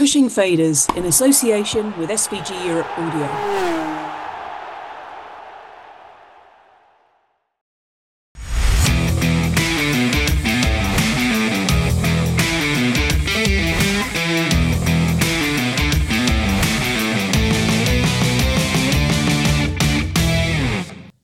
Pushing 0.00 0.30
Faders 0.30 0.88
in 0.96 1.04
association 1.04 1.92
with 1.98 2.08
SVG 2.08 2.64
Europe 2.64 2.86
Audio. 2.96 3.26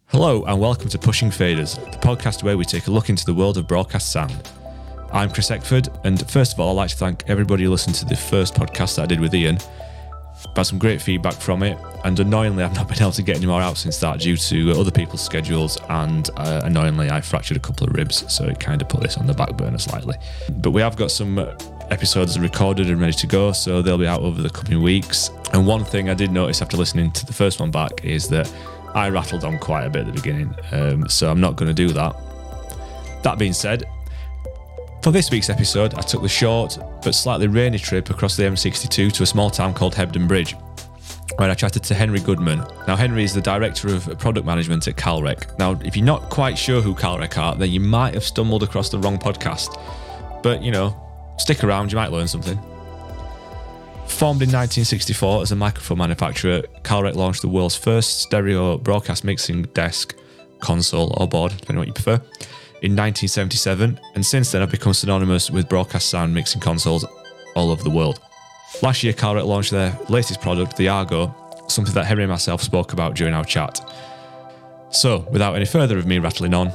Hello, 0.09 0.45
and 0.45 0.61
welcome 0.61 0.91
to 0.91 0.99
Pushing 0.99 1.31
Faders, 1.31 1.83
the 1.93 1.99
podcast 2.07 2.43
where 2.43 2.59
we 2.59 2.67
take 2.67 2.89
a 2.89 2.91
look 2.91 3.09
into 3.09 3.25
the 3.25 3.33
world 3.33 3.57
of 3.57 3.67
broadcast 3.67 4.13
sound. 4.13 4.47
I'm 5.12 5.30
Chris 5.30 5.50
Eckford, 5.50 5.88
and 6.04 6.29
first 6.30 6.52
of 6.52 6.61
all, 6.61 6.70
I'd 6.70 6.82
like 6.82 6.91
to 6.91 6.96
thank 6.96 7.25
everybody 7.29 7.64
who 7.64 7.70
listened 7.70 7.95
to 7.96 8.05
the 8.05 8.16
first 8.16 8.55
podcast 8.55 8.96
that 8.96 9.02
I 9.02 9.06
did 9.06 9.20
with 9.20 9.34
Ian. 9.34 9.56
I've 9.56 10.56
had 10.56 10.66
some 10.66 10.78
great 10.78 11.01
feedback 11.01 11.34
from 11.34 11.62
it, 11.62 11.78
and 12.05 12.19
annoyingly, 12.20 12.64
I've 12.64 12.74
not 12.74 12.88
been 12.88 13.01
able 13.01 13.12
to 13.12 13.23
get 13.23 13.37
any 13.37 13.47
more 13.47 13.62
out 13.62 13.78
since 13.78 13.98
that 14.00 14.20
due 14.20 14.37
to 14.37 14.73
other 14.73 14.91
people's 14.91 15.23
schedules, 15.23 15.78
and 15.88 16.28
uh, 16.37 16.61
annoyingly, 16.64 17.11
I 17.11 17.20
fractured 17.20 17.56
a 17.56 17.61
couple 17.61 17.87
of 17.87 17.95
ribs, 17.95 18.30
so 18.33 18.45
it 18.45 18.61
kind 18.61 18.83
of 18.83 18.88
put 18.88 19.00
this 19.00 19.16
on 19.16 19.27
the 19.27 19.33
back 19.33 19.56
burner 19.56 19.78
slightly. 19.78 20.16
But 20.59 20.73
we 20.73 20.83
have 20.83 20.97
got 20.97 21.11
some 21.11 21.38
episodes 21.91 22.38
recorded 22.38 22.91
and 22.91 23.00
ready 23.00 23.14
to 23.14 23.27
go, 23.27 23.52
so 23.52 23.80
they'll 23.80 23.97
be 23.97 24.06
out 24.06 24.20
over 24.20 24.42
the 24.42 24.50
coming 24.50 24.83
weeks. 24.83 25.30
And 25.52 25.66
one 25.66 25.84
thing 25.84 26.11
I 26.11 26.14
did 26.14 26.30
notice 26.33 26.61
after 26.61 26.77
listening 26.77 27.12
to 27.12 27.25
the 27.25 27.33
first 27.33 27.61
one 27.61 27.70
back 27.70 28.05
is 28.05 28.28
that 28.28 28.52
I 28.95 29.09
rattled 29.09 29.45
on 29.45 29.59
quite 29.59 29.84
a 29.84 29.91
bit 29.91 30.00
at 30.00 30.06
the 30.09 30.12
beginning, 30.12 30.55
um, 30.73 31.09
so 31.09 31.30
I'm 31.30 31.41
not 31.41 31.56
going 31.56 31.69
to 31.69 31.75
do 31.75 31.88
that. 31.95 32.14
That 33.23 33.38
being 33.38 33.52
said, 33.52 33.84
for 35.06 35.12
this 35.12 35.30
week's 35.30 35.48
episode, 35.48 35.95
I 35.95 36.01
took 36.01 36.23
the 36.23 36.28
short 36.28 36.80
but 37.05 37.14
slightly 37.14 37.47
rainy 37.47 37.78
trip 37.78 38.10
across 38.10 38.37
the 38.37 38.42
M62 38.42 39.12
to 39.12 39.23
a 39.23 39.27
small 39.27 39.51
town 39.51 39.73
called 39.73 39.95
Hebden 39.95 40.27
Bridge, 40.27 40.56
where 41.37 41.48
I 41.48 41.55
chatted 41.55 41.84
to 41.84 41.95
Henry 41.95 42.19
Goodman. 42.19 42.58
Now, 42.89 42.97
Henry 42.97 43.22
is 43.22 43.33
the 43.33 43.41
director 43.41 43.94
of 43.94 44.19
product 44.19 44.44
management 44.44 44.89
at 44.89 44.97
Calrec. 44.97 45.56
Now, 45.61 45.78
if 45.84 45.97
you're 45.97 46.05
not 46.05 46.28
quite 46.28 46.58
sure 46.58 46.81
who 46.81 46.92
Calrec 46.92 47.39
are, 47.39 47.55
then 47.55 47.70
you 47.70 47.78
might 47.78 48.14
have 48.14 48.25
stumbled 48.25 48.64
across 48.64 48.89
the 48.89 48.98
wrong 48.98 49.16
podcast. 49.16 49.81
But, 50.42 50.61
you 50.61 50.72
know, 50.72 51.00
stick 51.38 51.62
around, 51.62 51.92
you 51.92 51.97
might 51.97 52.11
learn 52.11 52.27
something. 52.27 52.56
Formed 54.09 54.42
in 54.42 54.50
1964 54.50 55.42
as 55.42 55.53
a 55.53 55.56
microphone 55.56 55.98
manufacturer, 55.98 56.62
Calrec 56.83 57.14
launched 57.14 57.42
the 57.42 57.48
world's 57.48 57.77
first 57.77 58.22
stereo 58.22 58.77
broadcast 58.77 59.22
mixing 59.22 59.62
desk, 59.66 60.16
console, 60.59 61.14
or 61.16 61.28
board, 61.28 61.53
depending 61.53 61.77
on 61.77 61.81
what 61.83 61.86
you 61.86 61.94
prefer, 61.94 62.20
in 62.82 62.92
1977, 62.92 63.98
and 64.14 64.24
since 64.24 64.52
then 64.52 64.60
have 64.60 64.70
become 64.70 64.92
synonymous 64.92 65.50
with 65.50 65.69
broadcast 65.69 66.10
sound 66.10 66.34
mixing 66.34 66.60
consoles 66.60 67.05
all 67.55 67.70
over 67.70 67.82
the 67.82 67.91
world. 67.91 68.20
Last 68.82 69.02
year, 69.02 69.12
Calrec 69.12 69.46
launched 69.46 69.70
their 69.70 69.98
latest 70.08 70.41
product, 70.41 70.77
the 70.77 70.88
Argo, 70.88 71.34
something 71.69 71.94
that 71.94 72.04
Henry 72.04 72.24
and 72.24 72.30
myself 72.30 72.62
spoke 72.62 72.92
about 72.92 73.14
during 73.14 73.34
our 73.34 73.44
chat. 73.44 73.80
So, 74.91 75.27
without 75.30 75.56
any 75.56 75.64
further 75.64 75.98
of 75.98 76.06
me 76.06 76.19
rattling 76.19 76.54
on, 76.54 76.70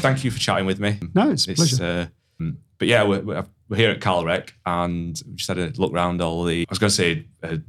thank 0.00 0.24
you 0.24 0.30
for 0.30 0.38
chatting 0.38 0.66
with 0.66 0.78
me. 0.80 0.98
No, 1.14 1.30
it's 1.30 1.48
a 1.48 1.54
pleasure. 1.54 2.10
Uh, 2.40 2.50
but 2.78 2.86
yeah, 2.86 3.02
we're, 3.02 3.44
we're 3.68 3.76
here 3.76 3.90
at 3.90 4.00
Calrec 4.00 4.50
and 4.64 5.20
we 5.26 5.34
just 5.34 5.48
had 5.48 5.58
a 5.58 5.72
look 5.76 5.92
around 5.92 6.22
all 6.22 6.44
the. 6.44 6.62
I 6.62 6.70
was 6.70 6.78
going 6.78 6.90
to 6.90 6.94
say 6.94 7.26
a, 7.42 7.60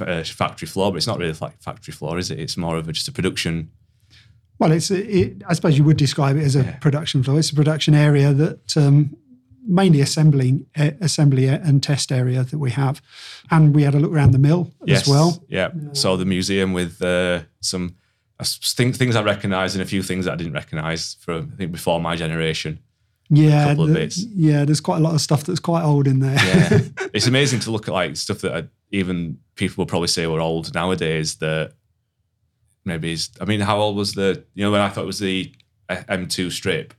a 0.00 0.24
factory 0.24 0.66
floor, 0.68 0.90
but 0.90 0.96
it's 0.98 1.06
not 1.06 1.18
really 1.18 1.34
like 1.40 1.60
factory 1.62 1.92
floor, 1.92 2.18
is 2.18 2.30
it? 2.30 2.38
It's 2.40 2.56
more 2.56 2.76
of 2.76 2.88
a, 2.88 2.92
just 2.92 3.08
a 3.08 3.12
production. 3.12 3.70
Well, 4.58 4.72
it's 4.72 4.90
it, 4.90 5.42
I 5.48 5.52
suppose 5.54 5.76
you 5.76 5.84
would 5.84 5.96
describe 5.96 6.36
it 6.36 6.44
as 6.44 6.56
a 6.56 6.62
Yeah. 6.62 6.76
production 6.78 7.22
floor. 7.22 7.38
It's 7.38 7.50
a 7.50 7.54
production 7.54 7.94
area 7.94 8.32
that 8.32 8.76
um, 8.76 9.16
mainly 9.66 10.00
assembling, 10.00 10.66
uh, 10.76 10.90
assembly 11.00 11.48
and 11.48 11.82
test 11.82 12.12
area 12.12 12.44
that 12.44 12.58
we 12.58 12.70
have, 12.70 13.02
and 13.50 13.74
we 13.74 13.82
had 13.82 13.94
a 13.94 13.98
look 13.98 14.12
around 14.12 14.32
the 14.32 14.38
mill 14.38 14.72
as 14.88 15.08
well. 15.08 15.42
Yeah. 15.48 15.70
So 15.92 16.16
the 16.16 16.24
museum 16.24 16.72
with 16.72 17.02
uh, 17.02 17.42
some 17.60 17.96
uh, 18.38 18.44
things, 18.44 18.96
things 18.96 19.16
I 19.16 19.22
recognised 19.22 19.74
and 19.74 19.82
a 19.82 19.86
few 19.86 20.02
things 20.02 20.24
that 20.24 20.32
I 20.32 20.36
didn't 20.36 20.52
recognise 20.52 21.16
from 21.20 21.50
I 21.54 21.56
think 21.56 21.72
before 21.72 22.00
my 22.00 22.14
generation. 22.16 22.78
Yeah, 23.36 23.68
couple 23.68 23.84
of 23.84 23.94
bits. 23.94 24.18
yeah. 24.24 24.64
There's 24.64 24.80
quite 24.80 24.98
a 24.98 25.00
lot 25.00 25.14
of 25.14 25.20
stuff 25.20 25.44
that's 25.44 25.60
quite 25.60 25.82
old 25.84 26.06
in 26.06 26.20
there. 26.20 26.34
Yeah, 26.34 26.80
it's 27.14 27.26
amazing 27.26 27.60
to 27.60 27.70
look 27.70 27.88
at 27.88 27.94
like 27.94 28.16
stuff 28.16 28.40
that 28.40 28.54
I, 28.54 28.64
even 28.90 29.38
people 29.56 29.82
will 29.82 29.86
probably 29.86 30.08
say 30.08 30.26
were 30.26 30.40
old 30.40 30.74
nowadays. 30.74 31.36
That 31.36 31.72
maybe 32.84 33.12
is. 33.12 33.30
I 33.40 33.44
mean, 33.44 33.60
how 33.60 33.78
old 33.78 33.96
was 33.96 34.14
the? 34.14 34.44
You 34.54 34.64
know, 34.64 34.70
when 34.72 34.80
I 34.80 34.88
thought 34.88 35.04
it 35.04 35.06
was 35.06 35.18
the 35.18 35.52
uh, 35.88 35.96
M2 36.08 36.52
strip. 36.52 36.94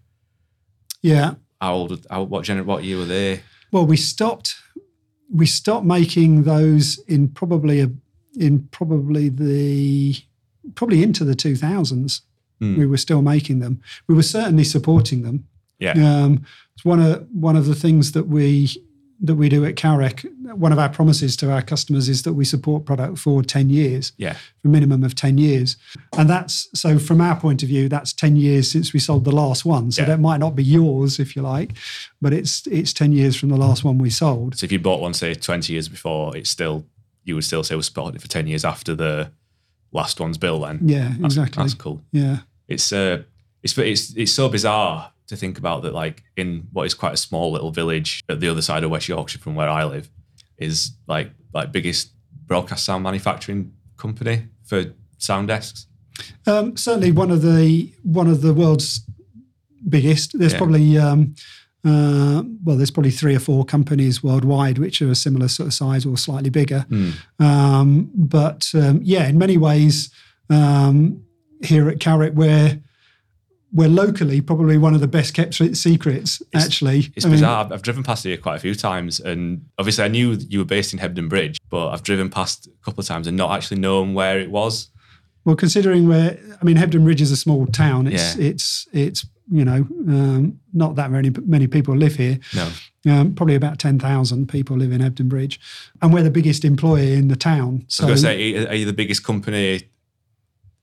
yeah. 1.02 1.36
How 1.62 1.74
old? 1.74 2.06
How, 2.10 2.24
what 2.24 2.44
gener? 2.44 2.66
What 2.66 2.84
year 2.84 2.98
were 2.98 3.06
they? 3.06 3.42
Well, 3.72 3.86
we 3.86 3.98
stopped. 3.98 4.56
We 5.34 5.46
stopped 5.46 5.86
making 5.86 6.44
those 6.44 7.00
in 7.08 7.30
probably 7.30 7.82
a 7.82 7.90
in 8.38 8.68
probably 8.72 9.30
the 9.30 10.16
probably 10.76 11.02
into 11.02 11.24
the 11.24 11.34
2000s. 11.34 12.22
Hmm. 12.60 12.78
We 12.78 12.86
were 12.86 12.98
still 12.98 13.22
making 13.22 13.60
them. 13.60 13.82
We 14.08 14.16
were 14.16 14.24
certainly 14.24 14.64
supporting 14.64 15.24
them. 15.24 15.48
Yeah. 15.80 15.92
Um, 16.24 16.46
it's 16.76 16.86
one 16.86 17.00
of 17.02 17.28
one 17.32 17.56
of 17.56 17.66
the 17.66 17.76
things 17.76 18.12
that 18.14 18.28
we 18.28 18.70
that 19.22 19.36
we 19.36 19.48
do 19.48 19.64
at 19.66 19.76
Calrec. 19.76 20.26
One 20.56 20.72
of 20.74 20.78
our 20.80 20.90
promises 20.90 21.38
to 21.38 21.50
our 21.52 21.62
customers 21.62 22.10
is 22.10 22.24
that 22.24 22.34
we 22.34 22.44
support 22.46 22.86
product 22.86 23.18
for 23.18 23.42
ten 23.44 23.70
years, 23.70 24.12
Yeah. 24.18 24.34
for 24.34 24.68
a 24.68 24.72
minimum 24.72 25.04
of 25.04 25.16
ten 25.16 25.38
years, 25.38 25.78
and 26.18 26.30
that's 26.30 26.68
so 26.74 27.00
from 27.00 27.22
our 27.22 27.40
point 27.40 27.64
of 27.64 27.70
view, 27.70 27.88
that's 27.90 28.12
ten 28.14 28.36
years 28.36 28.70
since 28.70 28.92
we 28.94 29.00
sold 29.00 29.24
the 29.24 29.32
last 29.32 29.66
one. 29.66 29.92
So 29.92 30.02
Yeah. 30.02 30.10
that 30.10 30.20
might 30.20 30.40
not 30.40 30.56
be 30.56 30.64
yours, 30.64 31.20
if 31.20 31.36
you 31.36 31.42
like, 31.42 31.74
but 32.22 32.34
it's 32.34 32.68
it's 32.68 32.92
ten 32.94 33.12
years 33.14 33.36
from 33.38 33.50
the 33.50 33.58
last 33.58 33.84
one 33.86 33.98
we 33.98 34.10
sold. 34.10 34.58
So 34.58 34.66
if 34.66 34.72
you 34.72 34.80
bought 34.80 35.02
one, 35.02 35.14
say 35.14 35.34
twenty 35.34 35.74
years 35.74 35.88
before, 35.88 36.36
it's 36.36 36.50
still 36.50 36.86
you 37.24 37.36
would 37.36 37.44
still 37.46 37.64
say 37.64 37.76
was 37.76 37.86
supported 37.88 38.16
it 38.18 38.22
for 38.22 38.28
ten 38.28 38.48
years 38.48 38.64
after 38.66 38.94
the 38.96 39.32
last 39.94 40.20
one's 40.20 40.38
bill. 40.38 40.60
Then 40.62 40.80
Yeah, 40.86 41.08
That's- 41.10 41.24
exactly. 41.24 41.64
That's 41.64 41.74
cool. 41.74 42.02
Yeah, 42.12 42.40
It's 42.68 42.92
uh, 42.92 43.24
it's 43.64 43.78
it's 43.78 44.14
it's 44.16 44.32
so 44.34 44.50
bizarre 44.50 45.12
to 45.28 45.36
think 45.36 45.58
about 45.58 45.82
that. 45.84 45.94
Like 45.94 46.24
in 46.38 46.68
what 46.72 46.86
is 46.86 46.94
quite 46.94 47.14
a 47.14 47.18
small 47.18 47.52
little 47.52 47.72
village 47.72 48.24
at 48.30 48.40
the 48.40 48.48
other 48.50 48.62
side 48.62 48.84
of 48.84 48.92
West 48.92 49.08
Yorkshire 49.08 49.40
from 49.40 49.56
where 49.56 49.70
I 49.70 49.84
live, 49.86 50.10
is 50.58 50.92
like 51.08 51.32
like 51.54 51.72
biggest 51.72 52.12
broadcast 52.48 52.86
sound 52.86 53.04
manufacturing 53.04 53.72
company 53.98 54.48
for 54.64 54.86
sound 55.18 55.48
desks. 55.48 55.88
um, 56.48 56.78
certainly 56.78 57.12
one 57.12 57.32
of 57.32 57.42
the 57.42 57.92
one 58.04 58.28
of 58.28 58.42
the 58.42 58.54
world's 58.54 59.02
biggest. 59.90 60.38
There's 60.38 60.54
Yeah. 60.54 60.58
probably 60.58 60.98
um, 60.98 61.36
uh, 61.84 62.42
well, 62.64 62.76
there's 62.78 62.90
probably 62.92 63.12
three 63.12 63.36
or 63.36 63.40
four 63.40 63.64
companies 63.66 64.24
worldwide 64.24 64.78
which 64.80 65.02
are 65.04 65.12
a 65.12 65.16
similar 65.16 65.48
sort 65.48 65.68
of 65.68 65.74
size 65.74 66.04
or 66.06 66.18
slightly 66.18 66.50
bigger. 66.50 66.86
Um, 67.40 68.10
but 68.16 68.72
um, 68.74 69.02
yeah, 69.04 69.28
in 69.28 69.38
many 69.38 69.58
ways, 69.58 70.10
um, 70.50 71.22
here 71.64 71.88
at 71.90 72.00
Calrec, 72.00 72.34
we're 72.34 72.80
we're 73.76 73.90
locally 73.90 74.40
probably 74.40 74.78
one 74.78 74.96
of 74.96 75.02
the 75.02 75.08
best 75.08 75.34
kept 75.34 75.54
secrets. 75.76 76.42
actually, 76.54 77.12
It's 77.16 77.26
I 77.26 77.28
mean, 77.28 77.36
bizarre. 77.40 77.66
I've, 77.66 77.72
I've 77.74 77.82
driven 77.82 78.04
past 78.04 78.24
here 78.24 78.38
quite 78.38 78.56
a 78.56 78.60
few 78.60 78.74
times, 78.74 79.20
and 79.20 79.66
obviously 79.78 80.06
I 80.06 80.08
knew 80.08 80.32
you 80.50 80.60
were 80.60 80.66
based 80.66 80.94
in 80.94 81.00
Hebden 81.00 81.28
Bridge, 81.30 81.58
but 81.70 81.90
I've 81.90 82.02
driven 82.02 82.30
past 82.30 82.68
a 82.68 82.86
couple 82.86 83.02
of 83.02 83.06
times 83.08 83.28
and 83.28 83.36
not 83.36 83.52
actually 83.52 83.80
known 83.82 84.14
where 84.14 84.40
it 84.40 84.50
was. 84.50 84.90
Well, 85.44 85.58
considering 85.58 86.08
where 86.08 86.40
I 86.62 86.66
mean, 86.66 86.78
Hebden 86.78 87.04
Bridge 87.04 87.22
is 87.22 87.32
a 87.32 87.38
small 87.38 87.68
town. 87.68 88.08
It's 88.08 88.36
Yeah. 88.38 88.46
it's 88.46 88.88
it's 88.94 89.28
you 89.52 89.64
know 89.66 89.86
um, 90.08 90.60
not 90.74 90.96
that 90.96 91.12
many 91.12 91.30
many 91.46 91.68
people 91.68 91.96
live 91.98 92.16
here. 92.16 92.40
No. 92.56 92.70
Um, 93.08 93.36
probably 93.36 93.54
about 93.56 93.78
ten 93.78 94.00
thousand 94.00 94.48
people 94.50 94.76
live 94.78 94.92
in 94.92 95.02
Hebden 95.02 95.30
Bridge, 95.30 95.60
and 96.02 96.12
we're 96.14 96.24
the 96.24 96.32
biggest 96.32 96.66
employer 96.66 97.14
in 97.14 97.28
the 97.28 97.36
town. 97.36 97.82
I 97.82 97.86
So 97.90 98.08
was 98.08 98.24
going 98.24 98.38
to 98.38 98.54
say, 98.64 98.68
are 98.68 98.74
you 98.74 98.86
the 98.86 98.94
biggest 98.94 99.24
company 99.24 99.84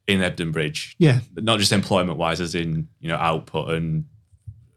in 0.06 0.20
Hebden 0.20 0.52
Bridge? 0.52 0.96
yeah, 0.98 1.20
not 1.36 1.58
just 1.58 1.72
employment 1.72 2.18
wise, 2.18 2.40
as 2.40 2.54
in 2.54 2.88
you 3.00 3.08
know 3.08 3.16
output 3.16 3.70
and 3.70 4.04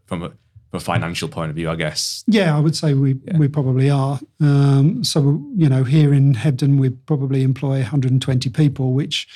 from 0.06 0.24
a, 0.24 0.30
from 0.30 0.78
a 0.78 0.80
financial 0.80 1.28
point 1.28 1.50
of 1.50 1.56
view, 1.56 1.70
I 1.70 1.76
guess. 1.76 2.24
yeah, 2.28 2.56
I 2.56 2.60
would 2.60 2.76
say 2.76 2.94
we 2.94 3.16
we 3.36 3.48
probably 3.48 3.90
are. 3.90 4.20
Um, 4.40 5.04
so 5.04 5.44
you 5.56 5.70
know, 5.70 5.84
here 5.84 6.14
in 6.14 6.36
Hebden, 6.36 6.80
we 6.80 6.90
probably 6.90 7.44
employ 7.44 7.80
120 7.80 8.50
people, 8.50 8.94
which 8.94 9.28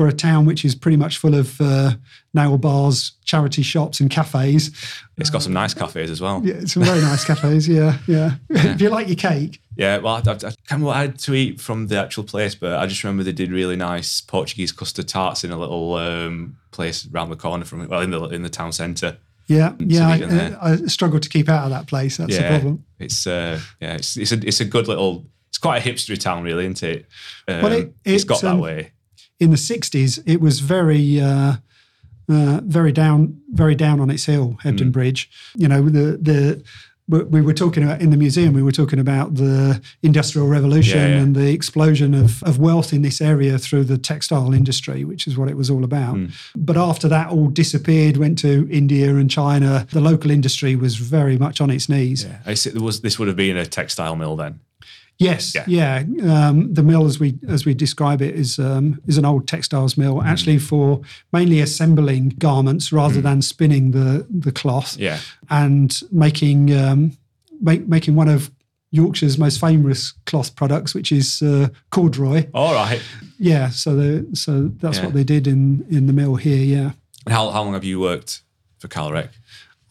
for 0.00 0.08
a 0.08 0.12
town 0.14 0.46
which 0.46 0.64
is 0.64 0.74
pretty 0.74 0.96
much 0.96 1.18
full 1.18 1.34
of 1.34 1.60
uh, 1.60 1.90
nail 2.32 2.56
bars, 2.56 3.12
charity 3.26 3.60
shops, 3.60 4.00
and 4.00 4.10
cafes. 4.10 4.70
It's 5.18 5.28
got 5.28 5.42
some 5.42 5.52
nice 5.52 5.74
cafes 5.74 6.10
as 6.10 6.22
well. 6.22 6.40
Yeah, 6.42 6.60
some 6.64 6.84
very 6.84 7.02
nice 7.02 7.22
cafes. 7.22 7.68
Yeah, 7.68 7.98
yeah. 8.06 8.36
if 8.48 8.80
you 8.80 8.88
like 8.88 9.08
your 9.08 9.16
cake, 9.16 9.60
Yeah, 9.76 9.98
well, 9.98 10.14
I, 10.14 10.20
I, 10.20 10.32
I 10.32 10.36
can't 10.38 10.56
remember 10.70 10.86
what 10.86 10.96
I 10.96 11.00
had 11.02 11.18
to 11.18 11.34
eat 11.34 11.60
from 11.60 11.88
the 11.88 11.98
actual 12.00 12.24
place, 12.24 12.54
but 12.54 12.78
I 12.78 12.86
just 12.86 13.04
remember 13.04 13.24
they 13.24 13.32
did 13.32 13.52
really 13.52 13.76
nice 13.76 14.22
Portuguese 14.22 14.72
custard 14.72 15.06
tarts 15.06 15.44
in 15.44 15.50
a 15.50 15.58
little 15.58 15.92
um, 15.96 16.56
place 16.70 17.06
around 17.12 17.28
the 17.28 17.36
corner 17.36 17.66
from 17.66 17.82
it, 17.82 17.90
well, 17.90 18.00
in 18.00 18.10
the 18.10 18.22
in 18.28 18.40
the 18.42 18.48
town 18.48 18.72
centre. 18.72 19.18
yeah, 19.48 19.74
yeah. 19.80 20.16
eat 20.16 20.22
in 20.22 20.30
there. 20.30 20.58
I, 20.62 20.72
I 20.72 20.76
struggle 20.86 21.20
to 21.20 21.28
keep 21.28 21.50
out 21.50 21.64
of 21.64 21.70
that 21.72 21.86
place. 21.88 22.16
That's 22.16 22.34
the 22.38 22.42
problem. 22.48 22.84
it's 22.98 23.26
uh, 23.26 23.60
yeah, 23.82 23.96
it's 23.96 24.16
it's 24.16 24.32
a 24.32 24.38
it's 24.48 24.60
a 24.60 24.64
good 24.64 24.88
little. 24.88 25.26
It's 25.50 25.58
quite 25.58 25.84
a 25.84 25.86
hipstery 25.86 26.18
town, 26.18 26.42
really, 26.42 26.64
isn't 26.64 26.82
it? 26.84 27.06
Um, 27.46 27.62
Well, 27.62 27.72
it- 27.72 27.92
it's 28.02 28.22
it, 28.24 28.26
got 28.26 28.40
that 28.40 28.52
um, 28.54 28.60
way. 28.60 28.92
In 29.40 29.50
the 29.50 29.56
60s 29.56 30.22
it 30.26 30.40
was 30.40 30.60
very 30.60 31.20
uh, 31.20 31.54
uh, 32.28 32.60
very 32.64 32.92
down 32.92 33.40
very 33.52 33.74
down 33.74 34.00
on 34.00 34.10
its 34.10 34.24
hill 34.26 34.56
hebden 34.62 34.88
Mm. 34.90 34.92
bridge 34.92 35.30
you 35.56 35.68
know 35.68 35.82
the 35.88 36.18
the 36.30 36.62
we 37.08 37.18
we 37.24 37.40
were 37.40 37.54
talking 37.54 37.82
about 37.82 38.00
in 38.00 38.10
the 38.10 38.16
museum, 38.16 38.54
we 38.54 38.62
were 38.62 38.70
talking 38.82 39.00
about 39.00 39.34
the 39.34 39.80
industrial 40.02 40.46
revolution 40.46 41.00
Yeah, 41.00 41.08
yeah. 41.08 41.22
and 41.22 41.34
the 41.34 41.50
explosion 41.52 42.14
of, 42.14 42.40
of 42.44 42.58
wealth 42.60 42.92
in 42.92 43.02
this 43.02 43.20
area 43.20 43.58
through 43.58 43.84
the 43.84 43.98
textile 43.98 44.52
industry, 44.54 45.04
which 45.04 45.26
is 45.26 45.36
what 45.36 45.48
it 45.48 45.56
was 45.56 45.68
all 45.70 45.82
about. 45.82 46.14
Hmm. 46.16 46.26
But 46.54 46.76
after 46.76 47.08
that 47.08 47.30
all 47.30 47.48
disappeared, 47.48 48.16
went 48.16 48.38
to 48.42 48.68
India 48.70 49.16
and 49.16 49.28
China, 49.28 49.86
the 49.90 50.00
local 50.00 50.30
industry 50.30 50.76
was 50.76 50.94
very 50.96 51.36
much 51.36 51.60
on 51.60 51.68
its 51.70 51.88
knees. 51.88 52.22
Yeah. 52.24 52.38
I 52.46 52.54
see, 52.54 52.70
there 52.70 52.82
was 52.82 53.00
this 53.00 53.18
would 53.18 53.26
have 53.28 53.36
been 53.36 53.56
a 53.56 53.66
textile 53.66 54.14
mill 54.14 54.36
then. 54.36 54.60
Yes, 55.20 55.54
Yeah. 55.54 55.64
yeah. 55.68 56.48
Um, 56.48 56.72
the 56.74 56.82
mill, 56.82 57.04
as 57.06 57.20
we 57.20 57.38
as 57.46 57.66
we 57.66 57.74
describe 57.74 58.22
it, 58.22 58.34
is 58.34 58.58
um, 58.58 58.98
is 59.06 59.18
an 59.18 59.24
old 59.26 59.46
textiles 59.46 59.96
mill, 59.96 60.22
actually 60.22 60.58
for 60.58 61.00
mainly 61.32 61.60
assembling 61.60 62.30
garments 62.38 62.90
rather 62.92 63.20
than 63.20 63.42
spinning 63.42 63.90
the 63.92 64.26
the 64.30 64.50
cloth. 64.52 64.96
Yeah. 64.98 65.18
and 65.50 66.00
making 66.10 66.72
um, 66.74 67.12
make, 67.60 67.86
making 67.86 68.16
one 68.16 68.28
of 68.28 68.50
Yorkshire's 68.92 69.36
most 69.38 69.60
famous 69.60 70.14
cloth 70.26 70.54
products, 70.56 70.94
which 70.94 71.12
is 71.12 71.42
uh, 71.42 71.68
corduroy. 71.90 72.46
All 72.54 72.72
right. 72.74 73.00
Yeah, 73.38 73.68
so 73.70 73.94
the 73.94 74.26
so 74.34 74.70
that's 74.80 74.96
Yeah. 74.98 75.04
what 75.04 75.14
they 75.14 75.24
did 75.24 75.46
in 75.46 75.84
in 75.90 76.06
the 76.06 76.12
mill 76.14 76.36
here. 76.36 76.64
Yeah, 76.64 76.92
And 77.26 77.34
how, 77.34 77.50
how 77.50 77.62
long 77.62 77.74
have 77.74 77.84
you 77.84 78.00
worked 78.00 78.42
for 78.78 78.88
Calrec? 78.88 79.28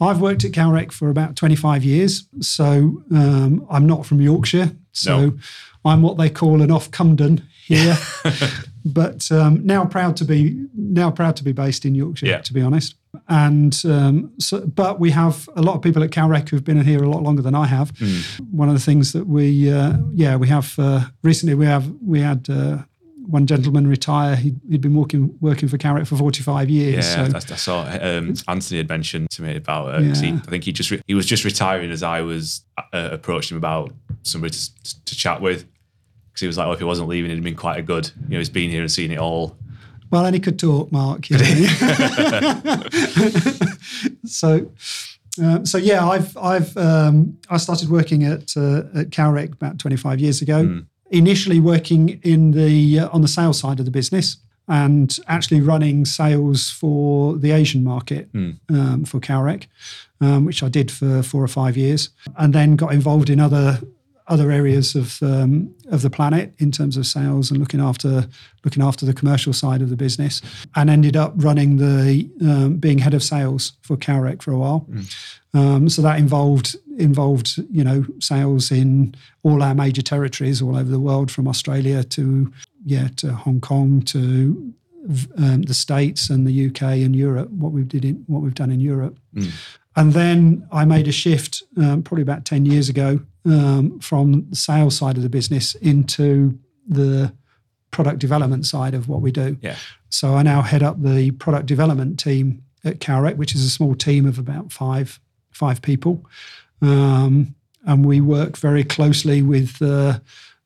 I've 0.02 0.22
worked 0.22 0.46
at 0.46 0.52
Calrec 0.52 0.92
for 0.92 1.10
about 1.10 1.36
twenty 1.36 1.56
five 1.56 1.84
years, 1.84 2.28
so 2.40 3.04
um, 3.12 3.66
I'm 3.70 3.86
not 3.86 4.06
from 4.06 4.22
Yorkshire, 4.22 4.72
so 4.92 5.18
No. 5.30 5.38
I'm 5.86 6.02
what 6.02 6.18
they 6.18 6.30
call 6.30 6.62
an 6.62 6.72
off 6.72 6.90
Cumden 6.92 7.42
here. 7.66 7.98
but 8.86 9.32
um, 9.32 9.66
now 9.66 9.86
proud 9.86 10.16
to 10.18 10.26
be 10.26 10.66
now 10.76 11.12
proud 11.12 11.36
to 11.38 11.44
be 11.44 11.52
based 11.52 11.86
in 11.86 11.96
Yorkshire, 11.96 12.26
Yeah. 12.28 12.42
to 12.42 12.54
be 12.54 12.62
honest. 12.62 12.96
And 13.28 13.76
um, 13.86 14.32
so, 14.40 14.66
but 14.66 15.00
we 15.00 15.12
have 15.12 15.50
a 15.56 15.62
lot 15.62 15.76
of 15.76 15.82
people 15.82 16.04
at 16.04 16.12
Calrec 16.12 16.50
who've 16.50 16.64
been 16.64 16.84
here 16.84 17.04
a 17.04 17.10
lot 17.10 17.24
longer 17.24 17.42
than 17.42 17.56
I 17.56 17.66
have. 17.66 17.92
One 18.52 18.68
of 18.70 18.76
the 18.76 18.80
things 18.82 19.14
that 19.14 19.26
we, 19.28 19.72
uh, 19.72 19.98
yeah, 20.14 20.36
we 20.36 20.48
have 20.48 20.76
uh, 20.78 21.06
recently 21.24 21.56
we 21.56 21.66
have 21.66 21.92
we 22.06 22.22
had 22.22 22.48
uh, 22.50 22.84
one 23.30 23.46
gentleman 23.46 23.88
retire. 23.88 24.36
He'd, 24.36 24.60
he'd 24.70 24.82
been 24.82 24.96
working 24.96 25.38
working 25.40 25.70
for 25.70 25.78
Calrec 25.78 26.08
for 26.08 26.18
forty 26.18 26.42
five 26.42 26.70
years. 26.70 27.06
Yeah, 27.06 27.28
so, 27.28 27.36
I, 27.36 27.38
I 27.38 27.56
saw 27.56 27.82
um, 28.02 28.34
Anthony 28.48 28.78
had 28.78 28.90
mentioned 28.90 29.30
to 29.32 29.44
me 29.44 29.56
about 29.56 29.96
it. 29.96 30.18
he, 30.18 30.30
Yeah. 30.30 30.36
I 30.36 30.50
think 30.50 30.64
he 30.64 30.72
just 30.72 30.92
re- 30.92 31.02
he 31.08 31.14
was 31.14 31.26
just 31.26 31.46
retiring 31.46 31.92
as 31.92 32.04
I 32.04 32.22
was 32.22 32.64
uh, 32.78 33.10
approaching 33.12 33.56
him 33.56 33.60
about 33.60 33.94
somebody 34.24 34.54
to, 34.54 35.06
to 35.06 35.16
chat 35.16 35.42
with 35.42 35.66
because 36.30 36.42
he 36.42 36.48
was 36.48 36.58
like, 36.58 36.68
oh, 36.68 36.72
if 36.72 36.80
he 36.80 36.86
wasn't 36.86 37.10
leaving, 37.10 37.32
it'd 37.32 37.44
been 37.44 37.56
quite 37.56 37.80
a 37.80 37.84
good. 37.84 38.12
You 38.24 38.34
know, 38.34 38.38
he's 38.38 38.50
been 38.50 38.70
here 38.70 38.82
and 38.82 38.92
seen 38.92 39.12
it 39.12 39.20
all. 39.20 39.56
Well, 40.12 40.26
and 40.26 40.34
he 40.34 40.40
could 40.40 40.58
talk, 40.58 40.92
Mark. 40.92 41.30
You 41.30 41.38
know. 41.38 41.44
so, 44.26 44.72
uh, 45.44 45.64
so 45.66 45.78
yeah, 45.78 46.08
I've 46.08 46.36
I've 46.36 46.76
um, 46.78 47.38
I 47.50 47.58
started 47.58 47.90
working 47.90 48.24
at 48.24 48.58
uh, 48.58 48.86
at 48.96 49.12
Calrec 49.12 49.54
about 49.54 49.78
25 49.78 50.20
years 50.20 50.42
ago. 50.42 50.84
Initially 51.12 51.60
working 51.60 52.20
in 52.24 52.52
the 52.52 53.00
uh, 53.00 53.10
on 53.10 53.22
the 53.22 53.28
sales 53.28 53.60
side 53.60 53.80
of 53.80 53.86
the 53.86 53.92
business 53.92 54.38
and 54.68 55.20
actually 55.28 55.62
running 55.62 56.06
sales 56.06 56.70
for 56.70 57.36
the 57.36 57.52
Asian 57.52 57.84
market 57.84 58.30
um, 58.70 59.04
for 59.04 59.20
Calrec, 59.20 59.66
um, 60.22 60.46
which 60.46 60.62
I 60.62 60.70
did 60.70 60.92
for 60.92 61.24
four 61.24 61.44
or 61.44 61.48
five 61.48 61.76
years, 61.76 62.10
and 62.38 62.54
then 62.54 62.76
got 62.76 62.94
involved 62.94 63.32
in 63.32 63.40
other 63.40 63.80
other 64.30 64.52
areas 64.52 64.96
of 64.96 65.22
um, 65.22 65.74
of 65.92 66.02
the 66.02 66.10
planet 66.10 66.54
in 66.60 66.72
terms 66.72 66.96
of 66.98 67.06
sales 67.06 67.50
and 67.52 67.60
looking 67.60 67.82
after 67.82 68.28
looking 68.64 68.84
after 68.84 69.06
the 69.06 69.14
commercial 69.14 69.54
side 69.54 69.82
of 69.82 69.90
the 69.90 69.96
business, 69.96 70.42
and 70.76 70.90
ended 70.90 71.18
up 71.18 71.34
running 71.36 71.78
the 71.78 72.30
um, 72.42 72.78
being 72.78 73.00
head 73.00 73.14
of 73.14 73.24
sales 73.24 73.74
for 73.82 73.98
Calrec 73.98 74.42
for 74.42 74.52
a 74.52 74.58
while. 74.58 74.88
Um, 75.54 75.90
so 75.90 76.02
that 76.04 76.20
involved 76.20 76.76
involved 76.98 77.58
you 77.72 77.84
know 77.84 78.06
sales 78.20 78.72
in 78.72 79.16
all 79.44 79.64
our 79.64 79.74
major 79.74 80.02
territories 80.04 80.62
all 80.62 80.78
over 80.78 80.90
the 80.90 81.00
world, 81.00 81.32
from 81.32 81.48
Australia 81.48 82.04
to 82.04 82.54
yeah 82.86 83.10
to 83.18 83.34
Hong 83.34 83.60
Kong 83.60 84.02
to 84.04 84.74
um, 85.38 85.64
the 85.64 85.74
States 85.74 86.30
and 86.30 86.46
the 86.46 86.68
UK 86.68 86.82
and 86.82 87.16
Europe. 87.16 87.50
What 87.50 87.72
we 87.72 87.84
did 87.84 88.06
in 88.06 88.24
what 88.28 88.42
we've 88.42 88.54
done 88.54 88.72
in 88.72 88.80
Europe. 88.80 89.18
And 89.96 90.14
then 90.14 90.68
I 90.72 90.86
made 90.86 91.08
a 91.08 91.12
shift 91.12 91.64
um, 91.78 92.04
probably 92.04 92.22
about 92.22 92.46
10 92.46 92.66
years 92.66 92.90
ago 92.90 93.20
um, 93.46 94.00
from 94.00 94.50
the 94.50 94.56
sales 94.56 94.96
side 94.98 95.18
of 95.18 95.24
the 95.24 95.30
business 95.30 95.76
into 95.76 96.58
the 96.88 97.34
product 97.92 98.20
development 98.20 98.66
side 98.66 98.94
of 98.94 99.08
what 99.08 99.22
we 99.22 99.32
do. 99.32 99.58
Yeah. 99.62 99.76
So 100.10 100.36
I 100.36 100.44
now 100.44 100.62
head 100.62 100.84
up 100.84 101.02
the 101.02 101.32
product 101.32 101.66
development 101.66 102.20
team 102.20 102.64
at 102.84 103.00
Calrec, 103.00 103.38
which 103.38 103.56
is 103.56 103.64
a 103.64 103.70
small 103.70 103.96
team 103.96 104.26
of 104.26 104.40
about 104.40 104.72
five 104.72 105.20
five 105.52 105.82
people, 105.82 106.26
um, 106.82 107.56
and 107.86 108.06
we 108.06 108.22
work 108.22 108.56
very 108.58 108.84
closely 108.84 109.42
with 109.42 109.82
uh, 109.82 110.20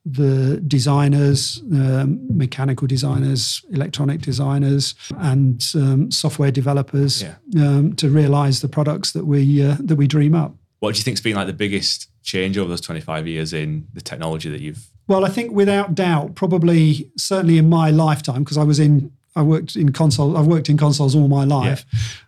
the 0.05 0.59
designers, 0.67 1.61
um, 1.71 2.19
mechanical 2.35 2.87
designers, 2.87 3.63
electronic 3.71 4.21
designers, 4.21 4.95
and 5.17 5.63
um, 5.75 6.11
software 6.11 6.51
developers 6.51 7.23
Yeah. 7.23 7.35
um, 7.57 7.93
to 7.95 8.09
realise 8.09 8.59
the 8.59 8.67
products 8.67 9.13
that 9.13 9.25
we 9.25 9.63
uh, 9.63 9.77
that 9.79 9.95
we 9.95 10.07
dream 10.07 10.35
up. 10.35 10.55
What 10.79 10.93
do 10.93 10.97
you 10.97 11.03
think's 11.03 11.21
been 11.21 11.35
like 11.35 11.47
the 11.47 11.53
biggest 11.53 12.09
change 12.23 12.57
over 12.57 12.69
those 12.69 12.81
25 12.81 13.27
years 13.27 13.53
in 13.53 13.87
the 13.93 14.01
technology 14.01 14.49
that 14.49 14.59
you've? 14.59 14.85
Well, 15.07 15.23
I 15.25 15.29
think 15.29 15.53
without 15.53 15.95
doubt, 15.95 16.35
probably 16.35 17.09
certainly 17.17 17.57
in 17.57 17.69
my 17.69 17.89
lifetime, 17.89 18.43
because 18.43 18.57
I 18.57 18.63
was 18.63 18.79
in, 18.79 19.11
I 19.35 19.41
worked 19.41 19.75
in 19.77 19.91
console, 19.93 20.35
I've 20.37 20.47
worked 20.47 20.69
in 20.69 20.77
consoles 20.77 21.15
all 21.15 21.27
my 21.29 21.45
life, 21.45 21.85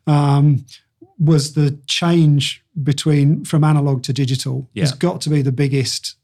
um, 0.08 0.66
was 1.20 1.54
the 1.54 1.78
change 1.88 2.64
between 2.84 3.44
from 3.46 3.64
analog 3.64 4.04
to 4.04 4.14
digital 4.14 4.70
has 4.76 4.92
got 4.94 5.22
to 5.22 5.30
be 5.30 5.42
the 5.42 5.52
biggest 5.52 6.16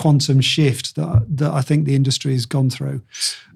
quantum 0.00 0.40
shift 0.40 0.94
that 0.96 1.24
that 1.38 1.52
I 1.60 1.62
think 1.68 1.86
the 1.86 1.94
industry 1.94 2.32
has 2.38 2.46
gone 2.46 2.70
through. 2.70 2.98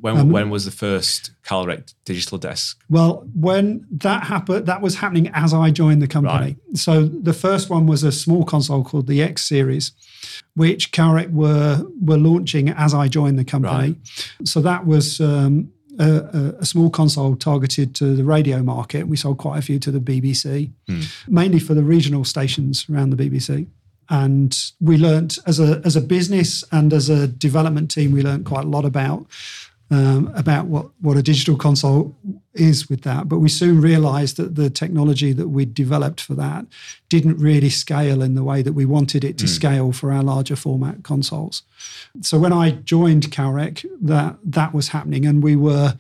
When 0.00 0.16
Um, 0.16 0.30
when 0.36 0.48
was 0.50 0.64
the 0.64 0.70
first 0.86 1.30
Calrec 1.48 1.82
digital 2.04 2.38
desk? 2.38 2.78
Well, 2.88 3.12
when 3.48 3.86
that 4.06 4.24
happened, 4.24 4.66
that 4.66 4.80
was 4.82 4.94
happening 5.02 5.28
as 5.34 5.52
I 5.52 5.70
joined 5.82 6.00
the 6.02 6.08
company. 6.18 6.56
So 6.74 6.92
the 7.04 7.32
first 7.34 7.70
one 7.70 7.84
was 7.86 8.02
a 8.04 8.12
small 8.12 8.44
console 8.44 8.82
called 8.84 9.06
the 9.06 9.20
X 9.22 9.36
Series, 9.52 9.92
which 10.54 10.82
Calrec 10.92 11.30
were 11.42 11.84
were 12.08 12.18
launching 12.30 12.68
as 12.70 12.92
I 12.94 13.08
joined 13.08 13.38
the 13.38 13.44
company. 13.44 13.96
So 14.44 14.60
that 14.62 14.86
was 14.86 15.20
um, 15.20 15.70
a, 15.98 16.10
a- 16.38 16.54
a 16.60 16.66
small 16.72 16.88
console 16.90 17.36
targeted 17.36 17.94
to 17.96 18.04
the 18.16 18.24
radio 18.24 18.62
market. 18.62 19.02
We 19.12 19.16
sold 19.16 19.36
quite 19.38 19.58
a 19.58 19.62
few 19.62 19.78
to 19.80 19.90
the 19.90 20.00
BBC, 20.00 20.70
mainly 21.28 21.58
for 21.60 21.74
the 21.74 21.82
regional 21.96 22.24
stations 22.24 22.86
around 22.90 23.10
the 23.10 23.20
BBC. 23.24 23.66
And 24.10 24.54
we 24.80 24.98
learnt 24.98 25.38
as 25.46 25.60
a 25.60 25.80
as 25.84 25.96
a 25.96 26.00
business 26.00 26.64
and 26.72 26.92
as 26.92 27.08
a 27.08 27.28
development 27.28 27.90
team, 27.90 28.10
we 28.10 28.22
learnt 28.22 28.44
quite 28.44 28.64
a 28.64 28.68
lot 28.68 28.84
about 28.84 29.26
um, 29.90 30.32
about 30.34 30.66
what, 30.66 30.86
what 31.00 31.16
a 31.16 31.22
digital 31.22 31.56
console 31.56 32.16
is 32.54 32.88
with 32.88 33.02
that. 33.02 33.28
But 33.28 33.38
we 33.38 33.48
soon 33.48 33.80
realized 33.80 34.36
that 34.36 34.54
the 34.54 34.70
technology 34.70 35.32
that 35.32 35.48
we'd 35.48 35.74
developed 35.74 36.20
for 36.20 36.34
that 36.34 36.64
didn't 37.08 37.38
really 37.38 37.70
scale 37.70 38.22
in 38.22 38.34
the 38.34 38.44
way 38.44 38.62
that 38.62 38.72
we 38.72 38.84
wanted 38.84 39.24
it 39.24 39.36
to 39.38 39.48
scale 39.48 39.92
for 39.92 40.12
our 40.12 40.22
larger 40.22 40.56
format 40.56 41.02
consoles. 41.02 41.62
So 42.20 42.38
when 42.38 42.52
I 42.52 42.70
joined 42.70 43.30
Calrec, 43.30 43.84
that, 44.02 44.36
that 44.44 44.72
was 44.72 44.88
happening, 44.88 45.26
and 45.26 45.42
we 45.42 45.56
were 45.56 45.96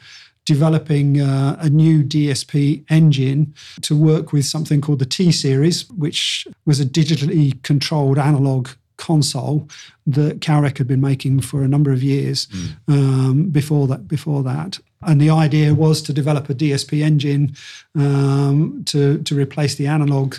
developing 0.46 1.20
uh, 1.20 1.56
a 1.60 1.68
new 1.70 2.02
DSP 2.02 2.84
engine 2.90 3.54
to 3.82 3.96
work 3.96 4.32
with 4.32 4.44
something 4.44 4.80
called 4.80 4.98
the 4.98 5.06
T 5.06 5.30
series, 5.32 5.88
which 5.90 6.46
was 6.66 6.80
a 6.80 6.84
digitally 6.86 7.62
controlled 7.62 8.18
analog 8.18 8.68
console 8.96 9.66
that 10.06 10.40
Calrec 10.40 10.76
had 10.78 10.86
been 10.86 11.00
making 11.00 11.40
for 11.40 11.62
a 11.62 11.68
number 11.68 11.90
of 11.92 12.02
years 12.02 12.46
um, 12.88 13.48
before 13.50 13.86
that. 13.86 14.06
Before 14.08 14.42
that, 14.42 14.78
and 15.02 15.20
the 15.20 15.30
idea 15.30 15.74
was 15.74 16.02
to 16.02 16.12
develop 16.12 16.50
a 16.50 16.54
DSP 16.54 17.02
engine 17.02 17.54
um, 17.94 18.82
to 18.86 19.18
to 19.22 19.34
replace 19.34 19.76
the 19.76 19.86
analog 19.86 20.36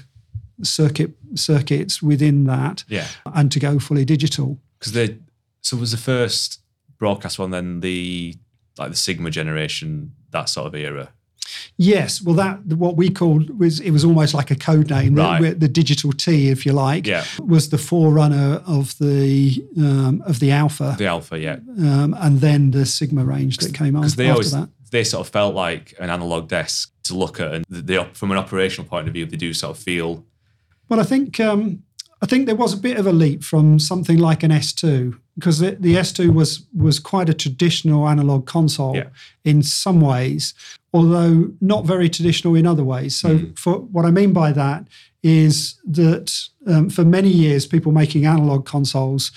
circuit 0.63 1.11
circuits 1.35 2.01
within 2.03 2.43
that, 2.45 2.83
Yeah, 2.87 3.07
and 3.25 3.51
to 3.51 3.59
go 3.59 3.79
fully 3.79 4.05
digital. 4.05 4.59
because 4.79 4.93
they 4.93 5.17
so 5.61 5.77
was 5.77 5.91
the 5.91 5.97
first 5.97 6.59
broadcast 6.97 7.39
one 7.39 7.49
then 7.51 7.79
the 7.79 8.35
like 8.81 8.91
the 8.91 8.97
Sigma 8.97 9.29
generation 9.29 10.11
that 10.31 10.49
sort 10.49 10.67
of 10.67 10.75
era. 10.75 11.09
Yes, 11.77 12.21
well, 12.21 12.35
that 12.35 12.65
what 12.65 12.95
we 12.95 13.09
called 13.09 13.59
was 13.59 13.79
it 13.79 13.91
was 13.91 14.05
almost 14.05 14.33
like 14.33 14.51
a 14.51 14.55
code 14.55 14.89
name. 14.89 15.15
The- 15.15 15.21
Right. 15.21 15.59
The, 15.59 15.67
digital 15.67 16.11
T, 16.11 16.49
if 16.49 16.65
you 16.65 16.73
like, 16.73 17.07
Yeah. 17.07 17.23
was 17.39 17.69
the 17.69 17.77
forerunner 17.77 18.61
of 18.65 18.97
the 18.99 19.63
um, 19.77 20.21
of 20.25 20.39
the 20.39 20.51
Alpha, 20.51 20.95
The 20.97 21.07
Alpha, 21.07 21.37
yeah, 21.39 21.57
um, 21.79 22.15
and 22.19 22.39
then 22.41 22.71
the 22.71 22.85
Sigma 22.85 23.23
range 23.25 23.57
that 23.57 23.73
came 23.73 23.95
on 23.95 24.05
after 24.05 24.29
always 24.31 24.51
that. 24.51 24.69
they 24.91 25.03
sort 25.03 25.25
of 25.27 25.31
felt 25.33 25.53
like 25.55 25.93
an 25.99 26.09
analog 26.09 26.47
desk 26.47 26.91
to 27.03 27.15
look 27.15 27.39
at, 27.39 27.51
and 27.53 27.65
they, 27.69 27.97
from 28.13 28.31
an 28.31 28.37
operational 28.37 28.87
point 28.87 29.07
of 29.07 29.13
view, 29.13 29.25
they 29.25 29.37
do 29.37 29.53
sort 29.53 29.75
of 29.77 29.83
feel 29.83 30.23
Well, 30.89 30.99
I 30.99 31.03
think 31.03 31.39
um, 31.39 31.83
I 32.23 32.27
think 32.27 32.45
there 32.45 32.55
was 32.55 32.73
a 32.73 32.77
bit 32.77 32.97
of 32.97 33.07
a 33.07 33.11
leap 33.11 33.43
from 33.43 33.79
something 33.79 34.17
like 34.19 34.43
an 34.43 34.51
S2 34.51 35.17
because 35.35 35.57
the, 35.59 35.71
the 35.71 35.95
S2 35.95 36.33
was 36.33 36.65
was 36.73 36.99
quite 36.99 37.29
a 37.29 37.33
traditional 37.33 38.07
analog 38.07 38.45
console 38.45 38.95
Yeah. 38.95 39.07
in 39.43 39.63
some 39.63 40.01
ways, 40.01 40.53
although 40.93 41.51
not 41.61 41.85
very 41.85 42.09
traditional 42.09 42.55
in 42.55 42.67
other 42.67 42.83
ways. 42.83 43.15
So, 43.19 43.39
for 43.55 43.79
what 43.79 44.05
I 44.05 44.11
mean 44.11 44.33
by 44.33 44.51
that 44.53 44.87
is 45.23 45.79
that 45.85 46.31
um, 46.67 46.89
for 46.89 47.03
many 47.03 47.29
years, 47.29 47.65
people 47.67 47.91
making 47.91 48.25
analog 48.25 48.65
consoles 48.65 49.31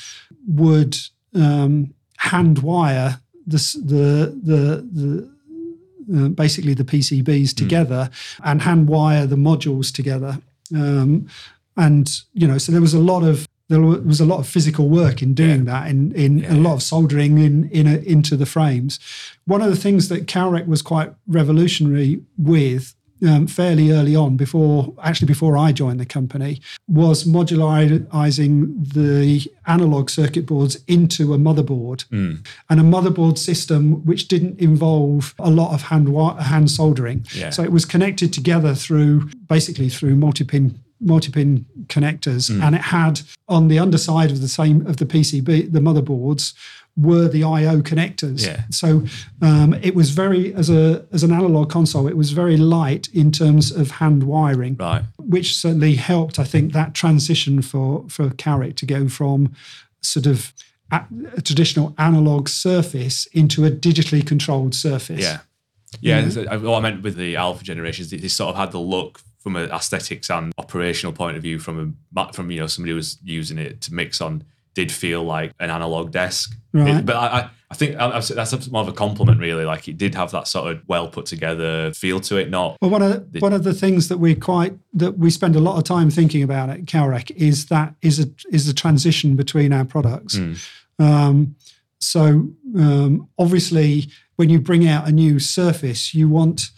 would 0.46 0.96
um, 1.34 1.94
hand 2.18 2.58
wire 2.58 3.20
the 3.46 3.58
the 3.84 4.38
the 4.50 4.88
the 5.00 6.24
uh, 6.24 6.28
basically 6.28 6.74
the 6.74 6.84
PCBs 6.84 7.54
together 7.54 8.10
and 8.42 8.60
hand 8.62 8.88
wire 8.88 9.26
the 9.26 9.36
modules 9.36 9.90
together. 9.92 10.38
Um, 10.74 11.28
and 11.76 12.10
you 12.32 12.46
know, 12.46 12.58
so 12.58 12.72
there 12.72 12.80
was 12.80 12.94
a 12.94 13.00
lot 13.00 13.22
of 13.22 13.48
there 13.68 13.80
was 13.80 14.20
a 14.20 14.26
lot 14.26 14.40
of 14.40 14.46
physical 14.46 14.88
work 14.88 15.22
in 15.22 15.34
doing 15.34 15.64
that, 15.64 15.88
in 15.88 16.12
in 16.12 16.44
a 16.44 16.54
lot 16.54 16.74
of 16.74 16.82
soldering 16.82 17.38
in 17.38 17.68
in 17.70 17.86
a, 17.86 17.96
into 17.98 18.36
the 18.36 18.46
frames. 18.46 18.98
One 19.46 19.62
of 19.62 19.70
the 19.70 19.76
things 19.76 20.08
that 20.08 20.26
Calrec 20.26 20.66
was 20.66 20.82
quite 20.82 21.12
revolutionary 21.26 22.22
with. 22.36 22.94
Um, 23.24 23.46
fairly 23.46 23.90
early 23.90 24.14
on, 24.14 24.36
before 24.36 24.92
actually 25.02 25.28
before 25.28 25.56
I 25.56 25.72
joined 25.72 25.98
the 25.98 26.04
company, 26.04 26.60
was 26.88 27.24
modularizing 27.24 28.92
the 28.92 29.50
analog 29.66 30.10
circuit 30.10 30.44
boards 30.44 30.76
into 30.88 31.32
a 31.32 31.38
motherboard 31.38 32.04
and 32.68 32.80
a 32.80 32.82
motherboard 32.82 33.38
system 33.38 34.04
which 34.04 34.28
didn't 34.28 34.60
involve 34.60 35.34
a 35.38 35.48
lot 35.48 35.72
of 35.72 35.82
hand 35.82 36.14
hand 36.42 36.70
soldering. 36.70 37.24
Yeah. 37.32 37.48
So 37.48 37.62
it 37.62 37.72
was 37.72 37.86
connected 37.86 38.30
together 38.32 38.74
through 38.74 39.30
basically 39.48 39.88
through 39.88 40.16
multi-pin 40.16 40.83
multi-pin 41.04 41.66
connectors, 41.87 42.50
and 42.62 42.75
it 42.75 42.80
had 42.80 43.20
on 43.49 43.68
the 43.68 43.78
underside 43.78 44.30
of 44.30 44.40
the 44.40 44.49
same 44.49 44.87
of 44.87 44.96
the 44.96 45.06
PCB 45.06 45.73
the 45.73 45.80
motherboards 45.80 46.54
were 46.96 47.26
the 47.28 47.42
I/O 47.42 47.82
connectors. 47.82 48.46
Yeah. 48.46 48.62
So 48.70 49.04
um, 49.42 49.75
it 49.75 49.94
was 49.96 50.11
very 50.11 50.54
as 50.54 50.70
a 50.70 51.04
as 51.12 51.23
an 51.25 51.32
analog 51.32 51.68
console, 51.70 52.06
it 52.06 52.16
was 52.16 52.30
very 52.30 52.56
light 52.56 53.08
in 53.12 53.32
terms 53.32 53.73
of 53.73 53.90
hand 53.92 54.23
wiring 54.25 54.76
Right. 54.78 55.02
which 55.18 55.56
certainly 55.56 55.96
helped, 55.96 56.38
I 56.38 56.44
think, 56.44 56.73
that 56.73 56.94
transition 56.94 57.62
for 57.62 58.04
for 58.08 58.30
Calrec 58.30 58.76
to 58.76 58.87
go 58.87 59.08
from 59.08 59.54
sort 60.02 60.26
of 60.26 60.52
a, 60.92 61.00
a 61.37 61.40
traditional 61.40 61.94
analog 61.99 62.49
surface 62.49 63.26
into 63.32 63.64
a 63.64 63.70
digitally 63.70 64.25
controlled 64.25 64.75
surface. 64.75 65.20
Yeah. 65.20 65.38
Yeah. 66.00 66.28
so, 66.28 66.44
uh, 66.44 66.58
What 66.58 66.78
I 66.78 66.80
meant 66.80 67.02
with 67.02 67.16
the 67.16 67.37
alpha 67.37 67.64
generations, 67.64 68.11
they, 68.11 68.18
they 68.18 68.28
sort 68.28 68.50
of 68.50 68.56
had 68.56 68.70
the 68.73 68.80
look 68.80 69.20
from 69.44 69.54
an 69.56 69.70
aesthetics 69.70 70.30
and 70.30 70.52
operational 70.58 71.12
point 71.12 71.36
of 71.36 71.42
view 71.42 71.58
from 71.60 71.94
a 72.16 72.32
from 72.32 72.50
you 72.50 72.58
know 72.58 72.66
somebody 72.66 72.90
who 72.90 72.96
was 72.96 73.18
using 73.22 73.58
it 73.58 73.80
to 73.82 73.94
mix 73.94 74.20
on 74.20 74.42
did 74.74 74.90
feel 74.90 75.22
like 75.22 75.52
an 75.60 75.70
analog 75.70 76.10
desk. 76.10 76.56
Right. 76.72 76.96
It- 76.96 77.06
but 77.06 77.14
I, 77.16 77.26
I- 77.40 77.50
think 77.76 77.96
that's 77.96 78.70
more 78.70 78.82
of 78.82 78.88
a 78.88 78.92
compliment, 78.92 79.40
really. 79.40 79.64
Like 79.64 79.88
it 79.88 79.98
did 79.98 80.14
have 80.14 80.30
that 80.30 80.46
sort 80.46 80.70
of 80.70 80.82
well 80.86 81.08
put 81.08 81.26
together 81.26 81.92
feel 81.92 82.20
to 82.20 82.36
it. 82.36 82.48
Not 82.48 82.78
Well, 82.80 82.90
one 82.92 83.02
of 83.02 83.26
one 83.40 83.52
of 83.52 83.64
the 83.64 83.74
things 83.74 84.06
that 84.08 84.18
we 84.18 84.36
quite 84.36 84.78
that 84.92 85.18
we 85.18 85.28
spend 85.30 85.56
a 85.56 85.60
lot 85.60 85.76
of 85.76 85.82
time 85.82 86.08
thinking 86.08 86.44
about 86.44 86.70
at 86.70 86.84
Calrec 86.84 87.32
is 87.32 87.66
that 87.66 87.94
is 88.00 88.20
a 88.20 88.26
is 88.52 88.66
the 88.68 88.72
transition 88.74 89.34
between 89.34 89.72
our 89.72 89.84
products. 89.84 90.38
Um, 91.00 91.56
so 91.98 92.48
um, 92.78 93.28
obviously, 93.38 94.08
when 94.36 94.50
you 94.50 94.60
bring 94.60 94.86
out 94.86 95.08
a 95.08 95.12
new 95.12 95.38
surface, 95.40 96.14
you 96.14 96.28
want 96.28 96.70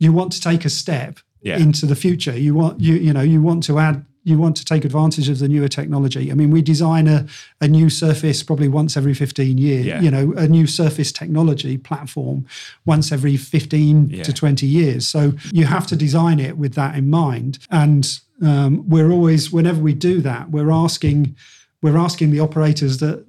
you 0.00 0.12
want 0.12 0.32
to 0.32 0.40
take 0.40 0.64
a 0.64 0.70
step 0.70 1.20
Yeah. 1.42 1.58
into 1.58 1.86
the 1.86 1.96
future. 1.96 2.36
You 2.38 2.54
want 2.54 2.80
you 2.80 2.94
you 2.94 3.12
know 3.12 3.22
you 3.22 3.42
want 3.42 3.64
to 3.64 3.78
add 3.78 4.04
you 4.24 4.38
want 4.38 4.56
to 4.56 4.64
take 4.64 4.84
advantage 4.84 5.28
of 5.28 5.40
the 5.40 5.48
newer 5.48 5.66
technology. 5.66 6.30
I 6.30 6.34
mean, 6.34 6.52
we 6.52 6.62
design 6.62 7.08
a, 7.08 7.26
a 7.60 7.66
new 7.66 7.90
surface 7.90 8.44
probably 8.44 8.68
once 8.68 8.96
every 8.96 9.14
15 9.14 9.58
years, 9.58 9.84
Yeah. 9.84 10.00
you 10.00 10.12
know, 10.12 10.32
a 10.36 10.46
new 10.46 10.68
surface 10.68 11.10
technology 11.10 11.76
platform 11.76 12.46
once 12.86 13.10
every 13.10 13.36
15 13.36 14.10
Yeah. 14.10 14.22
to 14.22 14.32
20 14.32 14.64
years. 14.64 15.08
So 15.08 15.32
you 15.52 15.66
have 15.66 15.88
to 15.88 15.96
design 15.96 16.38
it 16.38 16.56
with 16.56 16.74
that 16.74 16.94
in 16.94 17.10
mind. 17.10 17.58
And 17.68 18.08
um, 18.40 18.88
we're 18.88 19.10
always, 19.10 19.50
whenever 19.50 19.80
we 19.80 19.92
do 19.92 20.20
that, 20.20 20.52
we're 20.52 20.70
asking, 20.70 21.34
we're 21.82 21.98
asking 21.98 22.30
the 22.30 22.38
operators 22.40 22.98
that 22.98 23.24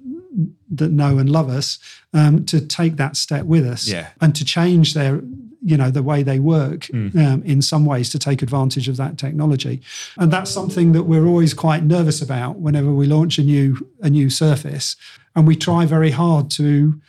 that 0.70 0.90
know 0.90 1.18
and 1.18 1.28
love 1.30 1.48
us 1.48 1.78
um, 2.12 2.44
to 2.44 2.60
take 2.60 2.96
that 2.96 3.16
step 3.16 3.44
with 3.46 3.64
us 3.66 3.86
Yeah. 3.88 4.08
and 4.20 4.34
to 4.36 4.44
change 4.44 4.92
their 4.94 5.20
you 5.64 5.76
know 5.76 5.90
the 5.90 6.02
way 6.02 6.22
they 6.22 6.38
work 6.38 6.88
um, 6.92 7.42
in 7.44 7.62
some 7.62 7.86
ways 7.86 8.10
to 8.10 8.18
take 8.18 8.42
advantage 8.42 8.88
of 8.88 8.96
that 8.98 9.16
technology. 9.18 9.80
And 10.18 10.32
that's 10.32 10.50
something 10.50 10.92
that 10.92 11.04
we're 11.04 11.26
always 11.26 11.54
quite 11.54 11.82
nervous 11.82 12.20
about 12.20 12.58
whenever 12.60 12.92
we 12.92 13.06
launch 13.06 13.38
a 13.38 13.42
new 13.42 13.88
a 14.02 14.10
new 14.10 14.30
surface. 14.30 14.96
And 15.34 15.46
we 15.46 15.56
try 15.56 15.86
very 15.86 16.10
hard 16.10 16.50
to 16.52 17.00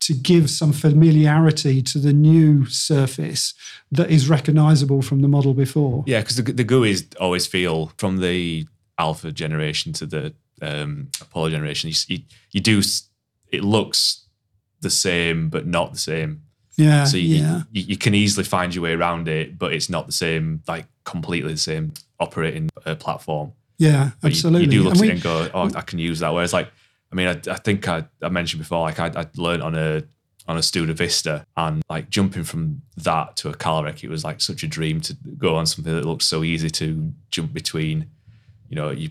to 0.00 0.12
give 0.12 0.50
some 0.50 0.72
familiarity 0.72 1.80
to 1.80 1.98
the 1.98 2.12
new 2.12 2.66
surface 2.66 3.54
that 3.90 4.10
is 4.10 4.28
recognizable 4.28 5.00
from 5.00 5.22
the 5.22 5.28
model 5.28 5.54
before. 5.54 6.04
Yeah, 6.06 6.20
because 6.20 6.36
the, 6.36 6.42
the 6.42 6.64
GUIs 6.64 7.14
always 7.18 7.46
feel 7.46 7.90
from 7.96 8.20
the 8.20 8.66
alpha 8.98 9.32
generation 9.32 9.94
to 9.94 10.06
the 10.06 10.34
um, 10.60 11.08
Apollo 11.22 11.50
generation, 11.50 11.88
you, 11.88 11.96
you, 12.08 12.22
you 12.52 12.60
do, 12.60 12.82
it 13.50 13.64
looks 13.64 14.26
the 14.80 14.90
same, 14.90 15.48
but 15.48 15.66
not 15.66 15.92
the 15.92 15.98
same. 15.98 16.42
Yeah 16.76 17.04
So 17.04 17.16
you, 17.16 17.36
yeah 17.36 17.62
you, 17.72 17.82
you 17.82 17.96
can 17.96 18.14
easily 18.14 18.44
find 18.44 18.74
your 18.74 18.82
way 18.84 18.92
around 18.94 19.28
it, 19.28 19.58
but 19.58 19.72
it's 19.72 19.88
not 19.88 20.06
the 20.06 20.12
same, 20.12 20.62
like 20.66 20.86
completely 21.04 21.52
the 21.52 21.58
same 21.58 21.92
operating 22.20 22.68
uh, 22.86 22.94
platform. 22.96 23.52
yeah 23.78 24.10
But 24.20 24.32
absolutely 24.32 24.64
You, 24.66 24.70
do 24.70 24.82
look 24.84 24.92
And 24.94 25.00
at 25.00 25.02
we- 25.02 25.08
it 25.08 25.12
and 25.14 25.22
go, 25.22 25.50
oh, 25.54 25.70
I 25.74 25.80
can 25.82 25.98
use 25.98 26.20
that. 26.20 26.32
Whereas, 26.34 26.52
like, 26.52 26.70
I 27.12 27.14
mean, 27.16 27.28
I, 27.28 27.40
I 27.50 27.56
think 27.56 27.86
I, 27.88 28.04
I 28.22 28.28
mentioned 28.28 28.60
before, 28.62 28.80
like, 28.80 28.98
I, 28.98 29.06
I 29.22 29.26
learned 29.36 29.62
on 29.62 29.74
a 29.74 30.02
on 30.46 30.58
a 30.58 30.60
Studer 30.60 30.92
Vista, 30.92 31.46
and 31.56 31.82
like 31.88 32.10
jumping 32.10 32.44
from 32.44 32.82
that 32.98 33.34
to 33.36 33.48
a 33.48 33.54
Calrec, 33.54 34.04
it 34.04 34.10
was 34.10 34.24
like 34.24 34.42
such 34.42 34.62
a 34.62 34.66
dream 34.66 35.00
to 35.00 35.16
go 35.38 35.54
on 35.56 35.64
something 35.64 35.94
that 35.94 36.04
looks 36.04 36.26
so 36.26 36.44
easy 36.44 36.68
to 36.68 37.14
jump 37.30 37.54
between. 37.54 38.10
You 38.68 38.76
know, 38.76 38.90
you 38.90 39.08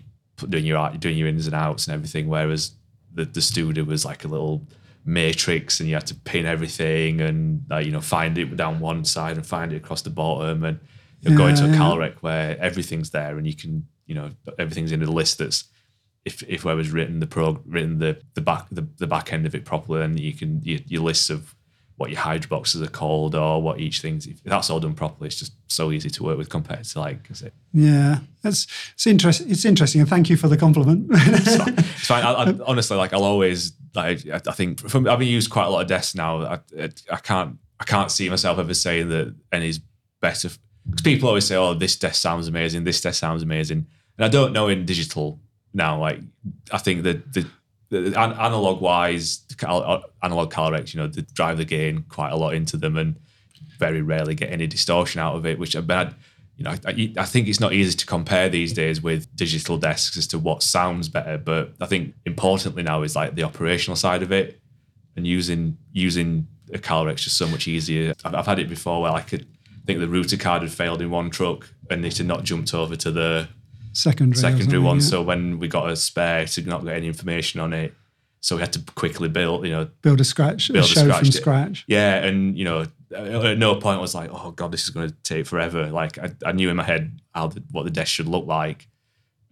doing 0.48 0.64
your 0.64 0.78
art, 0.78 1.00
doing 1.00 1.16
your 1.18 1.26
ins 1.26 1.46
and 1.46 1.54
outs 1.54 1.86
and 1.88 1.94
everything. 1.94 2.28
Whereas 2.28 2.72
the 3.12 3.24
the 3.24 3.40
Studer 3.40 3.84
was 3.84 4.04
like 4.04 4.24
a 4.24 4.28
little 4.28 4.62
matrix, 5.04 5.80
and 5.80 5.88
you 5.88 5.94
had 5.94 6.06
to 6.06 6.14
pin 6.14 6.46
everything 6.46 7.20
and 7.20 7.64
uh, 7.70 7.78
you 7.78 7.90
know 7.90 8.00
find 8.00 8.38
it 8.38 8.56
down 8.56 8.80
one 8.80 9.04
side 9.04 9.36
and 9.36 9.46
find 9.46 9.72
it 9.72 9.76
across 9.76 10.02
the 10.02 10.10
bottom, 10.10 10.64
and 10.64 10.80
you 11.20 11.30
know, 11.30 11.36
going 11.38 11.56
to 11.56 11.64
a 11.64 11.68
Yeah. 11.68 11.76
Calrec 11.76 12.16
where 12.20 12.58
everything's 12.60 13.10
there 13.10 13.36
and 13.38 13.46
you 13.46 13.56
can 13.56 13.86
you 14.06 14.14
know 14.14 14.30
everything's 14.58 14.92
in 14.92 15.02
a 15.02 15.10
list 15.10 15.38
that's 15.38 15.64
if 16.24 16.42
if 16.48 16.62
whoever's 16.62 16.90
written 16.90 17.20
the 17.20 17.26
pro 17.26 17.60
written 17.66 17.98
the 17.98 18.20
the 18.34 18.40
back 18.40 18.66
the, 18.70 18.86
the 18.98 19.06
back 19.06 19.32
end 19.32 19.46
of 19.46 19.54
it 19.54 19.64
properly 19.64 20.00
then 20.00 20.16
you 20.16 20.34
can 20.34 20.60
your, 20.62 20.80
your 20.86 21.02
lists 21.02 21.30
of 21.30 21.54
what 21.96 22.10
your 22.10 22.18
Hydra 22.18 22.48
boxes 22.48 22.82
are 22.82 22.88
called 22.88 23.34
or 23.34 23.62
what 23.62 23.78
each 23.78 24.00
thing's 24.00 24.26
if 24.26 24.42
that's 24.42 24.68
all 24.68 24.80
done 24.80 24.94
properly 24.94 25.28
it's 25.28 25.38
just 25.38 25.52
so 25.68 25.92
easy 25.92 26.10
to 26.10 26.22
work 26.24 26.36
with 26.36 26.48
compared 26.48 26.84
to 26.84 26.98
like 26.98 27.30
is 27.30 27.42
it 27.42 27.54
Yeah, 27.72 28.18
that's 28.42 28.66
it's 28.94 29.06
interesting. 29.06 29.50
It's 29.50 29.64
interesting, 29.64 30.00
and 30.00 30.10
thank 30.10 30.28
you 30.28 30.36
for 30.36 30.48
the 30.48 30.56
compliment. 30.56 31.06
it's 31.10 32.06
fine 32.06 32.24
I, 32.24 32.32
I, 32.32 32.54
honestly 32.66 32.96
like 32.96 33.12
I'll 33.12 33.24
always 33.24 33.72
like 33.94 34.26
I, 34.26 34.40
I 34.46 34.52
think 34.52 34.80
from 34.88 35.06
having 35.06 35.28
used 35.28 35.50
quite 35.50 35.66
a 35.66 35.70
lot 35.70 35.82
of 35.82 35.86
desks 35.86 36.14
now 36.14 36.42
I, 36.42 36.58
I, 36.78 36.90
I 37.12 37.16
can't 37.16 37.58
I 37.78 37.84
can't 37.84 38.10
see 38.10 38.28
myself 38.28 38.58
ever 38.58 38.74
saying 38.74 39.08
that 39.10 39.34
any's 39.52 39.80
better 40.20 40.48
because 40.88 41.02
people 41.02 41.28
always 41.28 41.46
say 41.46 41.56
oh 41.56 41.74
this 41.74 41.96
desk 41.96 42.16
sounds 42.16 42.48
amazing 42.48 42.84
this 42.84 43.00
desk 43.00 43.20
sounds 43.20 43.42
amazing 43.42 43.86
and 44.18 44.24
I 44.24 44.28
don't 44.28 44.52
know 44.52 44.68
in 44.68 44.84
digital 44.84 45.40
now 45.72 46.00
like 46.00 46.20
I 46.72 46.78
think 46.78 47.04
that 47.04 47.32
the, 47.32 47.46
analog 47.94 48.80
wise 48.80 49.42
cal- 49.56 49.82
uh, 49.82 50.00
analog 50.22 50.52
Calrecs 50.52 50.94
you 50.94 51.00
know 51.00 51.06
they 51.06 51.22
drive 51.32 51.58
the 51.58 51.64
gain 51.64 52.04
quite 52.08 52.30
a 52.30 52.36
lot 52.36 52.54
into 52.54 52.76
them 52.76 52.96
and 52.96 53.16
very 53.78 54.02
rarely 54.02 54.34
get 54.34 54.52
any 54.52 54.66
distortion 54.66 55.20
out 55.20 55.36
of 55.36 55.46
it 55.46 55.58
which 55.58 55.76
I've 55.76 55.88
had 55.88 56.14
you 56.56 56.64
know 56.64 56.70
I, 56.86 57.12
I 57.16 57.24
think 57.24 57.48
it's 57.48 57.60
not 57.60 57.72
easy 57.72 57.96
to 57.96 58.06
compare 58.06 58.48
these 58.48 58.72
days 58.72 59.02
with 59.02 59.34
digital 59.36 59.78
desks 59.78 60.16
as 60.16 60.26
to 60.28 60.38
what 60.38 60.62
sounds 60.62 61.08
better 61.08 61.38
but 61.38 61.74
I 61.80 61.86
think 61.86 62.14
importantly 62.24 62.82
now 62.82 63.02
is 63.02 63.16
like 63.16 63.34
the 63.34 63.44
operational 63.44 63.96
side 63.96 64.22
of 64.22 64.32
it 64.32 64.60
and 65.16 65.26
using 65.26 65.76
using 65.92 66.48
a 66.72 66.78
Calrec's 66.78 67.24
just 67.24 67.36
so 67.36 67.46
much 67.46 67.68
easier. 67.68 68.14
I've, 68.24 68.34
I've 68.34 68.46
had 68.46 68.58
it 68.58 68.68
before 68.68 69.02
where 69.02 69.12
I 69.12 69.20
could 69.20 69.46
think 69.86 70.00
the 70.00 70.08
router 70.08 70.36
card 70.36 70.62
had 70.62 70.72
failed 70.72 71.02
in 71.02 71.10
one 71.10 71.30
truck 71.30 71.68
and 71.90 72.04
it 72.04 72.16
had 72.16 72.26
not 72.26 72.44
jumped 72.44 72.72
over 72.72 72.96
to 72.96 73.10
the 73.10 73.48
secondary, 73.94 74.40
secondary 74.40 74.78
one. 74.78 74.96
yeah. 74.96 75.04
So 75.04 75.22
when 75.22 75.58
we 75.58 75.68
got 75.68 75.88
a 75.88 75.96
spare, 75.96 76.46
to 76.46 76.62
not 76.62 76.84
get 76.84 76.96
any 76.96 77.06
information 77.06 77.60
on 77.60 77.72
it, 77.72 77.94
so 78.40 78.56
we 78.56 78.60
had 78.60 78.72
to 78.74 78.80
quickly 78.94 79.28
build. 79.28 79.64
You 79.64 79.72
know, 79.72 79.88
build 80.02 80.20
a 80.20 80.24
scratch, 80.24 80.70
build 80.70 80.84
a 80.84 80.86
a 80.86 80.88
show 80.88 81.00
from 81.00 81.24
scratch. 81.24 81.32
scratch. 81.32 81.84
yeah, 81.86 82.24
and 82.24 82.58
you 82.58 82.64
know, 82.64 82.84
at 83.16 83.58
no 83.58 83.76
point 83.76 84.00
was 84.00 84.14
like, 84.14 84.30
oh 84.32 84.50
god, 84.50 84.72
this 84.72 84.82
is 84.82 84.90
going 84.90 85.08
to 85.08 85.14
take 85.22 85.46
forever. 85.46 85.90
Like 85.90 86.18
I, 86.18 86.30
I 86.44 86.52
knew 86.52 86.68
in 86.68 86.76
my 86.76 86.82
head 86.82 87.20
how 87.34 87.48
the, 87.48 87.62
what 87.70 87.84
the 87.84 87.90
desk 87.90 88.12
should 88.12 88.28
look 88.28 88.46
like, 88.46 88.88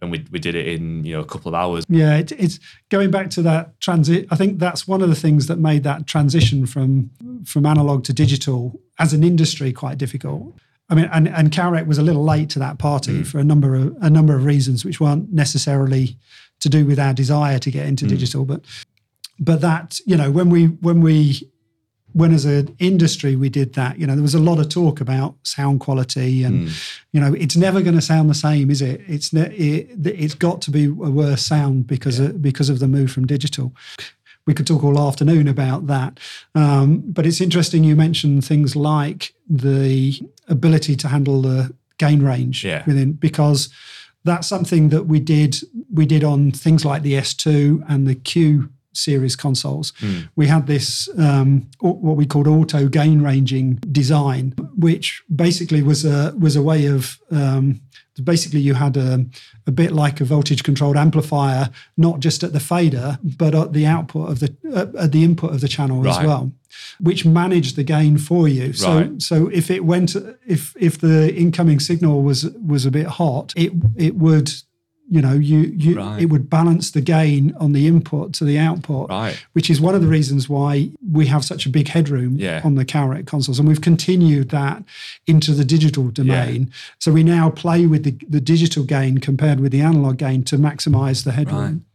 and 0.01 0.11
we 0.11 0.25
we 0.31 0.39
did 0.39 0.55
it 0.55 0.67
in 0.67 1.03
you 1.05 1.13
know 1.13 1.21
a 1.21 1.25
couple 1.25 1.49
of 1.49 1.55
hours. 1.55 1.85
Yeah, 1.89 2.17
it, 2.17 2.31
it's 2.33 2.59
going 2.89 3.09
back 3.09 3.29
to 3.31 3.41
that 3.41 3.79
transit. 3.79 4.27
I 4.29 4.35
think 4.35 4.59
that's 4.59 4.87
one 4.87 5.01
of 5.01 5.09
the 5.09 5.15
things 5.15 5.47
that 5.47 5.57
made 5.57 5.83
that 5.83 6.05
transition 6.05 6.65
from 6.65 7.09
from 7.45 7.65
analog 7.65 8.03
to 8.05 8.13
digital 8.13 8.79
as 8.99 9.13
an 9.13 9.23
industry 9.23 9.73
quite 9.73 9.97
difficult. 9.97 10.55
I 10.89 10.95
mean, 10.95 11.09
and 11.11 11.27
and 11.27 11.51
Calrec 11.51 11.87
was 11.87 11.97
a 11.97 12.03
little 12.03 12.23
late 12.23 12.49
to 12.51 12.59
that 12.59 12.77
party 12.77 13.21
mm. 13.21 13.27
for 13.27 13.39
a 13.39 13.43
number 13.43 13.75
of 13.75 13.95
a 14.01 14.09
number 14.09 14.35
of 14.35 14.45
reasons, 14.45 14.83
which 14.83 14.99
weren't 14.99 15.31
necessarily 15.31 16.17
to 16.59 16.69
do 16.69 16.85
with 16.85 16.99
our 16.99 17.13
desire 17.13 17.59
to 17.59 17.71
get 17.71 17.85
into 17.85 18.05
mm. 18.05 18.09
digital, 18.09 18.45
but 18.45 18.61
but 19.39 19.61
that 19.61 19.99
you 20.05 20.17
know 20.17 20.31
when 20.31 20.49
we 20.49 20.67
when 20.67 21.01
we 21.01 21.49
when 22.13 22.31
as 22.31 22.45
an 22.45 22.75
industry 22.77 23.35
we 23.35 23.49
did 23.49 23.73
that 23.73 23.97
you 23.97 24.05
know 24.05 24.13
there 24.13 24.21
was 24.21 24.35
a 24.35 24.39
lot 24.39 24.59
of 24.59 24.69
talk 24.69 25.01
about 25.01 25.35
sound 25.41 25.79
quality 25.79 26.43
and 26.43 26.67
mm. 26.67 26.95
you 27.11 27.19
know 27.19 27.33
it's 27.33 27.57
never 27.57 27.81
going 27.81 27.95
to 27.95 28.01
sound 28.01 28.29
the 28.29 28.35
same 28.35 28.69
is 28.69 28.81
it? 28.81 29.01
It's 29.07 29.33
ne- 29.33 29.53
it, 29.55 30.05
it's 30.05 30.35
got 30.35 30.61
to 30.63 30.71
be 30.71 30.85
a 30.85 30.89
worse 30.89 31.45
sound 31.45 31.87
because 31.87 32.19
of, 32.19 32.41
because 32.41 32.69
of 32.69 32.79
the 32.79 32.87
move 32.87 33.11
from 33.11 33.25
digital 33.25 33.73
we 34.45 34.53
could 34.53 34.67
talk 34.67 34.83
all 34.83 34.99
afternoon 34.99 35.47
about 35.47 35.87
that 35.87 36.19
um, 36.55 37.01
but 37.07 37.25
it's 37.25 37.41
interesting 37.41 37.83
you 37.83 37.95
mentioned 37.95 38.45
things 38.45 38.75
like 38.75 39.33
the 39.49 40.19
ability 40.47 40.95
to 40.95 41.07
handle 41.07 41.41
the 41.41 41.73
gain 41.97 42.21
range 42.23 42.63
Yeah. 42.65 42.83
within 42.85 43.13
because 43.13 43.69
that's 44.25 44.47
something 44.47 44.89
that 44.89 45.03
we 45.07 45.19
did 45.19 45.57
we 45.91 46.05
did 46.05 46.23
on 46.23 46.51
things 46.51 46.85
like 46.85 47.03
the 47.03 47.13
S2 47.13 47.83
and 47.89 48.07
the 48.07 48.15
Q 48.15 48.69
series 48.95 49.35
consoles. 49.35 49.91
We 50.35 50.45
had 50.47 50.67
this 50.67 51.09
um, 51.17 51.67
what 51.79 52.15
we 52.15 52.25
called 52.27 52.47
auto 52.47 52.87
gain 52.87 53.21
ranging 53.21 53.75
design, 53.91 54.53
which 54.77 55.23
basically 55.35 55.81
was 55.81 56.05
a 56.05 56.33
was 56.39 56.55
a 56.55 56.61
way 56.61 56.85
of 56.85 57.19
um, 57.31 57.81
basically 58.23 58.59
you 58.59 58.73
had 58.75 58.97
a, 58.97 59.25
a 59.65 59.71
bit 59.71 59.91
like 59.91 60.21
a 60.21 60.25
voltage 60.25 60.63
controlled 60.63 60.97
amplifier, 60.97 61.69
not 61.97 62.19
just 62.19 62.43
at 62.43 62.53
the 62.53 62.59
fader, 62.59 63.17
but 63.23 63.55
at 63.55 63.73
the 63.73 63.85
output 63.85 64.29
of 64.29 64.39
the 64.39 64.55
uh, 64.73 65.03
at 65.03 65.11
the 65.11 65.23
input 65.23 65.51
of 65.51 65.61
the 65.61 65.67
channel 65.67 66.07
as 66.07 66.17
well, 66.25 66.51
which 66.99 67.25
managed 67.25 67.75
the 67.75 67.83
gain 67.83 68.17
for 68.17 68.47
you. 68.47 68.73
So 68.73 68.95
Right. 68.97 69.21
so 69.21 69.47
if 69.47 69.71
it 69.71 69.83
went 69.85 70.15
if 70.45 70.75
if 70.79 70.99
the 70.99 71.33
incoming 71.35 71.79
signal 71.79 72.21
was 72.21 72.45
was 72.65 72.85
a 72.85 72.91
bit 72.91 73.07
hot, 73.07 73.53
it 73.55 73.71
it 73.95 74.15
would 74.15 74.53
you 75.09 75.21
know 75.21 75.33
you 75.33 75.59
you 75.77 75.95
Right. 75.97 76.21
it 76.21 76.29
would 76.29 76.49
balance 76.49 76.91
the 76.91 77.01
gain 77.01 77.53
on 77.59 77.73
the 77.73 77.87
input 77.87 78.33
to 78.33 78.45
the 78.45 78.57
output 78.57 79.09
Right. 79.09 79.37
which 79.53 79.69
is 79.69 79.81
one 79.81 79.95
of 79.95 80.01
the 80.01 80.07
reasons 80.07 80.47
why 80.47 80.89
we 81.11 81.25
have 81.27 81.43
such 81.43 81.65
a 81.65 81.69
big 81.69 81.89
headroom 81.89 82.37
Yeah. 82.37 82.61
on 82.63 82.75
the 82.75 82.85
Calrec 82.85 83.25
consoles. 83.27 83.59
And 83.59 83.67
we've 83.67 83.81
continued 83.81 84.49
that 84.49 84.83
into 85.27 85.53
the 85.53 85.65
digital 85.65 86.09
domain. 86.09 86.71
So 86.99 87.11
we 87.11 87.23
now 87.23 87.49
play 87.49 87.85
with 87.85 88.03
the, 88.03 88.15
the 88.29 88.39
digital 88.41 88.83
gain 88.85 89.17
compared 89.17 89.59
with 89.59 89.71
the 89.71 89.81
analog 89.81 90.17
gain 90.17 90.43
to 90.45 90.57
maximize 90.57 91.23
the 91.25 91.33
headroom. 91.33 91.85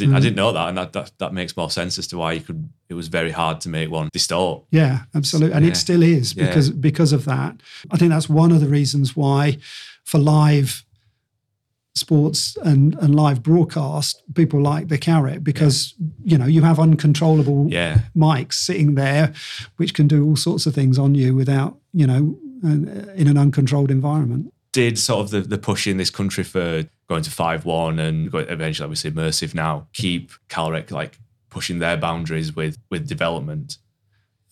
Mm. 0.00 0.14
I 0.14 0.18
didn't 0.18 0.34
know 0.34 0.50
that, 0.50 0.68
and 0.68 0.76
that, 0.78 0.92
that 0.92 1.12
that 1.18 1.32
makes 1.32 1.56
more 1.56 1.70
sense 1.70 1.98
as 1.98 2.08
to 2.08 2.16
why 2.18 2.32
you 2.32 2.40
could. 2.40 2.68
It 2.88 2.94
was 2.94 3.06
very 3.06 3.30
hard 3.30 3.60
to 3.60 3.68
make 3.68 3.90
one 3.92 4.08
distort. 4.12 4.64
Yeah, 4.72 5.02
absolutely. 5.14 5.54
And 5.54 5.64
Yeah. 5.64 5.70
it 5.70 5.76
still 5.76 6.02
is 6.02 6.34
Yeah. 6.36 6.46
because 6.46 6.70
because 6.70 7.12
of 7.12 7.24
that. 7.26 7.60
I 7.92 7.96
think 7.96 8.10
that's 8.10 8.28
one 8.28 8.50
of 8.50 8.60
the 8.60 8.66
reasons 8.68 9.14
why 9.16 9.58
for 10.04 10.18
live 10.18 10.83
sports 11.94 12.56
and, 12.64 12.94
and 12.96 13.14
live 13.14 13.42
broadcast, 13.42 14.22
people 14.34 14.60
like 14.60 14.88
the 14.88 14.98
Calrec 14.98 15.44
because 15.44 15.94
you 16.24 16.36
know 16.36 16.46
you 16.46 16.62
have 16.62 16.80
uncontrollable 16.80 17.68
Yeah, 17.70 18.00
mics 18.16 18.54
sitting 18.54 18.94
there, 18.96 19.32
which 19.76 19.94
can 19.94 20.08
do 20.08 20.24
all 20.26 20.36
sorts 20.36 20.66
of 20.66 20.74
things 20.74 20.98
on 20.98 21.14
you 21.14 21.34
without, 21.34 21.76
you 21.92 22.06
know, 22.06 22.36
in 22.62 23.28
an 23.28 23.38
uncontrolled 23.38 23.90
environment. 23.90 24.52
did 24.72 24.98
sort 24.98 25.24
of 25.24 25.30
the, 25.30 25.40
the 25.40 25.58
push 25.58 25.86
in 25.86 25.96
this 25.96 26.10
country 26.10 26.42
for 26.42 26.84
going 27.08 27.22
to 27.22 27.30
five 27.30 27.64
one 27.64 27.98
and 27.98 28.34
eventually 28.34 28.84
obviously 28.84 29.10
immersive 29.10 29.54
now 29.54 29.86
keep 29.92 30.32
Calrec 30.48 30.90
like 30.90 31.18
pushing 31.48 31.78
their 31.78 31.96
boundaries 31.96 32.56
with 32.56 32.76
with 32.90 33.06
development. 33.06 33.78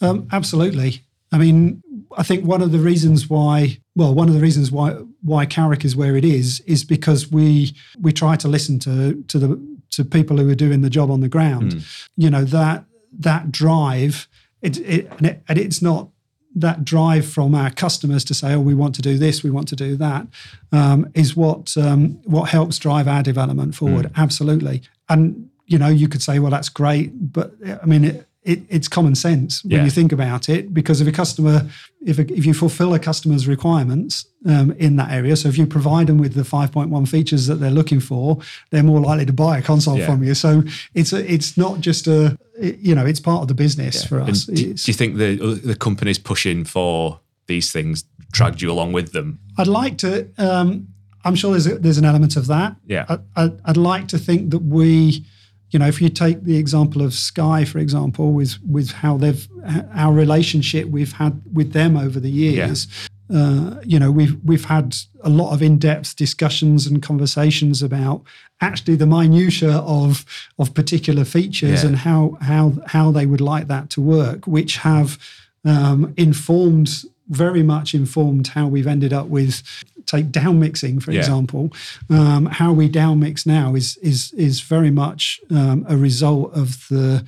Um, 0.00 0.28
absolutely. 0.30 1.02
I 1.32 1.38
mean, 1.38 1.82
I 2.16 2.22
think 2.22 2.44
one 2.44 2.62
of 2.62 2.72
the 2.72 2.78
reasons 2.78 3.28
why, 3.28 3.78
well, 3.94 4.14
one 4.14 4.28
of 4.28 4.34
the 4.34 4.40
reasons 4.40 4.70
why 4.70 4.92
why 5.20 5.46
Calrec 5.46 5.84
is 5.84 5.94
where 5.94 6.16
it 6.16 6.24
is 6.24 6.60
is 6.60 6.84
because 6.84 7.30
we 7.30 7.74
we 8.00 8.12
try 8.12 8.36
to 8.36 8.48
listen 8.48 8.78
to 8.80 9.22
to 9.28 9.38
the 9.38 9.78
to 9.90 10.04
people 10.04 10.38
who 10.38 10.48
are 10.48 10.54
doing 10.54 10.80
the 10.80 10.90
job 10.90 11.10
on 11.10 11.20
the 11.20 11.28
ground. 11.28 11.84
You 12.16 12.30
know 12.30 12.44
that 12.44 12.84
that 13.18 13.52
drive, 13.52 14.26
it, 14.62 14.78
it, 14.78 15.12
and, 15.18 15.26
it 15.26 15.42
and 15.48 15.58
it's 15.58 15.82
not 15.82 16.08
that 16.54 16.84
drive 16.84 17.26
from 17.26 17.54
our 17.54 17.70
customers 17.70 18.24
to 18.24 18.34
say, 18.34 18.54
oh, 18.54 18.60
we 18.60 18.74
want 18.74 18.94
to 18.94 19.02
do 19.02 19.16
this, 19.16 19.42
we 19.42 19.50
want 19.50 19.68
to 19.68 19.76
do 19.76 19.96
that, 19.96 20.26
um, 20.70 21.10
is 21.14 21.36
what 21.36 21.76
um, 21.76 22.20
what 22.24 22.48
helps 22.48 22.78
drive 22.78 23.08
our 23.08 23.22
development 23.22 23.74
forward. 23.74 24.10
Absolutely, 24.16 24.82
and 25.08 25.50
you 25.66 25.78
know, 25.78 25.88
you 25.88 26.08
could 26.08 26.22
say, 26.22 26.38
well, 26.38 26.50
that's 26.50 26.68
great, 26.68 27.32
but 27.32 27.54
I 27.82 27.86
mean, 27.86 28.04
it, 28.04 28.28
it, 28.44 28.60
it's 28.68 28.88
common 28.88 29.14
sense 29.14 29.62
when 29.64 29.72
Yeah. 29.78 29.84
you 29.84 29.90
think 29.90 30.10
about 30.12 30.48
it, 30.48 30.74
because 30.74 31.00
if 31.00 31.06
a 31.06 31.12
customer, 31.12 31.68
if 32.04 32.18
a, 32.18 32.22
if 32.36 32.44
you 32.44 32.54
fulfil 32.54 32.92
a 32.94 32.98
customer's 32.98 33.46
requirements 33.46 34.26
um, 34.46 34.72
in 34.72 34.96
that 34.96 35.12
area, 35.12 35.36
so 35.36 35.48
if 35.48 35.56
you 35.56 35.66
provide 35.66 36.08
them 36.08 36.18
with 36.18 36.34
the 36.34 36.42
5.1 36.42 37.06
features 37.08 37.46
that 37.46 37.56
they're 37.56 37.70
looking 37.70 38.00
for, 38.00 38.38
they're 38.70 38.82
more 38.82 39.00
likely 39.00 39.26
to 39.26 39.32
buy 39.32 39.58
a 39.58 39.62
console 39.62 39.96
Yeah. 39.98 40.06
from 40.06 40.22
you. 40.24 40.34
So 40.34 40.64
it's 40.94 41.12
a, 41.12 41.32
it's 41.32 41.56
not 41.56 41.80
just 41.80 42.06
a, 42.08 42.36
you 42.60 42.94
know, 42.96 43.06
it's 43.06 43.20
part 43.20 43.42
of 43.42 43.48
the 43.48 43.54
business 43.54 44.04
for 44.04 44.20
us. 44.20 44.44
do, 44.46 44.54
do 44.54 44.90
you 44.90 44.94
think 44.94 45.16
the 45.18 45.36
the 45.64 45.76
companies 45.76 46.18
pushing 46.18 46.64
for 46.64 47.20
these 47.46 47.70
things 47.72 48.04
dragged 48.32 48.60
you 48.60 48.70
along 48.72 48.92
with 48.92 49.12
them? 49.12 49.38
I'd 49.56 49.66
like 49.68 49.98
to. 49.98 50.28
Um, 50.38 50.88
I'm 51.24 51.36
sure 51.36 51.52
there's 51.52 51.68
a, 51.68 51.78
there's 51.78 51.98
an 51.98 52.04
element 52.04 52.34
of 52.36 52.48
that. 52.48 52.74
Yeah. 52.86 53.04
I, 53.08 53.18
I, 53.44 53.52
I'd 53.66 53.76
like 53.76 54.08
to 54.08 54.18
think 54.18 54.50
that 54.50 54.58
we, 54.64 55.24
you 55.72 55.78
know, 55.78 55.86
if 55.88 56.00
you 56.02 56.08
take 56.10 56.44
the 56.44 56.56
example 56.58 57.02
of 57.02 57.12
Sky, 57.14 57.64
for 57.64 57.78
example, 57.78 58.32
with 58.32 58.58
with 58.62 58.92
how 58.92 59.16
they've 59.16 59.48
our 59.94 60.12
relationship 60.12 60.86
we've 60.88 61.12
had 61.12 61.42
with 61.52 61.72
them 61.72 61.96
over 61.96 62.20
the 62.20 62.30
years. 62.30 62.86
Uh, 63.34 63.80
you 63.82 63.98
know, 63.98 64.10
we've 64.12 64.36
we've 64.44 64.66
had 64.66 64.94
a 65.22 65.30
lot 65.30 65.54
of 65.54 65.62
in-depth 65.62 66.16
discussions 66.16 66.86
and 66.86 67.02
conversations 67.02 67.82
about 67.82 68.22
actually 68.60 68.94
the 68.94 69.06
minutia 69.06 69.76
of 69.78 70.26
of 70.58 70.74
particular 70.74 71.24
features 71.24 71.82
Yeah. 71.82 71.88
and 71.88 71.96
how 71.96 72.36
how 72.42 72.72
how 72.88 73.10
they 73.10 73.24
would 73.24 73.40
like 73.40 73.68
that 73.68 73.88
to 73.90 74.02
work, 74.02 74.46
which 74.46 74.76
have 74.78 75.18
um, 75.64 76.12
informed 76.18 77.04
very 77.28 77.62
much 77.62 77.94
informed 77.94 78.48
how 78.48 78.66
we've 78.66 78.86
ended 78.86 79.12
up 79.14 79.28
with 79.28 79.62
take 80.06 80.30
down 80.30 80.58
mixing 80.58 81.00
for 81.00 81.12
Yeah. 81.12 81.20
example 81.20 81.72
um, 82.10 82.46
how 82.46 82.72
we 82.72 82.88
down 82.88 83.20
mix 83.20 83.46
now 83.46 83.74
is 83.74 83.96
is 83.98 84.32
is 84.32 84.60
very 84.60 84.90
much 84.90 85.40
um, 85.50 85.84
a 85.88 85.96
result 85.96 86.52
of 86.54 86.86
the 86.88 87.24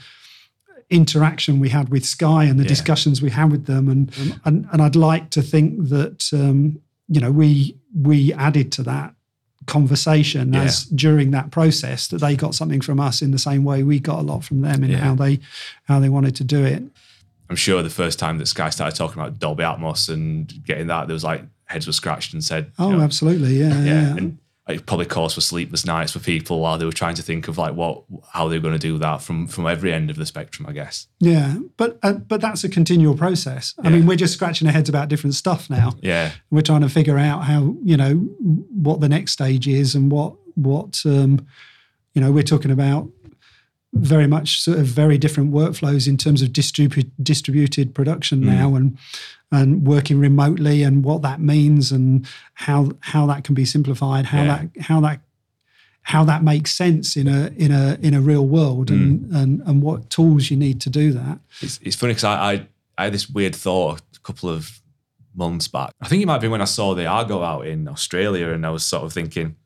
interaction 0.91 1.61
we 1.61 1.71
had 1.71 1.89
with 1.89 2.05
Sky 2.05 2.45
and 2.45 2.59
the 2.59 2.65
Yeah. 2.65 2.69
discussions 2.69 3.23
we 3.23 3.31
had 3.31 3.51
with 3.51 3.67
them 3.67 3.89
and 3.89 4.13
and, 4.45 4.67
and 4.73 4.83
I'd 4.83 4.97
like 4.97 5.31
to 5.31 5.43
think 5.43 5.89
that 5.89 6.29
um, 6.33 6.79
you 7.09 7.21
know 7.21 7.31
we 7.33 7.77
we 8.03 8.33
added 8.35 8.71
to 8.73 8.83
that 8.85 9.15
conversation 9.67 10.53
Yeah. 10.53 10.65
as 10.65 10.85
during 10.87 11.31
that 11.31 11.51
process 11.51 12.09
that 12.09 12.19
they 12.21 12.37
got 12.37 12.55
something 12.55 12.83
from 12.83 13.01
us 13.01 13.23
in 13.23 13.31
the 13.31 13.39
same 13.39 13.65
way 13.65 13.83
we 13.83 13.99
got 13.99 14.19
a 14.19 14.23
lot 14.23 14.45
from 14.45 14.61
them 14.61 14.85
in 14.85 14.93
how 14.93 15.15
they 15.15 15.41
how 15.85 15.99
they 16.01 16.11
wanted 16.11 16.37
to 16.37 16.45
do 16.45 16.63
it 16.65 16.83
I'm 17.49 17.57
sure 17.57 17.83
the 17.83 17.91
first 17.91 18.19
time 18.19 18.39
that 18.39 18.47
Sky 18.47 18.71
started 18.71 18.97
talking 18.97 19.21
about 19.21 19.39
Dolby 19.39 19.65
Atmos 19.65 20.09
and 20.09 20.51
getting 20.65 20.87
that, 20.87 21.09
there 21.09 21.15
was 21.15 21.25
like 21.25 21.43
heads 21.75 21.87
were 21.87 21.93
scratched 21.93 22.33
and 22.33 22.43
said, 22.43 22.73
oh 22.79 22.91
you 22.91 22.97
know, 22.97 23.03
absolutely 23.05 23.53
yeah 23.59 23.75
yeah, 23.83 23.85
yeah, 23.85 24.17
and 24.17 24.39
it 24.67 24.87
probably 24.87 25.05
caused 25.05 25.35
for 25.35 25.43
sleepless 25.43 25.85
nights 25.85 26.13
for 26.13 26.21
people 26.21 26.59
while 26.61 26.79
they 26.79 26.87
were 26.87 26.91
trying 27.03 27.15
to 27.17 27.23
think 27.23 27.49
of 27.49 27.59
like 27.59 27.75
what 27.75 28.03
how 28.33 28.49
they 28.49 28.57
were 28.57 28.63
going 28.63 28.73
to 28.73 28.79
do 28.79 28.97
that 28.97 29.21
from 29.21 29.47
from 29.47 29.67
every 29.67 29.93
end 29.93 30.09
of 30.09 30.17
the 30.17 30.25
spectrum, 30.25 30.67
I 30.67 30.73
guess. 30.73 31.07
Yeah, 31.21 31.57
but 31.77 31.99
uh, 32.03 32.15
but 32.15 32.41
that's 32.41 32.65
a 32.65 32.71
continual 32.71 33.15
process. 33.15 33.75
I 33.79 33.83
Yeah. 33.89 33.91
mean, 33.97 34.07
we're 34.07 34.17
just 34.17 34.33
scratching 34.33 34.67
our 34.67 34.73
heads 34.73 34.89
about 34.89 35.09
different 35.11 35.35
stuff 35.35 35.69
now. 35.69 35.93
Yeah, 36.03 36.31
We're 36.51 36.63
trying 36.63 36.81
to 36.81 36.89
figure 36.89 37.19
out 37.19 37.45
how 37.45 37.77
you 37.85 37.99
know 37.99 38.15
what 38.87 39.01
the 39.01 39.09
next 39.09 39.33
stage 39.33 39.69
is 39.69 39.95
and 39.95 40.11
what 40.11 40.33
what 40.55 41.03
um, 41.05 41.47
you 42.15 42.23
know 42.23 42.33
we're 42.33 42.43
talking 42.55 42.71
about 42.71 43.09
very 43.95 44.27
much 44.27 44.61
sort 44.61 44.79
of 44.79 44.87
very 44.87 45.19
different 45.19 45.53
workflows 45.53 46.07
in 46.09 46.17
terms 46.17 46.43
of 46.43 46.49
distribu- 46.51 47.11
distributed 47.23 47.95
production 47.95 48.41
Mm. 48.43 48.47
now 48.47 48.75
and 48.75 48.99
and 49.53 49.87
working 49.87 50.19
remotely 50.19 50.83
and 50.83 51.05
what 51.05 51.23
that 51.23 51.41
means 51.41 51.93
and 51.93 52.27
how 52.55 52.91
how 53.01 53.27
that 53.27 53.45
can 53.45 53.55
be 53.55 53.65
simplified 53.65 54.27
how 54.27 54.43
Yeah. 54.43 54.47
that 54.75 54.83
how 54.83 55.01
that 55.01 55.21
how 56.03 56.25
that 56.25 56.43
makes 56.43 56.73
sense 56.75 57.17
in 57.17 57.29
a 57.29 57.51
in 57.57 57.71
a 57.73 57.97
in 58.03 58.15
a 58.15 58.21
real 58.21 58.47
world 58.47 58.89
Mm. 58.91 58.95
and, 59.03 59.37
and 59.37 59.63
and 59.69 59.83
what 59.83 60.11
tools 60.11 60.51
you 60.51 60.57
need 60.57 60.81
to 60.83 60.91
do 60.91 61.13
that 61.13 61.39
it's, 61.61 61.79
it's 61.83 61.97
funny 61.97 62.13
because 62.13 62.25
I, 62.25 62.53
I 62.53 62.67
I 62.99 63.05
had 63.05 63.15
this 63.15 63.29
weird 63.31 63.55
thought 63.57 64.01
a 64.17 64.21
couple 64.21 64.49
of 64.51 64.81
months 65.37 65.67
back. 65.69 65.91
I 66.01 66.07
think 66.09 66.23
it 66.23 66.27
might 66.27 66.41
be 66.41 66.47
when 66.49 66.61
I 66.63 66.65
saw 66.67 66.95
the 66.95 67.07
Argo 67.07 67.43
out 67.43 67.67
in 67.67 67.89
Australia, 67.89 68.51
and 68.51 68.65
I 68.65 68.71
was 68.71 68.85
sort 68.85 69.03
of 69.03 69.13
thinking, 69.13 69.57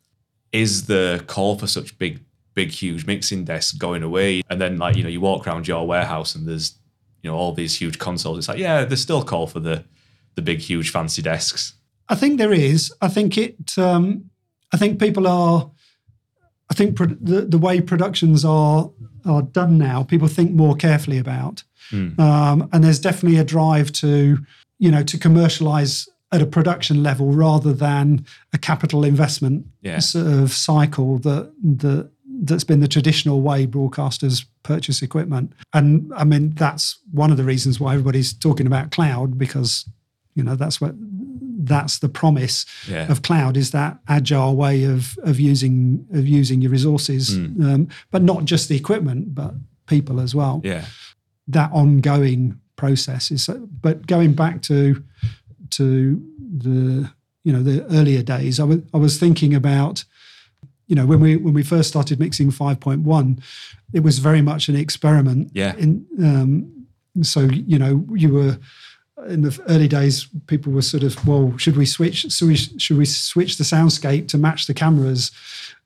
is 0.50 0.86
the 0.86 1.22
call 1.26 1.58
for 1.58 1.66
such 1.66 1.98
big, 1.98 2.20
big, 2.61 2.71
huge 2.83 3.07
mixing 3.07 3.44
desks 3.44 3.73
going 3.87 4.03
away? 4.03 4.42
And 4.51 4.59
then 4.61 4.79
like 4.79 4.97
you 4.97 5.03
know 5.05 5.09
you 5.16 5.21
walk 5.21 5.47
around 5.47 5.66
your 5.68 5.87
warehouse 5.87 6.35
and 6.37 6.47
there's 6.49 6.68
you 7.23 7.31
know 7.31 7.37
all 7.37 7.53
these 7.55 7.75
huge 7.83 7.99
consoles. 7.99 8.38
It's 8.38 8.49
like 8.49 8.59
yeah, 8.66 8.85
there's 8.85 9.01
still 9.09 9.23
call 9.23 9.47
for 9.47 9.61
the 9.61 9.85
the 10.37 10.42
big, 10.42 10.59
huge, 10.61 10.90
fancy 10.90 11.23
desks. 11.23 11.75
I 12.09 12.14
think 12.16 12.38
there 12.38 12.53
is. 12.53 12.92
I 13.01 13.09
think 13.09 13.37
it. 13.38 13.79
Um, 13.79 14.31
I 14.75 14.77
think 14.77 14.99
people 15.01 15.27
are. 15.27 15.71
I 16.71 16.75
think 16.75 16.97
pro- 16.97 17.16
the 17.31 17.40
the 17.55 17.59
way 17.66 17.81
productions 17.81 18.44
are 18.44 18.90
are 19.25 19.42
done 19.42 19.79
now, 19.79 20.03
people 20.05 20.29
think 20.29 20.51
more 20.53 20.77
carefully 20.77 21.18
about, 21.18 21.64
um, 21.92 22.68
and 22.73 22.83
there's 22.85 23.01
definitely 23.01 23.38
a 23.38 23.44
drive 23.44 23.90
to 23.92 24.38
you 24.79 24.90
know 24.90 25.03
to 25.05 25.18
commercialize 25.18 26.09
at 26.31 26.42
a 26.42 26.47
production 26.47 27.03
level 27.03 27.33
rather 27.33 27.73
than 27.73 28.25
a 28.53 28.59
capital 28.59 29.05
investment 29.05 29.64
Yeah. 29.83 29.99
sort 30.01 30.27
of 30.27 30.53
cycle 30.53 31.18
that 31.21 31.51
that 31.81 32.11
that's 32.40 32.64
been 32.64 32.81
the 32.81 32.88
traditional 32.88 33.40
way 33.42 33.66
broadcasters 33.66 34.44
purchase 34.62 35.03
equipment. 35.03 35.53
And 35.72 36.12
I 36.14 36.24
mean 36.24 36.51
that's 36.55 36.98
one 37.11 37.31
of 37.31 37.37
the 37.37 37.44
reasons 37.44 37.81
why 37.81 37.92
everybody's 37.94 38.33
talking 38.33 38.66
about 38.66 38.90
cloud 38.90 39.38
because 39.38 39.85
you 40.35 40.42
know 40.44 40.55
that's 40.57 40.81
what 40.81 40.94
that's 41.64 41.98
the 41.98 42.09
promise 42.09 42.64
Yeah. 42.88 43.11
of 43.11 43.22
cloud 43.22 43.57
is 43.57 43.70
that 43.72 43.98
agile 44.07 44.55
way 44.57 44.85
of 44.85 45.18
of 45.24 45.40
using 45.40 46.07
of 46.12 46.27
using 46.29 46.62
your 46.62 46.70
resources, 46.70 47.35
Hmm. 47.37 47.62
um, 47.64 47.88
but 48.11 48.22
not 48.22 48.44
just 48.44 48.68
the 48.68 48.77
equipment, 48.77 49.35
but 49.35 49.55
people 49.87 50.20
as 50.20 50.35
well 50.35 50.61
Yeah. 50.64 50.85
that 51.48 51.70
ongoing 51.72 52.61
process 52.77 53.31
is 53.33 53.48
but 53.83 54.07
going 54.07 54.35
back 54.35 54.62
to 54.62 55.03
to 55.70 56.22
the 56.59 57.11
you 57.44 57.53
know 57.53 57.62
the 57.62 57.85
earlier 57.87 58.22
days 58.22 58.61
I 58.61 58.64
was 58.64 58.79
I 58.94 58.98
was 58.98 59.18
thinking 59.18 59.55
about 59.55 60.05
you 60.88 60.96
know 60.96 61.07
when 61.07 61.20
we 61.20 61.37
when 61.37 61.55
we 61.55 61.62
first 61.62 61.88
started 61.88 62.18
mixing 62.18 62.51
5.1 62.51 63.40
it 63.92 64.03
was 64.03 64.18
very 64.18 64.42
much 64.42 64.68
an 64.68 64.77
experiment 64.77 65.51
Yeah. 65.55 65.74
in 65.77 66.05
um 66.22 66.51
so 67.22 67.40
you 67.72 67.79
know 67.79 68.05
you 68.14 68.33
were 68.33 68.59
in 69.29 69.42
the 69.42 69.59
early 69.68 69.88
days 69.88 70.29
people 70.46 70.72
were 70.72 70.83
sort 70.83 71.03
of 71.03 71.12
well 71.27 71.57
should 71.59 71.77
we 71.77 71.87
switch 71.87 72.31
so 72.33 72.46
we 72.46 72.57
should 72.57 72.96
we 72.98 73.05
switch 73.05 73.57
the 73.59 73.64
soundscape 73.64 74.29
to 74.29 74.38
match 74.38 74.66
the 74.66 74.74
cameras 74.74 75.31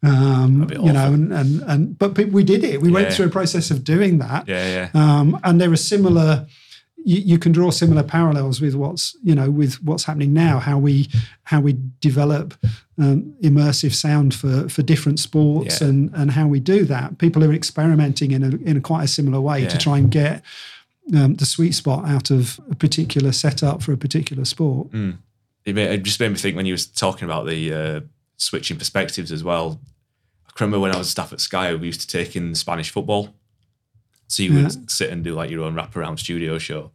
um 0.03 0.69
you 0.71 0.93
know 0.93 1.12
and 1.12 1.33
and, 1.33 1.62
and 1.62 1.99
but 1.99 2.17
we 2.38 2.43
did 2.45 2.62
it 2.65 2.81
we 2.83 2.91
went 2.91 3.12
through 3.12 3.27
a 3.27 3.31
process 3.31 3.71
of 3.71 3.85
doing 3.85 4.19
that 4.19 4.47
Yeah. 4.49 4.88
Yeah. 4.95 5.21
um, 5.21 5.38
and 5.45 5.61
there 5.61 5.71
are 5.73 5.77
similar 5.77 6.47
you, 7.05 7.19
you 7.19 7.38
can 7.38 7.53
draw 7.53 7.71
similar 7.71 8.03
parallels 8.03 8.61
with 8.61 8.75
what's 8.75 9.17
you 9.23 9.35
know 9.35 9.51
with 9.51 9.83
what's 9.83 10.05
happening 10.05 10.33
now 10.33 10.59
how 10.59 10.79
we 10.79 11.09
how 11.45 11.61
we 11.61 11.77
develop 12.01 12.55
um, 12.99 13.35
immersive 13.43 13.93
sound 13.95 14.35
for 14.35 14.69
for 14.69 14.83
different 14.83 15.19
sports 15.19 15.81
Yeah. 15.81 15.88
and 15.88 16.11
and 16.15 16.31
how 16.33 16.47
we 16.47 16.61
do 16.61 16.85
that 16.87 17.19
people 17.19 17.43
are 17.45 17.53
experimenting 17.53 18.31
in 18.33 18.43
a, 18.43 18.51
in 18.71 18.77
a 18.77 18.81
quite 18.81 19.05
a 19.05 19.09
similar 19.09 19.41
way 19.41 19.62
Yeah. 19.62 19.69
to 19.69 19.79
try 19.79 19.99
and 19.99 20.11
get 20.11 20.43
um, 21.15 21.35
the 21.35 21.47
sweet 21.47 21.73
spot 21.73 22.09
out 22.09 22.31
of 22.31 22.61
a 22.71 22.75
particular 22.75 23.33
setup 23.33 23.83
for 23.83 23.93
a 23.93 23.97
particular 23.97 24.45
sport 24.45 24.88
it, 25.65 25.75
made, 25.75 25.91
it 25.91 26.03
just 26.03 26.21
made 26.21 26.31
me 26.31 26.37
think 26.37 26.57
when 26.57 26.67
you 26.67 26.75
was 26.75 26.87
talking 26.87 27.25
about 27.25 27.47
the 27.47 27.73
uh, 27.73 28.01
switching 28.37 28.77
perspectives 28.79 29.31
as 29.33 29.43
well. 29.45 29.81
I 30.49 30.51
remember 30.65 30.81
when 30.81 30.93
I 30.95 30.99
was 30.99 31.09
staff 31.09 31.33
at 31.33 31.41
Sky, 31.41 31.75
we 31.75 31.87
used 31.87 32.01
to 32.03 32.07
take 32.07 32.35
in 32.37 32.55
Spanish 32.55 32.91
football. 32.91 33.33
So 34.33 34.42
you 34.42 34.53
Yeah. 34.53 34.62
would 34.64 34.90
sit 34.90 35.11
and 35.11 35.23
do 35.23 35.35
like 35.35 35.51
your 35.51 35.62
own 35.64 35.75
wraparound 35.75 36.18
studio 36.18 36.59
show. 36.59 36.90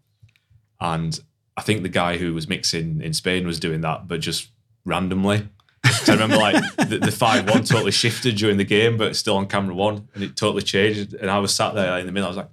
And 0.82 1.20
I 1.56 1.62
think 1.62 1.84
the 1.84 1.90
guy 1.90 2.18
who 2.18 2.34
was 2.34 2.48
mixing 2.48 3.02
in 3.02 3.14
Spain 3.14 3.46
was 3.48 3.60
doing 3.60 3.82
that, 3.82 4.08
but 4.08 4.20
just 4.22 4.50
randomly. 4.86 5.48
I 5.84 6.12
remember 6.14 6.38
like 6.38 6.56
the, 6.78 7.00
the 7.00 7.12
5 7.12 7.50
1 7.50 7.64
totally 7.64 7.92
shifted 7.92 8.36
during 8.36 8.58
the 8.58 8.64
game, 8.66 8.98
but 8.98 9.16
still 9.16 9.38
on 9.38 9.48
camera 9.48 9.74
one, 9.76 10.08
and 10.14 10.24
it 10.24 10.36
totally 10.36 10.62
changed. 10.64 11.14
And 11.14 11.30
I 11.32 11.40
was 11.40 11.54
sat 11.54 11.76
there 11.76 11.98
in 12.00 12.06
the 12.06 12.12
middle, 12.12 12.28
I 12.28 12.30
was 12.30 12.38
like, 12.38 12.50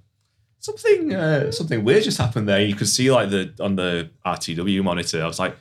something 0.59 1.13
uh, 1.13 1.51
something 1.51 1.83
weird 1.83 2.03
just 2.03 2.17
happened 2.17 2.47
there. 2.47 2.61
You 2.61 2.75
could 2.75 2.87
see 2.87 3.11
like 3.11 3.29
the 3.29 3.53
on 3.59 3.75
the 3.75 4.09
RTW 4.25 4.83
monitor. 4.83 5.21
I 5.23 5.27
was 5.27 5.39
like, 5.39 5.55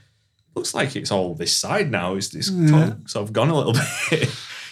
looks 0.54 0.72
like 0.74 0.94
it's 0.96 1.10
all 1.10 1.34
this 1.34 1.54
side 1.56 1.90
now. 1.90 2.14
It's, 2.14 2.34
it's 2.34 2.50
Yeah. 2.50 2.94
sort 3.06 3.24
of 3.26 3.32
gone 3.32 3.48
a 3.50 3.56
little 3.56 3.72
bit. 4.10 4.30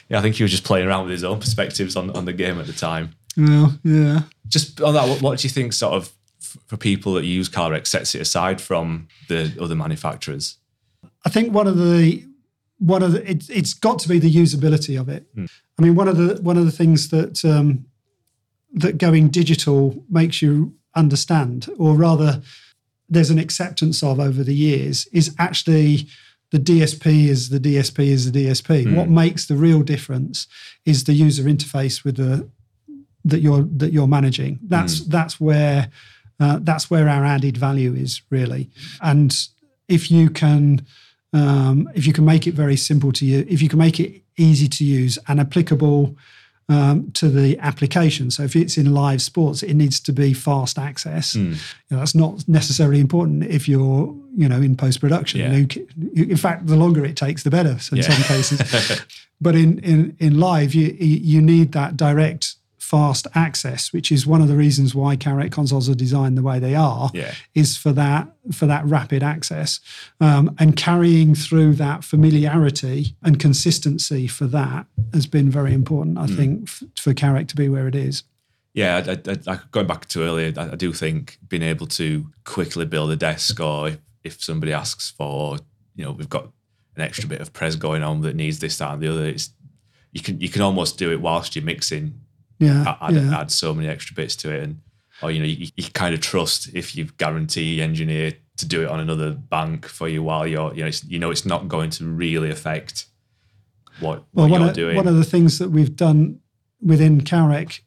yeah, 0.09 0.19
I 0.19 0.23
think 0.23 0.37
he 0.37 0.43
was 0.45 0.53
just 0.53 0.65
playing 0.65 0.87
around 0.87 1.05
with 1.05 1.13
his 1.13 1.25
own 1.25 1.41
perspectives 1.41 1.97
on, 1.97 2.11
on 2.11 2.25
the 2.25 2.33
game 2.33 2.59
at 2.61 2.67
the 2.67 2.73
time. 2.73 3.11
well 3.37 3.79
yeah 3.83 4.21
Just 4.53 4.81
on 4.81 4.93
that, 4.95 5.09
what, 5.09 5.23
what 5.23 5.39
do 5.39 5.47
you 5.47 5.51
think 5.51 5.73
sort 5.73 5.95
of 5.95 6.13
for 6.67 6.77
people 6.77 7.15
that 7.15 7.25
use 7.25 7.49
Calrecs 7.49 7.87
sets 7.87 8.15
it 8.15 8.21
aside 8.21 8.61
from 8.61 9.09
the 9.29 9.57
other 9.59 9.75
manufacturers? 9.75 10.59
I 11.25 11.31
think 11.31 11.53
one 11.53 11.67
of 11.67 11.79
the 11.79 12.25
one 12.79 13.03
of 13.03 13.13
the 13.13 13.31
it, 13.31 13.49
it's 13.49 13.75
got 13.75 13.99
to 14.01 14.09
be 14.09 14.19
the 14.19 14.33
usability 14.33 15.01
of 15.01 15.09
it. 15.09 15.27
I 15.79 15.83
mean, 15.83 15.95
one 15.95 16.09
of 16.09 16.17
the 16.17 16.41
one 16.43 16.59
of 16.59 16.67
the 16.67 16.73
things 16.73 17.09
that 17.09 17.45
um, 17.45 17.87
that 18.75 18.99
going 18.99 19.29
digital 19.29 20.05
makes 20.11 20.43
you 20.43 20.75
understand, 20.95 21.69
or 21.79 21.95
rather, 21.95 22.43
there's 23.09 23.31
an 23.31 23.39
acceptance 23.39 24.03
of 24.03 24.21
over 24.21 24.45
the 24.45 24.55
years, 24.55 25.07
is 25.13 25.35
actually 25.39 26.09
the 26.51 26.59
DSP 26.59 27.29
is 27.29 27.49
the 27.49 27.59
DSP 27.59 28.07
is 28.09 28.31
the 28.31 28.47
DSP. 28.47 28.95
What 28.95 29.09
makes 29.09 29.47
the 29.47 29.57
real 29.57 29.83
difference 29.83 30.47
is 30.85 31.05
the 31.05 31.15
user 31.15 31.45
interface 31.45 32.05
with 32.05 32.17
the 32.17 32.49
that 33.25 33.41
you're 33.41 33.63
that 33.77 33.93
you're 33.93 34.09
managing. 34.09 34.59
That's 34.63 35.01
that's 35.07 35.41
where 35.41 35.91
uh, 36.41 36.59
that's 36.63 36.91
where 36.91 37.09
our 37.09 37.25
added 37.25 37.57
value 37.57 37.95
is 37.95 38.23
really. 38.31 38.71
And 39.01 39.37
if 39.89 40.11
you 40.11 40.31
can 40.31 40.87
um, 41.33 41.89
if 41.95 42.07
you 42.07 42.13
can 42.13 42.25
make 42.25 42.47
it 42.47 42.55
very 42.55 42.77
simple 42.77 43.13
to 43.13 43.25
you, 43.27 43.47
if 43.49 43.63
you 43.63 43.69
can 43.69 43.79
make 43.79 43.99
it 44.01 44.23
easy 44.37 44.69
to 44.69 44.85
use 44.85 45.19
and 45.29 45.41
applicable 45.41 46.17
um, 46.69 47.11
to 47.13 47.29
the 47.29 47.59
application. 47.59 48.31
So 48.31 48.45
if 48.45 48.57
it's 48.57 48.79
in 48.79 48.95
live 48.95 49.21
sports, 49.21 49.63
it 49.63 49.75
needs 49.75 50.01
to 50.01 50.13
be 50.13 50.33
fast 50.33 50.79
access. 50.79 51.35
You 51.35 51.57
know, 51.91 51.99
that's 51.99 52.15
not 52.15 52.49
necessarily 52.49 53.01
important 53.01 53.45
if 53.45 53.69
you're 53.69 54.15
you 54.37 54.49
know 54.49 54.61
in 54.63 54.77
post 54.77 55.01
production. 55.01 55.41
Yeah. 55.41 55.67
In 56.15 56.37
fact, 56.37 56.67
the 56.67 56.77
longer 56.77 57.05
it 57.05 57.17
takes, 57.17 57.43
the 57.43 57.51
better 57.51 57.77
in 57.91 57.99
Yeah. 57.99 58.03
some 58.09 58.23
cases. 58.25 59.03
but 59.41 59.55
in 59.55 59.79
in 59.81 60.17
in 60.19 60.39
live, 60.41 60.73
you 60.75 60.97
you 60.99 61.43
need 61.43 61.73
that 61.73 61.97
direct 61.97 62.55
fast 62.93 63.27
access, 63.35 63.91
which 63.91 64.13
is 64.13 64.27
one 64.27 64.43
of 64.43 64.49
the 64.49 64.55
reasons 64.55 64.95
why 64.95 65.17
Calrec 65.17 65.51
consoles 65.51 65.89
are 65.89 65.95
designed 65.95 66.37
the 66.37 66.43
way 66.43 66.59
they 66.59 66.75
are. 66.75 67.11
Yeah. 67.15 67.33
Is 67.55 67.75
for 67.75 67.91
that 67.93 68.29
for 68.53 68.67
that 68.67 68.85
rapid 68.85 69.23
access 69.23 69.81
um, 70.21 70.55
and 70.59 70.77
carrying 70.77 71.35
through 71.35 71.73
that 71.77 72.05
familiarity 72.05 73.17
and 73.23 73.41
consistency 73.41 74.27
for 74.27 74.47
that 74.49 74.85
has 75.15 75.27
been 75.27 75.51
very 75.51 75.73
important. 75.73 76.19
I 76.19 76.27
think 76.27 76.69
f- 76.69 76.83
for 77.01 77.15
Calrec 77.15 77.49
to 77.49 77.57
be 77.57 77.71
where 77.71 77.89
it 77.89 77.95
is. 77.95 78.25
Yeah, 78.75 79.03
I, 79.07 79.31
I, 79.31 79.55
I, 79.55 79.59
going 79.71 79.87
back 79.87 80.07
to 80.09 80.23
earlier, 80.23 80.53
I, 80.57 80.77
do 80.77 80.93
think 80.93 81.39
being 81.49 81.63
able 81.63 81.87
to 81.89 82.27
quickly 82.45 82.87
build 82.87 83.11
a 83.11 83.17
desk, 83.17 83.61
or 83.61 83.89
if, 83.89 83.99
if 84.25 84.43
somebody 84.43 84.73
asks 84.73 85.11
for, 85.11 85.59
you 85.95 86.05
know, 86.05 86.13
we've 86.13 86.29
got 86.29 86.45
an 86.97 87.03
extra 87.03 87.29
bit 87.29 87.41
of 87.41 87.53
pres 87.53 87.77
going 87.77 88.03
on 88.03 88.23
that 88.23 88.37
needs 88.37 88.61
this, 88.61 88.79
that, 88.79 88.95
and 88.95 89.03
the 89.03 89.09
other, 89.09 89.27
it's 89.27 89.51
you 90.13 90.21
can 90.21 90.41
you 90.41 90.49
can 90.49 90.63
almost 90.63 90.99
do 90.99 91.11
it 91.11 91.21
whilst 91.21 91.57
you're 91.57 91.65
mixing. 91.65 92.21
Yeah, 92.59 92.97
Add, 93.01 93.15
yeah. 93.15 93.41
add 93.41 93.51
so 93.51 93.75
many 93.75 93.89
extra 93.89 94.15
bits 94.15 94.37
to 94.37 94.55
it, 94.55 94.63
and 94.63 94.81
or 95.23 95.31
you 95.31 95.39
know, 95.41 95.47
you, 95.47 95.69
you 95.77 95.85
kind 95.93 96.15
of 96.15 96.21
trust 96.21 96.71
if 96.75 96.97
you 96.97 97.05
guarantee 97.19 97.75
your 97.77 97.85
engineer 97.85 98.33
to 98.59 98.67
do 98.67 98.83
it 98.83 98.89
on 98.89 99.01
another 99.01 99.31
bank 99.33 99.87
for 99.87 100.09
you 100.09 100.23
while 100.23 100.47
you're, 100.47 100.73
you 100.75 100.83
know, 100.83 100.87
it's, 100.89 101.03
you 101.05 101.19
know, 101.19 101.31
it's 101.31 101.47
not 101.47 101.69
going 101.69 101.91
to 101.91 102.05
really 102.05 102.51
affect 102.51 103.07
what, 104.01 104.25
Well, 104.35 104.47
what 104.47 104.51
one 104.51 104.61
you're 104.61 104.71
of, 104.71 104.75
doing. 104.77 104.97
one 104.97 105.09
of 105.09 105.17
the 105.17 105.25
things 105.25 105.59
that 105.59 105.71
we've 105.71 105.97
done 105.97 106.41
within 106.81 107.21
Calrec 107.23 107.81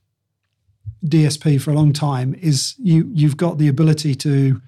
DSP 1.05 1.61
for 1.61 1.71
a 1.71 1.73
long 1.73 1.93
time 1.93 2.33
is 2.35 2.73
you 2.79 3.09
you've 3.13 3.37
got 3.37 3.57
the 3.57 3.67
ability 3.67 4.15
to 4.15 4.61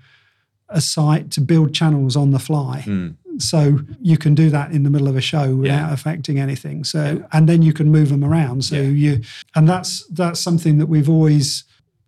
a 0.70 0.82
site 0.82 1.32
to 1.32 1.42
build 1.42 1.74
channels 1.74 2.16
on 2.16 2.32
the 2.32 2.40
fly. 2.40 2.82
Hmm. 2.82 3.10
So 3.40 3.80
you 4.02 4.18
can 4.18 4.36
do 4.36 4.50
that 4.50 4.72
in 4.72 4.84
the 4.84 4.90
middle 4.90 5.08
of 5.08 5.16
a 5.16 5.22
show 5.22 5.56
without 5.56 5.88
Yeah. 5.88 5.94
affecting 5.94 6.40
anything. 6.40 6.84
So 6.84 7.24
and 7.32 7.48
then 7.48 7.62
you 7.62 7.74
can 7.74 7.92
move 7.92 8.10
them 8.10 8.24
around. 8.24 8.66
So 8.66 8.76
Yeah. 8.76 8.82
you 8.90 9.22
and 9.56 9.68
that's 9.70 10.06
that's 10.08 10.40
something 10.40 10.78
that 10.80 10.88
we've 10.88 11.10
always 11.10 11.64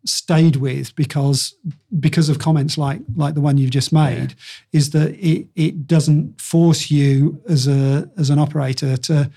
stayed 0.05 0.55
with 0.55 0.95
because 0.95 1.53
because 1.99 2.29
of 2.29 2.39
comments 2.39 2.77
like 2.77 3.01
like 3.15 3.33
the 3.33 3.41
one 3.41 3.57
you've 3.57 3.69
just 3.69 3.91
made 3.91 4.33
is 4.71 4.91
that 4.91 5.13
it 5.15 5.47
it 5.55 5.87
doesn't 5.87 6.39
force 6.39 6.89
you 6.89 7.41
as 7.49 7.67
a 7.67 8.09
as 8.17 8.29
an 8.29 8.39
operator 8.39 8.95
to 8.95 9.29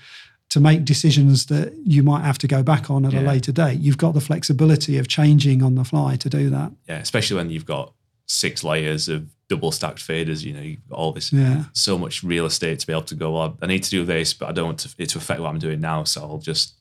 to 0.49 0.59
make 0.59 0.85
decisions 0.85 1.47
that 1.47 1.73
you 1.83 2.01
might 2.03 2.23
have 2.23 2.37
to 2.37 2.47
go 2.47 2.61
back 2.63 2.89
on 2.89 3.05
at 3.05 3.13
a 3.13 3.21
later 3.21 3.51
date. 3.51 3.79
You've 3.79 3.97
got 3.97 4.13
the 4.13 4.21
flexibility 4.21 4.99
of 4.99 5.07
changing 5.07 5.63
on 5.63 5.73
the 5.75 5.83
fly 5.83 6.15
to 6.17 6.29
do 6.29 6.49
that. 6.51 6.71
yeah, 6.87 6.99
especially 6.99 7.37
when 7.37 7.49
you've 7.49 7.65
got 7.65 7.91
six 8.27 8.63
layers 8.63 9.09
of 9.09 9.27
double 9.53 9.71
stacked 9.71 9.99
faders. 10.09 10.43
You 10.43 10.53
know, 10.55 10.61
you've 10.69 10.91
all 10.91 11.11
this 11.13 11.31
Yeah. 11.33 11.63
so 11.73 11.97
much 11.97 12.23
real 12.23 12.45
estate 12.45 12.79
to 12.79 12.87
be 12.87 12.93
able 12.93 13.03
to 13.13 13.15
go. 13.15 13.27
Well, 13.35 13.57
I 13.61 13.67
need 13.67 13.83
to 13.83 13.89
do 13.89 14.03
this, 14.05 14.33
but 14.33 14.49
I 14.49 14.51
don't 14.51 14.65
want 14.71 14.79
to, 14.79 14.89
it 14.97 15.09
to 15.09 15.17
affect 15.17 15.39
what 15.41 15.49
I'm 15.51 15.59
doing 15.59 15.79
now, 15.81 16.03
so 16.05 16.21
I'll 16.21 16.37
just 16.53 16.73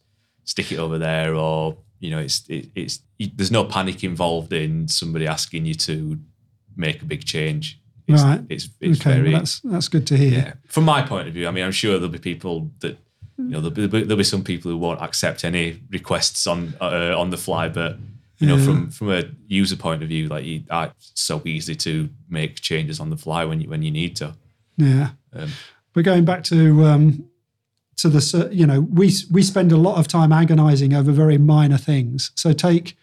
stick 0.45 0.73
it 0.73 0.79
over 0.79 0.99
there. 0.99 1.35
Or 1.35 1.77
you 2.01 2.11
know, 2.11 2.19
it's 2.27 2.39
it, 2.49 2.65
it's 2.75 3.01
there's 3.37 3.51
no 3.53 3.65
panic 3.65 4.03
involved 4.05 4.53
in 4.53 4.89
somebody 4.89 5.27
asking 5.27 5.67
you 5.67 5.75
to 5.75 6.19
make 6.77 7.03
a 7.03 7.05
big 7.05 7.25
change. 7.25 7.79
It's, 8.09 8.23
Right. 8.23 8.41
It's 8.49 8.69
it's 8.81 9.01
okay, 9.01 9.15
very 9.17 9.31
well, 9.31 9.39
that's 9.41 9.61
that's 9.61 9.89
good 9.89 10.07
to 10.09 10.17
hear. 10.17 10.31
yeah. 10.33 10.53
From 10.67 10.85
my 10.85 11.03
point 11.03 11.29
of 11.29 11.35
view, 11.35 11.47
I 11.49 11.51
mean, 11.53 11.65
I'm 11.65 11.73
sure 11.83 11.93
there'll 11.93 12.09
be 12.09 12.19
people 12.33 12.71
that 12.81 12.97
you 13.39 13.45
know 13.53 13.61
there'll 13.61 13.89
be, 13.89 14.03
there'll 14.03 14.17
be 14.17 14.25
some 14.25 14.43
people 14.45 14.71
who 14.71 14.77
won't 14.79 15.01
accept 15.01 15.45
any 15.45 15.81
requests 15.91 16.47
on 16.47 16.75
uh, 16.81 17.15
on 17.23 17.31
the 17.31 17.37
fly, 17.37 17.69
but 17.69 17.97
you 18.43 18.49
know, 18.49 18.57
Yeah. 18.57 18.65
from 18.65 18.91
from 18.91 19.11
a 19.11 19.23
user 19.49 19.77
point 19.77 20.03
of 20.03 20.09
view, 20.09 20.29
like 20.29 20.45
you, 20.45 20.63
uh, 20.71 20.89
it's 20.97 21.13
so 21.15 21.41
easy 21.47 21.75
to 21.77 22.09
make 22.29 22.61
changes 22.61 23.01
on 23.01 23.11
the 23.11 23.17
fly 23.17 23.45
when 23.45 23.61
you 23.61 23.69
when 23.71 23.83
you 23.83 23.91
need 23.91 24.17
to. 24.17 24.35
Yeah. 24.77 25.11
Um, 25.33 25.51
But 25.95 26.05
going 26.05 26.25
back 26.25 26.43
to 26.45 26.85
um, 26.85 27.25
to 27.97 28.09
the 28.09 28.49
you 28.53 28.67
know 28.67 28.81
we 28.81 29.13
we 29.31 29.43
spend 29.43 29.73
a 29.73 29.77
lot 29.77 29.99
of 29.99 30.07
time 30.09 30.33
agonizing 30.33 30.95
over 30.95 31.13
very 31.13 31.39
minor 31.39 31.79
things. 31.79 32.31
So 32.35 32.53
take 32.53 32.97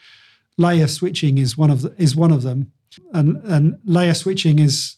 layer 0.58 0.88
switching 0.88 1.38
is 1.38 1.58
one 1.58 1.72
of 1.74 1.82
the, 1.82 1.94
is 1.98 2.16
one 2.16 2.34
of 2.36 2.42
them, 2.42 2.72
and 3.14 3.38
and 3.46 3.78
layer 3.86 4.14
switching 4.14 4.60
is 4.60 4.98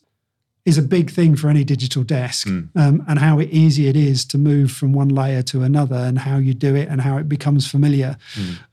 is 0.66 0.78
a 0.78 0.82
big 0.82 1.10
thing 1.10 1.36
for 1.36 1.50
any 1.50 1.64
digital 1.64 2.04
desk, 2.04 2.48
Mm. 2.48 2.70
um, 2.76 3.04
and 3.08 3.18
how 3.20 3.40
easy 3.42 3.88
it 3.88 3.96
is 3.96 4.24
to 4.26 4.38
move 4.38 4.72
from 4.72 4.94
one 4.94 5.10
layer 5.10 5.42
to 5.44 5.64
another, 5.64 5.96
and 5.96 6.20
how 6.20 6.38
you 6.38 6.54
do 6.54 6.76
it, 6.76 6.88
and 6.90 7.02
how 7.02 7.18
it 7.18 7.28
becomes 7.28 7.66
familiar. 7.68 8.16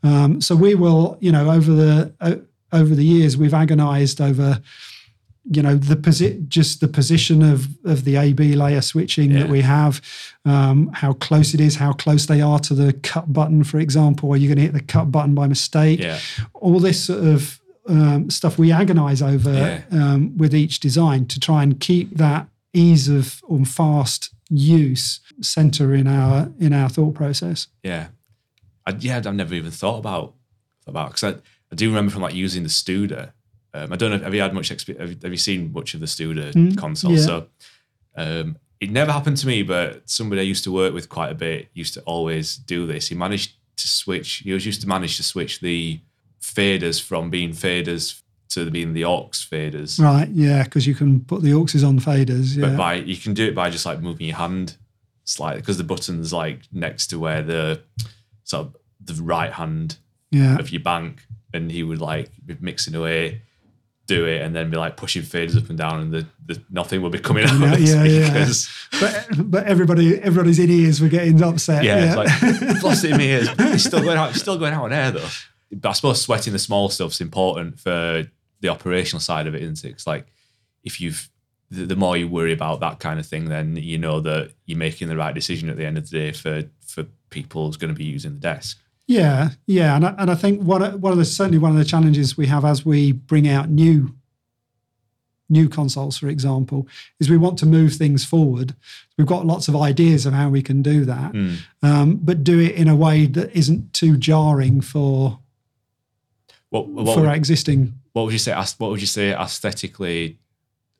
Um, 0.02 0.40
so 0.40 0.54
we 0.54 0.74
will, 0.74 1.16
you 1.20 1.32
know, 1.32 1.50
over 1.50 1.72
the 1.72 2.12
uh, 2.20 2.36
over 2.72 2.94
the 2.94 3.04
years, 3.04 3.36
we've 3.38 3.54
agonised 3.54 4.20
over, 4.20 4.60
you 5.50 5.62
know, 5.62 5.74
the 5.76 5.96
posi- 5.96 6.46
just 6.48 6.80
the 6.80 6.88
position 6.88 7.42
of 7.42 7.66
of 7.86 8.04
the 8.04 8.16
AB 8.16 8.54
layer 8.54 8.82
switching 8.82 9.30
Yeah. 9.30 9.38
that 9.40 9.48
we 9.48 9.62
have, 9.62 10.02
um, 10.44 10.90
how 10.92 11.14
close 11.14 11.54
it 11.54 11.60
is, 11.60 11.76
how 11.76 11.92
close 11.94 12.26
they 12.26 12.42
are 12.42 12.58
to 12.60 12.74
the 12.74 12.92
cut 12.92 13.32
button, 13.32 13.64
for 13.64 13.78
example. 13.78 14.30
Are 14.30 14.36
you 14.36 14.48
going 14.48 14.56
to 14.58 14.62
hit 14.64 14.74
the 14.74 14.82
cut 14.82 15.10
button 15.10 15.34
by 15.34 15.46
mistake? 15.46 16.00
Yeah. 16.00 16.18
all 16.52 16.80
this 16.80 17.02
sort 17.04 17.24
of 17.24 17.58
um, 17.88 18.30
stuff 18.30 18.58
we 18.58 18.70
agonize 18.72 19.22
over 19.22 19.52
Yeah. 19.52 19.82
um, 19.90 20.36
with 20.36 20.54
each 20.54 20.80
design 20.80 21.26
to 21.26 21.40
try 21.40 21.62
and 21.62 21.80
keep 21.80 22.16
that 22.16 22.48
ease 22.74 23.08
of 23.08 23.40
or 23.44 23.64
fast 23.64 24.30
use 24.50 25.20
center 25.40 25.94
in 25.94 26.06
our 26.06 26.50
in 26.60 26.72
our 26.72 26.88
thought 26.88 27.14
process. 27.14 27.66
Yeah, 27.82 28.08
I, 28.86 28.94
yeah. 28.98 29.18
I've 29.18 29.34
never 29.34 29.54
even 29.54 29.70
thought 29.70 29.98
about 29.98 30.34
about 30.86 31.08
because 31.10 31.24
I, 31.24 31.38
I 31.72 31.74
do 31.74 31.88
remember 31.88 32.10
from 32.12 32.22
like 32.22 32.34
using 32.34 32.62
the 32.62 32.68
Studer. 32.68 33.32
Um, 33.74 33.92
I 33.92 33.96
don't 33.96 34.10
know. 34.10 34.18
Have 34.24 34.34
you 34.34 34.40
had 34.40 34.54
much 34.54 34.70
experience? 34.70 35.00
Have, 35.02 35.10
you- 35.10 35.18
have 35.22 35.32
you 35.32 35.38
seen 35.38 35.72
much 35.72 35.94
of 35.94 36.00
the 36.00 36.06
Studer 36.06 36.52
Mm, 36.52 36.76
console? 36.76 37.12
yeah. 37.12 37.20
So 37.20 37.46
um, 38.16 38.56
it 38.80 38.90
never 38.90 39.12
happened 39.12 39.36
to 39.38 39.46
me, 39.46 39.62
but 39.62 40.08
somebody 40.08 40.40
I 40.40 40.44
used 40.44 40.64
to 40.64 40.72
work 40.72 40.94
with 40.94 41.08
quite 41.08 41.30
a 41.30 41.34
bit 41.34 41.68
used 41.74 41.94
to 41.94 42.00
always 42.02 42.56
do 42.56 42.86
this. 42.86 43.08
He 43.08 43.14
managed 43.14 43.52
to 43.76 43.88
switch. 43.88 44.36
He 44.44 44.52
was 44.52 44.64
used 44.66 44.80
to 44.82 44.88
manage 44.88 45.16
to 45.18 45.22
switch 45.22 45.60
the 45.60 46.00
faders 46.40 47.02
from 47.02 47.30
being 47.30 47.50
faders 47.50 48.20
to 48.50 48.70
being 48.70 48.94
the 48.94 49.04
aux 49.04 49.30
faders. 49.32 50.02
Right, 50.02 50.28
yeah, 50.28 50.64
because 50.64 50.86
you 50.86 50.94
can 50.94 51.20
put 51.20 51.42
the 51.42 51.50
auxes 51.50 51.86
on 51.86 52.00
faders. 52.00 52.56
Yeah. 52.56 52.68
But 52.68 52.76
by 52.76 52.94
you 52.94 53.16
can 53.16 53.34
do 53.34 53.46
it 53.46 53.54
by 53.54 53.70
just 53.70 53.86
like 53.86 54.00
moving 54.00 54.26
your 54.26 54.36
hand 54.36 54.76
slightly 55.24 55.60
because 55.60 55.78
the 55.78 55.84
button's 55.84 56.32
like 56.32 56.60
next 56.72 57.08
to 57.08 57.18
where 57.18 57.42
the 57.42 57.82
sort 58.44 58.66
of 58.66 58.76
the 59.00 59.22
right 59.22 59.52
hand 59.52 59.98
yeah. 60.30 60.58
of 60.58 60.70
your 60.70 60.82
bank, 60.82 61.22
and 61.52 61.70
he 61.70 61.82
would 61.82 62.00
like 62.00 62.30
be 62.44 62.56
mixing 62.60 62.94
away, 62.94 63.42
do 64.06 64.26
it, 64.26 64.40
and 64.40 64.56
then 64.56 64.70
be 64.70 64.76
like 64.76 64.96
pushing 64.96 65.22
faders 65.22 65.56
up 65.56 65.68
and 65.68 65.78
down, 65.78 66.00
and 66.00 66.12
the, 66.12 66.26
the 66.46 66.60
nothing 66.70 67.02
will 67.02 67.10
be 67.10 67.18
coming 67.18 67.44
out 67.44 67.78
Yeah, 67.80 68.02
of 68.02 68.06
yeah, 68.06 68.36
yeah. 68.36 68.48
But 69.00 69.50
but 69.50 69.66
everybody 69.66 70.18
everybody's 70.20 70.58
in 70.58 70.70
ears 70.70 71.00
were 71.00 71.08
getting 71.08 71.42
upset. 71.42 71.84
Yeah, 71.84 72.14
Yeah, 72.14 72.22
it's 72.22 72.82
like 72.82 73.04
it 73.04 73.10
in 73.10 73.16
my 73.18 73.22
ears. 73.22 73.48
It's 73.58 73.84
still 73.84 74.02
going 74.02 74.16
out. 74.16 74.30
It's 74.30 74.40
still 74.40 74.58
going 74.58 74.72
out 74.72 74.84
on 74.84 74.92
air 74.92 75.10
though. 75.10 75.28
But 75.70 75.90
I 75.90 75.92
suppose 75.92 76.22
sweating 76.22 76.52
the 76.52 76.58
small 76.58 76.88
stuff's 76.88 77.20
important 77.20 77.78
for 77.78 78.26
the 78.60 78.68
operational 78.68 79.20
side 79.20 79.46
of 79.46 79.54
it, 79.54 79.62
isn't 79.62 79.84
it? 79.84 79.92
It's 79.92 80.06
like 80.06 80.26
if 80.84 81.00
you've 81.00 81.28
the, 81.70 81.86
the 81.86 81.96
more 81.96 82.16
you 82.16 82.28
worry 82.28 82.52
about 82.52 82.80
that 82.80 83.00
kind 83.00 83.20
of 83.20 83.26
thing, 83.26 83.46
then 83.46 83.76
you 83.76 83.98
know 83.98 84.20
that 84.20 84.52
you're 84.66 84.78
making 84.78 85.08
the 85.08 85.16
right 85.16 85.34
decision 85.34 85.68
at 85.68 85.76
the 85.76 85.84
end 85.84 85.98
of 85.98 86.08
the 86.08 86.18
day 86.18 86.32
for 86.32 86.64
for 86.86 87.04
people 87.30 87.66
who's 87.66 87.76
going 87.76 87.92
to 87.92 87.98
be 87.98 88.04
using 88.04 88.34
the 88.34 88.40
desk. 88.40 88.78
Yeah, 89.06 89.50
yeah, 89.66 89.96
and 89.96 90.06
I, 90.06 90.14
and 90.18 90.30
I 90.30 90.34
think 90.34 90.62
one 90.62 91.00
one 91.00 91.12
of 91.12 91.18
the 91.18 91.24
certainly 91.24 91.58
one 91.58 91.70
of 91.70 91.78
the 91.78 91.84
challenges 91.84 92.36
we 92.36 92.46
have 92.46 92.64
as 92.64 92.84
we 92.84 93.12
bring 93.12 93.48
out 93.48 93.68
new 93.68 94.14
new 95.50 95.68
consoles, 95.68 96.18
for 96.18 96.28
example, 96.28 96.86
is 97.18 97.30
we 97.30 97.38
want 97.38 97.58
to 97.58 97.64
move 97.64 97.94
things 97.94 98.22
forward. 98.22 98.74
We've 99.16 99.26
got 99.26 99.46
lots 99.46 99.66
of 99.66 99.74
ideas 99.74 100.26
of 100.26 100.34
how 100.34 100.50
we 100.50 100.60
can 100.60 100.82
do 100.82 101.06
that, 101.06 101.34
um, 101.82 102.16
but 102.16 102.44
do 102.44 102.60
it 102.60 102.74
in 102.74 102.86
a 102.86 102.96
way 102.96 103.24
that 103.26 103.56
isn't 103.56 103.94
too 103.94 104.18
jarring 104.18 104.82
for 104.82 105.38
What 106.70 106.88
what, 106.88 107.14
for 107.14 107.20
would, 107.20 107.28
our 107.28 107.34
existing. 107.34 107.94
what 108.12 108.24
would 108.24 108.32
you 108.32 108.38
say? 108.38 108.52
What 108.52 108.90
would 108.90 109.00
you 109.00 109.06
say 109.06 109.32
aesthetically 109.32 110.38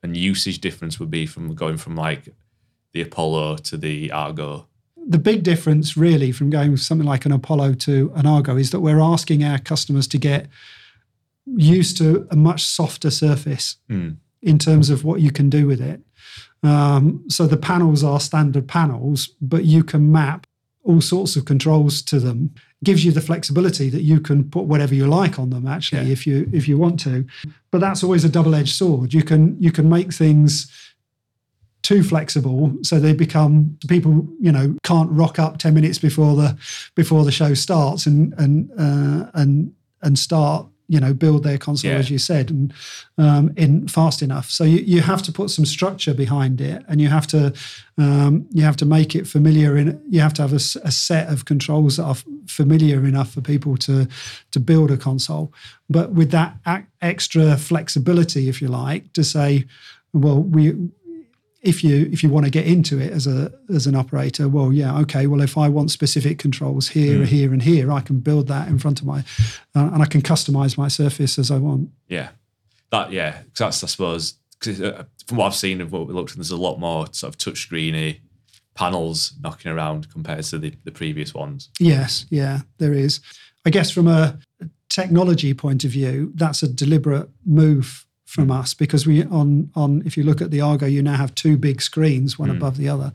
and 0.01 0.15
usage 0.15 0.59
difference 0.59 0.99
would 0.99 1.11
be 1.11 1.25
from 1.25 1.53
going 1.53 1.77
from 1.77 1.95
like 1.95 2.29
the 2.93 3.01
Apollo 3.01 3.57
to 3.57 3.77
the 3.77 4.11
Argo? 4.11 4.67
The 5.07 5.19
big 5.19 5.43
difference, 5.43 5.97
really, 5.97 6.31
from 6.31 6.49
going 6.49 6.71
with 6.71 6.81
something 6.81 7.07
like 7.07 7.25
an 7.25 7.31
Apollo 7.31 7.75
to 7.75 8.11
an 8.15 8.25
Argo, 8.25 8.57
is 8.57 8.71
that 8.71 8.79
we're 8.79 8.99
asking 8.99 9.43
our 9.43 9.57
customers 9.57 10.07
to 10.07 10.17
get 10.17 10.47
used 11.45 11.97
to 11.97 12.27
a 12.29 12.35
much 12.35 12.63
softer 12.63 13.09
surface. 13.09 13.77
Mm. 13.89 14.17
in 14.41 14.57
terms 14.57 14.89
of 14.89 15.03
what 15.03 15.19
you 15.21 15.31
can 15.31 15.49
do 15.49 15.67
with 15.67 15.81
it. 15.81 16.01
Um, 16.63 17.23
so 17.29 17.47
the 17.47 17.57
panels 17.57 18.03
are 18.03 18.19
standard 18.19 18.67
panels, 18.67 19.29
but 19.41 19.65
you 19.65 19.83
can 19.83 20.11
map 20.11 20.47
all 20.83 21.01
sorts 21.01 21.35
of 21.35 21.45
controls 21.45 22.01
to 22.03 22.19
them. 22.19 22.53
Gives 22.81 23.03
you 23.03 23.11
the 23.11 23.21
flexibility 23.21 23.89
that 23.89 24.03
you 24.03 24.21
can 24.21 24.49
put 24.49 24.63
whatever 24.63 24.95
you 24.95 25.05
like 25.05 25.37
on 25.37 25.49
them, 25.49 25.67
actually, 25.67 26.05
Yeah. 26.07 26.13
if 26.13 26.25
you 26.25 26.49
if 26.53 26.65
you 26.67 26.77
want 26.77 26.99
to. 27.01 27.25
But 27.71 27.81
that's 27.81 28.03
always 28.03 28.23
a 28.23 28.29
double-edged 28.29 28.73
sword. 28.73 29.13
You 29.13 29.21
can 29.23 29.57
you 29.59 29.71
can 29.71 29.89
make 29.89 30.13
things 30.13 30.71
too 31.81 32.03
flexible 32.03 32.73
so 32.81 32.99
they 32.99 33.13
become 33.13 33.77
people 33.87 34.27
you 34.39 34.51
know 34.51 34.75
can't 34.83 35.09
rock 35.11 35.39
up 35.39 35.57
10 35.57 35.73
minutes 35.73 35.97
before 35.97 36.35
the 36.35 36.57
before 36.93 37.23
the 37.23 37.31
show 37.31 37.53
starts 37.53 38.05
and 38.05 38.33
and 38.37 38.69
uh, 38.77 39.29
and 39.33 39.73
and 40.01 40.19
start 40.19 40.67
you 40.91 40.99
know 40.99 41.13
build 41.13 41.43
their 41.43 41.57
console 41.57 41.91
Yeah. 41.91 41.99
as 41.99 42.09
you 42.09 42.17
said 42.17 42.49
and 42.49 42.73
um, 43.17 43.51
in 43.55 43.87
fast 43.87 44.21
enough 44.21 44.49
so 44.49 44.63
you, 44.63 44.79
you 44.79 45.01
have 45.01 45.21
to 45.23 45.31
put 45.31 45.49
some 45.51 45.65
structure 45.65 46.13
behind 46.15 46.59
it 46.59 46.83
and 46.89 46.99
you 46.99 47.09
have 47.09 47.27
to 47.27 47.53
um, 47.97 48.47
you 48.51 48.63
have 48.63 48.75
to 48.77 48.85
make 48.85 49.15
it 49.15 49.27
familiar 49.27 49.77
in 49.77 50.01
you 50.09 50.19
have 50.21 50.33
to 50.33 50.41
have 50.41 50.53
a 50.53 50.59
set 50.91 51.27
of 51.31 51.45
controls 51.45 51.95
that 51.97 52.03
are 52.05 52.17
familiar 52.47 53.05
enough 53.05 53.31
for 53.33 53.41
people 53.41 53.77
to 53.77 54.07
to 54.51 54.59
build 54.59 54.89
a 54.91 54.97
console 54.97 55.53
but 55.89 56.11
with 56.13 56.31
that 56.31 56.51
ac- 56.65 56.85
extra 57.01 57.55
flexibility 57.57 58.49
if 58.49 58.61
you 58.61 58.67
like 58.67 59.13
to 59.13 59.23
say 59.23 59.65
well 60.13 60.41
we 60.41 60.73
if 61.61 61.83
you 61.83 62.09
if 62.11 62.23
you 62.23 62.29
want 62.29 62.45
to 62.45 62.51
get 62.51 62.65
into 62.65 62.99
it 62.99 63.11
as 63.11 63.27
a 63.27 63.51
as 63.73 63.85
an 63.87 63.95
operator, 63.95 64.47
well, 64.47 64.71
yeah, 64.71 64.97
okay. 64.99 65.27
Well, 65.27 65.41
if 65.41 65.57
I 65.57 65.67
want 65.69 65.91
specific 65.91 66.39
controls 66.39 66.87
here, 66.89 67.25
here, 67.25 67.51
and 67.53 67.61
here, 67.61 67.91
I 67.91 68.01
can 68.01 68.19
build 68.19 68.47
that 68.47 68.67
in 68.67 68.79
front 68.79 69.01
of 69.01 69.05
my, 69.07 69.19
uh, 69.75 69.89
and 69.93 70.01
I 70.01 70.05
can 70.05 70.21
customize 70.21 70.77
my 70.77 70.87
surface 70.87 71.37
as 71.37 71.51
I 71.51 71.57
want. 71.57 71.89
Yeah, 72.07 72.29
that 72.91 73.11
yeah. 73.11 73.31
'cause 73.53 73.57
that's 73.57 73.83
I 73.83 73.87
suppose 73.87 74.35
'cause, 74.59 74.79
uh, 74.81 75.03
from 75.27 75.37
what 75.37 75.47
I've 75.47 75.55
seen 75.55 75.81
of 75.81 75.91
what 75.91 76.07
we 76.07 76.13
looked 76.13 76.31
at, 76.31 76.37
there's 76.37 76.51
a 76.51 76.57
lot 76.57 76.79
more 76.79 77.07
sort 77.11 77.33
of 77.33 77.37
touchscreeny 77.37 78.19
panels 78.73 79.33
knocking 79.41 79.71
around 79.71 80.09
compared 80.09 80.43
to 80.45 80.57
the, 80.57 80.73
the 80.85 80.91
previous 80.91 81.33
ones. 81.33 81.69
Yes, 81.79 82.25
yeah, 82.29 82.61
there 82.77 82.93
is. 82.93 83.19
I 83.65 83.69
guess 83.69 83.91
from 83.91 84.07
a 84.07 84.39
technology 84.89 85.53
point 85.53 85.83
of 85.83 85.91
view, 85.91 86.31
that's 86.35 86.63
a 86.63 86.67
deliberate 86.67 87.29
move 87.45 88.05
from 88.29 88.51
us 88.51 88.73
because 88.75 89.07
we 89.07 89.23
on 89.25 89.71
on 89.75 90.03
if 90.05 90.15
you 90.15 90.23
look 90.23 90.41
at 90.41 90.51
the 90.51 90.61
Argo, 90.61 90.85
you 90.85 91.01
now 91.01 91.15
have 91.17 91.33
two 91.33 91.57
big 91.57 91.81
screens, 91.81 92.37
one 92.37 92.49
above 92.57 92.77
the 92.77 92.87
other. 92.87 93.11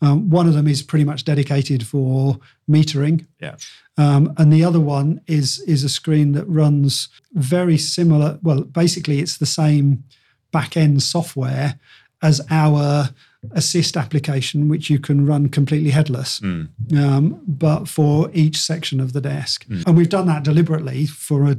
Um, 0.00 0.30
one 0.30 0.46
of 0.48 0.54
them 0.54 0.68
is 0.68 0.82
pretty 0.82 1.04
much 1.04 1.24
dedicated 1.24 1.84
for 1.86 2.38
metering, 2.70 3.26
Yeah, 3.40 3.56
Um, 3.98 4.32
and 4.38 4.52
the 4.52 4.64
other 4.64 4.80
one 4.80 5.20
is 5.26 5.58
is 5.66 5.84
a 5.84 5.88
screen 5.88 6.32
that 6.32 6.44
runs 6.46 7.08
very 7.32 7.76
similar. 7.78 8.38
Well, 8.42 8.62
basically, 8.62 9.18
it's 9.18 9.38
the 9.38 9.46
same 9.46 10.04
back 10.52 10.76
end 10.76 11.02
software 11.02 11.78
as 12.20 12.40
our 12.50 13.08
assist 13.50 13.96
application, 13.96 14.68
which 14.68 14.88
you 14.88 15.00
can 15.00 15.26
run 15.26 15.48
completely 15.48 15.90
headless, 15.90 16.40
um, 16.96 17.40
but 17.46 17.88
for 17.88 18.30
each 18.32 18.56
section 18.56 19.00
of 19.00 19.12
the 19.12 19.20
desk. 19.20 19.66
And 19.86 19.96
we've 19.96 20.08
done 20.08 20.26
that 20.28 20.44
deliberately 20.44 21.06
for 21.06 21.50
a 21.50 21.56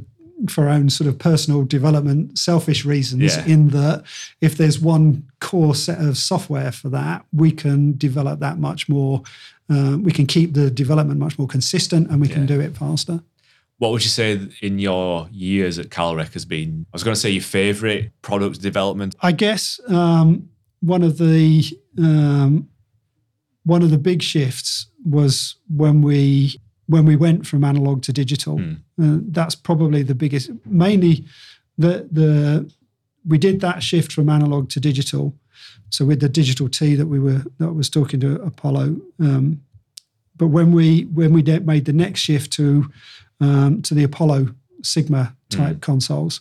for 0.48 0.64
our 0.68 0.70
own 0.70 0.90
sort 0.90 1.08
of 1.08 1.18
personal 1.18 1.64
development, 1.64 2.38
selfish 2.38 2.84
reasons. 2.84 3.36
Yeah. 3.36 3.46
In 3.46 3.68
that, 3.68 4.04
if 4.40 4.56
there's 4.56 4.78
one 4.78 5.30
core 5.40 5.74
set 5.74 6.00
of 6.00 6.16
software 6.16 6.72
for 6.72 6.88
that, 6.90 7.24
we 7.32 7.52
can 7.52 7.96
develop 7.96 8.40
that 8.40 8.58
much 8.58 8.88
more. 8.88 9.22
Uh, 9.70 9.96
we 10.00 10.12
can 10.12 10.26
keep 10.26 10.54
the 10.54 10.70
development 10.70 11.18
much 11.18 11.38
more 11.38 11.48
consistent, 11.48 12.10
and 12.10 12.20
we 12.20 12.28
can 12.28 12.46
do 12.46 12.60
it 12.60 12.76
faster. 12.76 13.22
What 13.78 13.90
would 13.92 14.04
you 14.04 14.10
say 14.10 14.48
in 14.62 14.78
your 14.78 15.28
years 15.32 15.78
at 15.78 15.88
Calrec 15.88 16.32
has 16.34 16.44
been? 16.44 16.86
I 16.92 16.94
was 16.94 17.02
going 17.02 17.14
to 17.14 17.20
say 17.20 17.30
your 17.30 17.42
favourite 17.42 18.10
product 18.22 18.60
development. 18.60 19.16
I 19.20 19.32
guess 19.32 19.80
um, 19.88 20.48
one 20.80 21.02
of 21.02 21.18
the 21.18 21.64
um, 21.98 22.68
one 23.64 23.82
of 23.82 23.90
the 23.90 23.98
big 23.98 24.22
shifts 24.22 24.86
was 25.04 25.56
when 25.68 26.02
we 26.02 26.60
when 26.86 27.04
we 27.06 27.16
went 27.16 27.46
from 27.46 27.64
analog 27.64 28.02
to 28.02 28.12
digital. 28.12 28.58
Uh, 29.02 29.18
that's 29.30 29.54
probably 29.54 30.02
the 30.02 30.14
biggest. 30.14 30.50
Mainly, 30.66 31.24
the 31.78 32.08
the 32.10 32.70
we 33.26 33.38
did 33.38 33.60
that 33.60 33.82
shift 33.82 34.12
from 34.12 34.28
analog 34.28 34.68
to 34.70 34.80
digital. 34.80 35.34
So 35.90 36.04
with 36.04 36.20
the 36.20 36.28
digital 36.28 36.68
T 36.68 36.94
that 36.96 37.06
we 37.06 37.18
were 37.18 37.42
that 37.58 37.68
I 37.68 37.70
was 37.70 37.88
talking 37.88 38.20
to 38.20 38.42
Apollo, 38.42 38.96
um, 39.20 39.62
but 40.36 40.48
when 40.48 40.72
we 40.72 41.04
when 41.04 41.32
we 41.32 41.42
did, 41.42 41.66
made 41.66 41.84
the 41.84 41.92
next 41.92 42.20
shift 42.20 42.52
to 42.54 42.90
um, 43.40 43.82
to 43.82 43.94
the 43.94 44.04
Apollo 44.04 44.54
Sigma 44.82 45.34
type 45.50 45.80
consoles, 45.80 46.40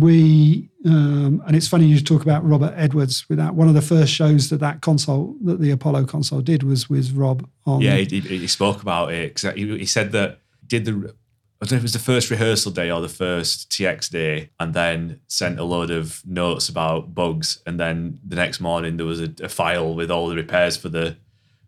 we 0.00 0.70
um, 0.84 1.42
and 1.46 1.54
it's 1.54 1.68
funny 1.68 1.86
you 1.86 2.00
talk 2.00 2.22
about 2.22 2.46
Robert 2.48 2.72
Edwards 2.76 3.28
with 3.28 3.38
that. 3.38 3.54
One 3.54 3.68
of 3.68 3.74
the 3.74 3.82
first 3.82 4.12
shows 4.12 4.48
that 4.50 4.60
that 4.60 4.80
console 4.80 5.36
that 5.44 5.60
the 5.60 5.70
Apollo 5.70 6.06
console 6.06 6.40
did 6.40 6.62
was 6.62 6.88
with 6.88 7.12
Rob 7.12 7.48
on. 7.66 7.80
Yeah, 7.80 7.96
he, 7.96 8.20
he, 8.20 8.46
spoke 8.46 8.82
about 8.82 9.12
it 9.12 9.34
because 9.34 9.54
he, 9.54 9.78
he 9.78 9.86
said 9.86 10.12
that 10.12 10.40
did 10.66 10.86
the 10.86 11.14
I 11.62 11.66
don't 11.66 11.72
know 11.72 11.76
if 11.76 11.82
it 11.82 11.82
was 11.82 11.92
the 11.92 11.98
first 11.98 12.30
rehearsal 12.30 12.72
day 12.72 12.90
or 12.90 13.02
the 13.02 13.08
first 13.08 13.70
TX 13.70 14.10
day, 14.10 14.50
and 14.58 14.72
then 14.72 15.20
sent 15.26 15.60
a 15.60 15.64
load 15.64 15.90
of 15.90 16.22
notes 16.24 16.70
about 16.70 17.14
bugs. 17.14 17.62
And 17.66 17.78
then 17.78 18.18
the 18.26 18.36
next 18.36 18.60
morning 18.60 18.96
there 18.96 19.04
was 19.04 19.20
a, 19.20 19.30
a 19.42 19.48
file 19.48 19.94
with 19.94 20.10
all 20.10 20.28
the 20.28 20.36
repairs 20.36 20.78
for 20.78 20.88
the 20.88 21.18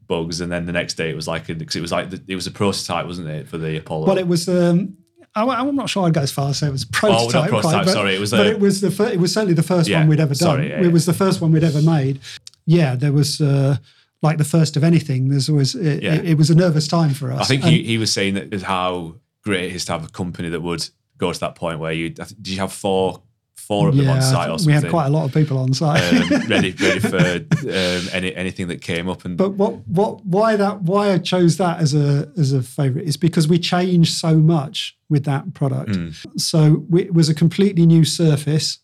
bugs, 0.07 0.40
and 0.40 0.51
then 0.51 0.64
the 0.64 0.73
next 0.73 0.95
day 0.95 1.11
it 1.11 1.16
was 1.16 1.29
like 1.29 1.47
because 1.47 1.77
it 1.77 1.83
was 1.83 1.92
like 1.92 2.09
the, 2.09 2.23
it 2.27 2.35
was 2.35 2.47
a 2.47 2.51
prototype, 2.51 3.05
wasn't 3.05 3.29
it, 3.29 3.47
for 3.47 3.59
the 3.59 3.77
Apollo? 3.77 4.07
Well, 4.07 4.18
it 4.18 4.27
was. 4.27 4.49
Um, 4.49 4.97
I, 5.35 5.42
I'm 5.45 5.75
not 5.77 5.88
sure 5.88 6.07
I'd 6.07 6.14
go 6.14 6.21
as 6.21 6.31
far 6.33 6.51
as 6.51 6.59
say 6.59 6.66
it 6.68 6.73
was 6.73 6.83
a 6.83 6.88
prototype. 6.88 7.21
Oh, 7.21 7.40
not 7.40 7.49
prototype, 7.49 7.62
quite, 7.73 7.85
but, 7.87 7.92
sorry, 7.92 8.14
it 8.14 8.21
was 8.21 8.31
but 8.33 8.47
it 8.47 8.61
was 8.61 8.81
the 8.81 8.90
fir- 8.90 9.09
it 9.09 9.18
was 9.18 9.33
certainly 9.33 9.55
the 9.55 9.62
first 9.62 9.88
Yeah, 9.88 10.01
one 10.01 10.09
we'd 10.09 10.21
ever 10.21 10.35
done. 10.35 10.37
sorry, 10.37 10.68
yeah, 10.71 10.83
it 10.83 10.92
was 10.92 11.07
the 11.07 11.14
first 11.14 11.40
one 11.40 11.53
we'd 11.53 11.64
ever 11.64 11.81
made. 11.83 12.21
Yeah, 12.66 12.95
there 12.97 13.12
was 13.12 13.40
uh, 13.40 13.77
like 14.21 14.38
the 14.38 14.45
first 14.45 14.77
of 14.77 14.85
anything. 14.85 15.29
There's 15.29 15.49
always 15.49 15.75
it, 15.75 16.03
Yeah. 16.03 16.14
it, 16.14 16.31
it 16.31 16.38
was 16.38 16.51
a 16.51 16.55
nervous 16.55 16.87
time 16.87 17.14
for 17.14 17.33
us. 17.33 17.40
I 17.40 17.45
think 17.45 17.62
And- 17.64 17.73
he, 17.73 17.83
he 17.83 17.99
was 17.99 18.12
saying 18.12 18.35
that 18.35 18.53
is 18.53 18.62
how 18.62 19.16
great 19.42 19.64
it 19.71 19.75
is 19.77 19.85
to 19.87 19.92
have 19.92 20.05
a 20.05 20.09
company 20.09 20.49
that 20.51 20.61
would 20.61 20.88
go 21.18 21.33
to 21.33 21.40
that 21.40 21.55
point 21.55 21.79
where 21.79 21.92
you 21.92 22.11
did 22.11 22.49
you 22.49 22.59
have 22.59 22.73
four 22.73 23.23
four 23.62 23.88
of 23.88 23.96
them 23.96 24.07
yeah, 24.07 24.14
on 24.14 24.22
site 24.22 24.51
or 24.51 24.57
we 24.66 24.72
had 24.72 24.88
quite 24.90 25.07
a 25.07 25.11
lot 25.11 25.25
of 25.25 25.33
people 25.33 25.57
on 25.57 25.72
site. 25.72 26.03
um, 26.12 26.29
ready 26.48 26.72
ready 26.72 26.98
for 26.98 27.16
um, 27.16 28.09
any 28.12 28.35
anything 28.35 28.68
that 28.68 28.83
came 28.83 29.09
up 29.09 29.25
and 29.25 29.37
But 29.37 29.51
what 29.51 29.87
what 29.87 30.25
why 30.27 30.57
that 30.57 30.83
why 30.83 31.12
I 31.12 31.18
chose 31.18 31.57
that 31.59 31.79
as 31.81 31.94
a 31.94 32.31
as 32.37 32.53
a 32.53 32.62
favorite 32.62 33.07
is 33.07 33.16
because 33.16 33.46
we 33.46 33.59
changed 33.59 34.14
so 34.14 34.37
much 34.37 34.96
with 35.09 35.25
that 35.25 35.55
product. 35.55 35.90
Mm. 35.90 36.40
So 36.40 36.85
we, 36.88 37.03
it 37.03 37.14
was 37.14 37.29
a 37.29 37.35
completely 37.35 37.87
new 37.87 38.05
surface, 38.05 38.79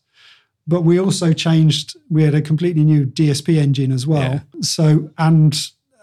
but 0.65 0.81
we 0.83 0.99
also 0.99 1.33
changed. 1.33 1.97
We 2.09 2.23
had 2.23 2.33
a 2.33 2.41
completely 2.41 2.83
new 2.83 3.05
DSP 3.05 3.57
engine 3.57 3.91
as 3.91 4.07
well. 4.07 4.31
Yeah. 4.31 4.39
So 4.61 5.09
and 5.17 5.55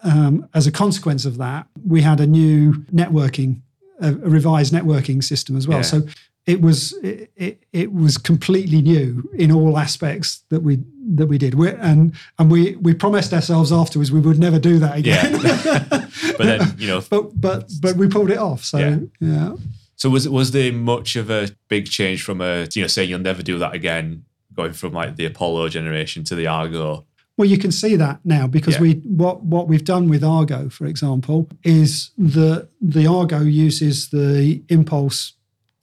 um, 0.03 0.49
as 0.55 0.67
a 0.67 0.73
consequence 0.73 1.25
of 1.25 1.39
that, 1.39 1.67
we 1.85 2.03
had 2.03 2.21
a 2.21 2.27
new 2.27 2.75
networking, 2.93 3.62
a, 4.01 4.11
a 4.11 4.29
revised 4.29 4.73
networking 4.73 5.25
system 5.25 5.57
as 5.57 5.67
well. 5.67 5.79
Yeah. 5.79 5.83
So 5.83 6.03
it 6.47 6.61
was 6.61 6.93
it, 7.03 7.31
it, 7.37 7.63
it 7.73 7.93
was 7.93 8.17
completely 8.19 8.81
new 8.83 9.29
in 9.35 9.51
all 9.53 9.77
aspects 9.79 10.45
that 10.51 10.63
we 10.63 10.79
that 11.15 11.27
we 11.27 11.39
did. 11.39 11.55
we 11.55 11.71
and 11.71 12.15
and 12.39 12.51
we 12.51 12.77
we 12.77 12.95
promised 12.95 13.33
ourselves 13.33 13.73
afterwards 13.73 14.11
we 14.13 14.21
would 14.21 14.39
never 14.39 14.59
do 14.59 14.79
that 14.79 14.97
again. 14.99 15.41
yeah 15.45 15.85
but 16.39 16.47
then 16.47 16.75
you 16.79 16.87
know 16.89 17.03
but 17.11 17.39
but 17.41 17.71
but 17.81 17.97
we 17.97 18.07
pulled 18.09 18.31
it 18.31 18.39
off. 18.39 18.65
So 18.65 18.79
Yeah. 18.79 18.99
yeah. 19.21 19.55
so 19.97 20.09
was 20.11 20.29
was 20.29 20.51
there 20.53 20.73
much 20.73 21.17
of 21.17 21.31
a 21.31 21.49
big 21.69 21.87
change 21.91 22.23
from 22.23 22.41
a 22.41 22.67
you 22.75 22.83
know 22.83 22.89
saying 22.89 23.11
you'll 23.11 23.19
never 23.21 23.43
do 23.43 23.59
that 23.59 23.75
again 23.75 24.25
going 24.55 24.73
from 24.73 24.93
like 24.93 25.17
the 25.17 25.27
Apollo 25.27 25.69
generation 25.69 26.25
to 26.25 26.35
the 26.35 26.47
Argo 26.47 27.05
Well, 27.37 27.49
you 27.51 27.59
can 27.59 27.71
see 27.73 27.97
that 27.97 28.21
now 28.25 28.47
because 28.47 28.75
Yeah. 28.77 28.83
we 28.83 28.93
what 29.05 29.43
what 29.45 29.69
we've 29.69 29.85
done 29.85 30.09
with 30.09 30.23
Argo, 30.25 30.69
for 30.71 30.87
example, 30.87 31.49
is 31.63 32.11
that 32.17 32.69
the 32.81 33.07
Argo 33.07 33.41
uses 33.41 34.09
the 34.09 34.63
Impulse 34.69 35.35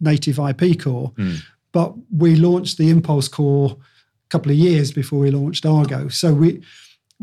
native 0.04 0.38
IP 0.40 0.80
core, 0.80 1.12
Hmm. 1.18 1.36
but 1.72 1.94
we 2.12 2.36
launched 2.36 2.78
the 2.78 2.90
Impulse 2.90 3.28
core 3.28 3.78
a 3.80 4.30
couple 4.30 4.52
of 4.52 4.58
years 4.58 4.92
before 4.92 5.20
we 5.20 5.32
launched 5.32 5.66
Argo. 5.66 6.10
So 6.10 6.34
we 6.34 6.62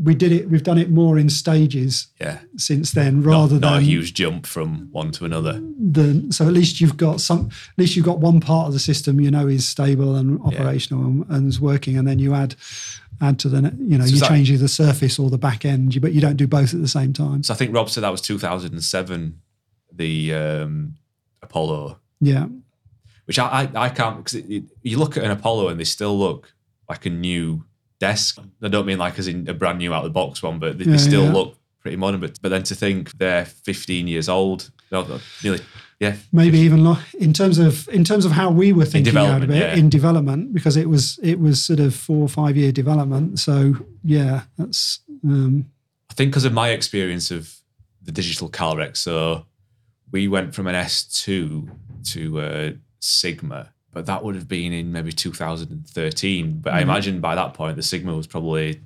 we 0.02 0.14
did 0.14 0.32
it. 0.32 0.48
We've 0.48 0.62
done 0.62 0.78
it 0.78 0.90
more 0.90 1.18
in 1.18 1.28
stages 1.28 2.06
yeah 2.20 2.38
since 2.56 2.92
then, 2.92 3.22
rather 3.22 3.58
not, 3.58 3.60
not 3.60 3.72
a 3.72 3.76
than 3.76 3.84
huge 3.84 4.14
jump 4.14 4.46
from 4.46 4.88
one 4.92 5.10
to 5.12 5.24
another 5.24 5.60
the 5.78 6.26
so 6.30 6.46
at 6.46 6.52
least 6.54 6.80
you've 6.80 6.96
got 6.96 7.20
some 7.20 7.40
at 7.72 7.78
least 7.78 7.96
you've 7.96 8.06
got 8.06 8.18
one 8.20 8.40
part 8.40 8.66
of 8.68 8.72
the 8.72 8.78
system 8.78 9.20
you 9.20 9.30
know 9.30 9.46
is 9.48 9.68
stable 9.68 10.14
and 10.16 10.40
operational 10.42 11.04
and, 11.04 11.26
and 11.28 11.48
is 11.48 11.60
working 11.60 11.98
and 11.98 12.06
then 12.08 12.18
you 12.18 12.32
add 12.34 12.54
add 13.20 13.38
to 13.40 13.48
the 13.50 13.60
you 13.78 13.98
know 13.98 14.06
So 14.06 14.14
you 14.14 14.20
change 14.22 14.50
either 14.50 14.62
the 14.62 14.68
surface 14.68 15.18
or 15.18 15.28
the 15.28 15.38
back 15.38 15.64
end 15.66 16.00
but 16.00 16.12
you 16.12 16.20
don't 16.20 16.36
do 16.36 16.46
both 16.46 16.72
at 16.72 16.80
the 16.80 16.88
same 16.88 17.12
time 17.12 17.42
so 17.42 17.52
I 17.52 17.56
think 17.56 17.74
Rob 17.74 17.90
said 17.90 18.02
that 18.04 18.10
was 18.12 18.22
2007 18.22 19.40
the 19.92 20.34
um, 20.34 20.94
Apollo 21.42 21.98
yeah 22.20 22.46
which 23.26 23.38
I 23.38 23.68
I, 23.74 23.84
I 23.84 23.88
can't 23.88 24.18
because 24.18 24.34
it, 24.34 24.50
it- 24.50 24.64
you 24.82 24.98
look 24.98 25.16
at 25.16 25.24
an 25.24 25.30
Apollo 25.30 25.68
and 25.68 25.80
they 25.80 25.84
still 25.84 26.18
look 26.18 26.52
like 26.88 27.06
a 27.06 27.10
new 27.10 27.64
desk. 27.98 28.38
I 28.62 28.68
don't 28.68 28.86
mean 28.86 28.98
like 28.98 29.18
as 29.18 29.28
in 29.28 29.48
a 29.48 29.54
brand 29.54 29.78
new 29.78 29.92
out 29.92 30.04
of 30.04 30.10
the 30.10 30.14
box 30.14 30.42
one, 30.42 30.58
but 30.58 30.78
they, 30.78 30.84
they 30.84 30.98
still 30.98 31.24
yeah. 31.24 31.32
look 31.32 31.56
pretty 31.80 31.96
modern. 31.96 32.20
But 32.20 32.40
but 32.42 32.48
then 32.48 32.62
to 32.64 32.74
think 32.74 33.16
they're 33.18 33.44
15 33.44 34.08
years 34.08 34.28
old, 34.28 34.70
no, 34.90 35.02
no, 35.02 35.20
nearly 35.42 35.60
yeah, 36.00 36.16
maybe 36.32 36.58
even 36.58 36.82
lo- 36.82 36.98
in 37.18 37.34
terms 37.34 37.58
of 37.58 37.86
in 37.90 38.04
terms 38.04 38.24
of 38.24 38.32
how 38.32 38.50
we 38.50 38.72
were 38.72 38.86
thinking 38.86 39.16
out 39.18 39.42
of 39.42 39.50
it 39.50 39.56
yeah. 39.56 39.74
in 39.74 39.90
development 39.90 40.54
because 40.54 40.78
it 40.78 40.88
was 40.88 41.20
it 41.22 41.38
was 41.38 41.62
sort 41.62 41.78
of 41.78 41.94
four 41.94 42.22
or 42.22 42.28
five 42.28 42.56
year 42.56 42.72
development 42.72 43.38
so 43.38 43.74
yeah 44.02 44.42
that's 44.56 45.00
um 45.24 45.66
I 46.08 46.14
think 46.14 46.30
because 46.30 46.46
of 46.46 46.54
my 46.54 46.70
experience 46.70 47.30
of 47.30 47.54
the 48.02 48.12
digital 48.12 48.48
Calrec, 48.48 48.96
so 48.96 49.44
we 50.10 50.26
went 50.26 50.54
from 50.54 50.66
an 50.66 50.74
S2 50.74 51.68
to 52.12 52.40
a 52.40 52.74
Sigma, 53.00 53.70
but 53.92 54.06
that 54.06 54.22
would 54.22 54.34
have 54.36 54.46
been 54.48 54.72
in 54.72 54.92
maybe 54.92 55.12
2013. 55.12 56.58
But 56.60 56.70
Mm-hmm. 56.70 56.78
I 56.78 56.82
imagine 56.82 57.20
by 57.20 57.34
that 57.34 57.54
point 57.54 57.76
the 57.76 57.82
Sigma 57.82 58.14
was 58.14 58.26
probably 58.26 58.80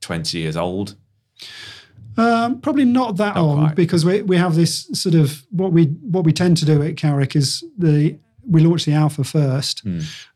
20 0.00 0.38
years 0.38 0.56
old. 0.56 0.96
Um, 2.16 2.60
probably 2.60 2.84
not 2.84 3.16
that 3.18 3.36
Not 3.36 3.44
old 3.44 3.58
quite. 3.60 3.74
because 3.76 4.04
we 4.04 4.22
we 4.22 4.36
have 4.36 4.56
this 4.56 4.88
sort 4.92 5.14
of 5.14 5.44
what 5.50 5.70
we 5.72 5.84
what 5.84 6.24
we 6.24 6.32
tend 6.32 6.56
to 6.56 6.64
do 6.64 6.82
at 6.82 6.96
Calrec 6.96 7.36
is 7.36 7.62
the 7.78 8.18
we 8.50 8.60
launch 8.62 8.84
the 8.84 8.92
alpha 8.92 9.24
first, 9.24 9.82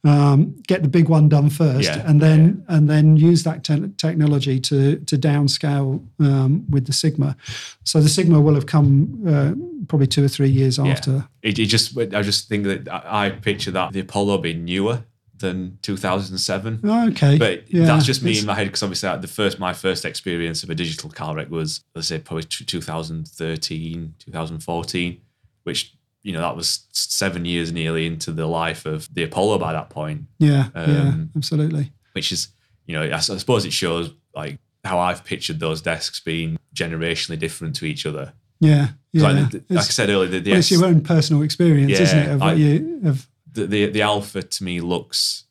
um, 0.04 0.54
get 0.66 0.82
the 0.82 0.88
big 0.88 1.08
one 1.08 1.28
done 1.28 1.50
first. 1.50 1.88
Yeah, 1.88 2.08
and 2.08 2.20
then 2.20 2.64
and 2.68 2.88
then 2.88 3.16
use 3.16 3.42
that 3.44 3.64
te- 3.64 3.92
technology 3.96 4.60
to 4.60 4.96
to 4.96 5.16
downscale 5.16 6.04
um, 6.20 6.64
with 6.70 6.86
the 6.86 6.92
Sigma. 6.92 7.36
So 7.84 8.00
the 8.00 8.08
Sigma 8.08 8.40
will 8.40 8.54
have 8.54 8.66
come 8.66 9.22
uh, 9.26 9.52
probably 9.88 10.06
two 10.06 10.24
or 10.24 10.28
three 10.28 10.50
years 10.50 10.78
after. 10.78 11.28
It, 11.42 11.58
it 11.58 11.66
just, 11.66 11.96
I 11.98 12.22
just 12.22 12.48
think 12.48 12.64
that 12.64 12.88
I 12.92 13.26
I 13.26 13.30
picture 13.30 13.70
that 13.70 13.92
the 13.92 14.00
Apollo 14.00 14.38
being 14.38 14.64
newer 14.64 15.04
than 15.42 15.78
2007. 15.82 16.80
Okay, 16.84 17.36
But 17.36 17.70
yeah, 17.70 17.84
that's 17.84 18.06
just 18.06 18.22
me 18.22 18.38
in 18.38 18.46
my 18.46 18.54
head 18.54 18.68
because 18.68 18.82
obviously 18.82 19.10
uh, 19.10 19.16
the 19.16 19.28
first 19.28 19.58
my 19.58 19.74
first 19.74 20.04
experience 20.06 20.62
of 20.62 20.70
a 20.70 20.74
digital 20.74 21.10
Calrec 21.10 21.50
was 21.50 21.84
let's 21.94 22.08
say 22.08 22.18
probably 22.18 22.44
t- 22.44 22.64
2013, 22.64 24.14
2014, 24.18 25.20
which 25.64 25.94
you 26.22 26.32
know 26.32 26.40
that 26.40 26.56
was 26.56 26.86
seven 26.92 27.44
years 27.44 27.72
nearly 27.72 28.06
into 28.06 28.32
the 28.32 28.46
life 28.46 28.86
of 28.86 29.12
the 29.14 29.22
Apollo 29.24 29.58
by 29.58 29.72
that 29.72 29.90
point, 29.90 30.22
Yeah, 30.38 30.68
yeah, 30.74 30.82
um, 30.82 31.30
absolutely. 31.36 31.92
which 32.12 32.32
is 32.32 32.48
you 32.86 32.94
know 32.94 33.14
I 33.14 33.18
suppose 33.20 33.64
it 33.64 33.72
shows 33.72 34.12
like 34.34 34.58
how 34.84 34.98
I've 34.98 35.24
pictured 35.24 35.60
those 35.60 35.80
desks 35.82 36.20
being 36.20 36.58
generationally 36.74 37.38
different 37.38 37.76
to 37.76 37.84
each 37.86 38.04
other. 38.06 38.32
Yeah, 38.60 38.88
yeah. 39.12 39.22
Like, 39.28 39.52
like 39.68 39.78
I 39.78 39.82
said 39.82 40.08
earlier, 40.10 40.28
the, 40.28 40.38
the, 40.40 40.50
well, 40.52 40.58
it's 40.60 40.70
your 40.70 40.84
own 40.84 41.00
personal 41.02 41.42
experience, 41.42 41.98
isn't 41.98 42.18
it? 42.18 42.28
Of 42.30 42.42
I- 42.42 42.52
you 42.54 43.00
of 43.04 43.28
the, 43.52 43.66
the 43.66 43.86
the 43.90 44.02
alpha 44.02 44.42
to 44.42 44.64
me 44.64 44.80
looks 44.80 45.44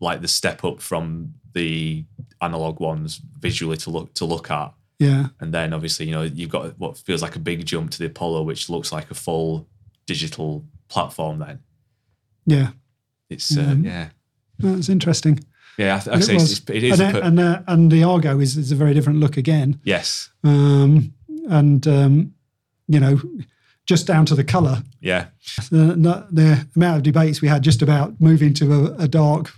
like 0.00 0.20
the 0.20 0.28
step 0.28 0.64
up 0.64 0.80
from 0.80 1.34
the 1.54 2.04
analog 2.40 2.78
ones 2.78 3.20
visually 3.40 3.76
to 3.78 3.90
look 3.90 4.14
to 4.14 4.24
look 4.24 4.50
at. 4.50 4.72
yeah, 5.00 5.28
And 5.40 5.52
then 5.52 5.72
obviously, 5.72 6.06
you 6.06 6.12
know, 6.12 6.22
you've 6.22 6.50
got 6.50 6.78
what 6.78 6.96
feels 6.98 7.20
like 7.22 7.34
a 7.36 7.40
big 7.40 7.64
jump 7.66 7.90
to 7.92 7.98
the 7.98 8.06
Apollo, 8.06 8.42
which 8.42 8.68
looks 8.68 8.92
like 8.92 9.10
a 9.10 9.14
full 9.14 9.66
digital 10.08 10.64
platform. 10.88 11.38
Then 11.38 11.60
yeah. 12.46 12.70
it's 13.30 13.56
uh, 13.56 13.60
Um, 13.60 13.84
yeah, 13.84 14.08
That's 14.58 14.88
interesting. 14.88 15.38
yeah. 15.76 15.96
I, 15.96 16.00
th- 16.00 16.16
I 16.16 16.20
say 16.20 16.34
it 16.36 16.42
it's, 16.42 16.60
it's, 16.70 17.00
and, 17.00 17.10
a 17.10 17.12
per- 17.20 17.26
and, 17.26 17.38
uh, 17.40 17.62
and 17.68 17.92
the 17.92 18.02
Argo 18.02 18.40
is, 18.40 18.56
is 18.56 18.72
a 18.72 18.74
very 18.76 18.94
different 18.94 19.20
look 19.20 19.36
again. 19.36 19.78
yes, 19.84 20.30
Um, 20.42 21.12
and, 21.48 21.86
um, 21.86 22.34
you 22.88 22.98
know, 22.98 23.20
just 23.86 24.06
down 24.06 24.26
to 24.26 24.34
the 24.34 24.44
colour. 24.44 24.82
yeah, 25.00 25.26
The, 25.70 26.26
the, 26.30 26.66
amount 26.74 26.96
of 26.98 27.02
debates 27.02 27.40
we 27.40 27.48
had 27.48 27.62
just 27.62 27.82
about 27.82 28.20
moving 28.20 28.54
to 28.54 28.72
a, 28.74 29.04
a 29.04 29.08
dark, 29.08 29.52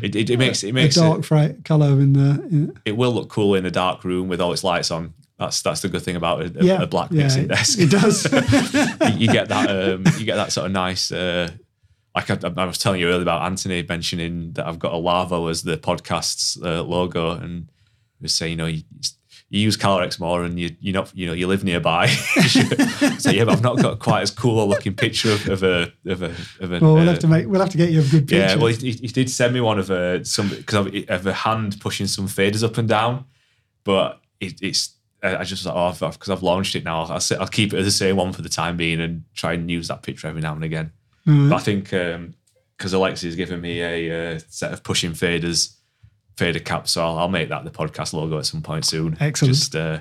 it, 0.00 0.16
it, 0.16 0.30
it 0.30 0.38
makes 0.38 0.64
it 0.64 0.70
a 0.70 0.72
makes 0.72 0.94
dark 0.94 1.30
it, 1.30 1.64
colour 1.64 1.88
in 2.00 2.12
the. 2.14 2.42
In, 2.50 2.72
it 2.84 2.96
will 2.96 3.12
look 3.12 3.28
cool 3.28 3.54
in 3.54 3.66
a 3.66 3.70
dark 3.70 4.04
room 4.04 4.26
with 4.28 4.40
all 4.40 4.52
its 4.52 4.64
lights 4.64 4.90
on. 4.90 5.12
That's 5.38 5.62
that's 5.62 5.80
the 5.80 5.88
good 5.88 6.02
thing 6.02 6.16
about 6.16 6.42
a, 6.42 6.64
yeah, 6.64 6.82
a 6.82 6.86
black 6.86 7.10
mixing 7.10 7.48
desk. 7.48 7.78
It 7.80 7.90
does. 7.90 8.30
you, 8.32 9.26
you 9.26 9.32
get 9.32 9.48
that 9.48 9.70
um, 9.70 10.04
you 10.18 10.24
get 10.24 10.36
that 10.36 10.52
sort 10.52 10.66
of 10.66 10.72
nice. 10.72 11.10
Uh, 11.10 11.50
like 12.14 12.30
I, 12.30 12.38
I 12.56 12.64
was 12.64 12.78
telling 12.78 13.00
you 13.00 13.08
earlier 13.08 13.22
about 13.22 13.42
Anthony 13.42 13.84
mentioning 13.88 14.52
that 14.52 14.66
I've 14.66 14.78
got 14.78 14.92
a 14.92 14.96
Lawo 14.96 15.50
as 15.50 15.62
the 15.62 15.76
podcast's 15.76 16.60
uh, 16.62 16.82
logo, 16.82 17.30
and 17.30 17.70
he 18.18 18.24
was 18.24 18.34
saying, 18.34 18.50
you 18.50 18.56
know, 18.56 18.66
you, 18.66 18.82
you 19.48 19.60
use 19.60 19.76
Calrecs 19.76 20.20
more, 20.20 20.44
and 20.44 20.58
you 20.58 20.76
you 20.80 20.92
not 20.92 21.10
you 21.14 21.26
know 21.26 21.32
you 21.32 21.46
live 21.46 21.64
nearby. 21.64 22.06
so 23.18 23.30
yeah, 23.30 23.44
but 23.44 23.52
I've 23.52 23.62
not 23.62 23.78
got 23.80 23.98
quite 23.98 24.22
as 24.22 24.30
cool 24.30 24.62
a 24.62 24.64
looking 24.64 24.94
picture 24.94 25.32
of, 25.32 25.48
of 25.48 25.62
a 25.62 25.92
of 26.06 26.22
a 26.22 26.34
of 26.60 26.72
a. 26.72 26.78
well, 26.80 26.94
we'll 26.94 27.00
uh, 27.00 27.12
have 27.12 27.18
to 27.20 27.28
make. 27.28 27.46
We'll 27.46 27.60
have 27.60 27.70
to 27.70 27.78
get 27.78 27.90
you 27.90 28.00
a 28.00 28.04
good 28.04 28.28
picture. 28.28 28.36
yeah, 28.36 28.54
well, 28.56 28.68
he, 28.68 28.92
he 28.92 28.92
he 28.92 29.08
did 29.08 29.30
send 29.30 29.54
me 29.54 29.60
one 29.60 29.78
of 29.78 29.90
a 29.90 30.24
some 30.24 30.48
because 30.48 30.86
of, 30.86 30.94
of 31.08 31.26
a 31.26 31.32
hand 31.32 31.80
pushing 31.80 32.06
some 32.06 32.28
faders 32.28 32.62
up 32.62 32.78
and 32.78 32.88
down, 32.88 33.26
but 33.84 34.20
it, 34.40 34.60
it's 34.62 34.96
I 35.22 35.44
just 35.44 35.64
was 35.64 35.66
like, 35.66 35.76
oh, 35.76 36.10
because 36.10 36.30
I've, 36.30 36.42
launched 36.42 36.74
it 36.74 36.84
now, 36.84 37.04
I'll, 37.04 37.20
I'll 37.38 37.46
keep 37.46 37.72
it 37.72 37.78
as 37.78 37.84
the 37.84 37.92
same 37.92 38.16
one 38.16 38.32
for 38.32 38.42
the 38.42 38.48
time 38.48 38.76
being 38.76 39.00
and 39.00 39.22
try 39.34 39.52
and 39.52 39.70
use 39.70 39.88
that 39.88 40.02
picture 40.02 40.26
every 40.26 40.40
now 40.40 40.54
and 40.54 40.64
again. 40.64 40.90
Mm. 41.26 41.48
But 41.48 41.56
I 41.56 41.60
think 41.60 41.84
because 42.76 42.92
Alexi's 42.92 43.36
given 43.36 43.60
me 43.60 43.80
a 43.82 44.34
uh, 44.34 44.40
set 44.48 44.72
of 44.72 44.82
pushing 44.82 45.12
faders, 45.12 45.76
fader 46.36 46.58
caps, 46.58 46.92
so 46.92 47.04
I'll, 47.04 47.18
I'll 47.18 47.28
make 47.28 47.50
that 47.50 47.64
the 47.64 47.70
podcast 47.70 48.12
logo 48.12 48.38
at 48.38 48.46
some 48.46 48.62
point 48.62 48.84
soon. 48.84 49.16
Excellent. 49.20 49.54
Just 49.54 49.76
uh, 49.76 50.00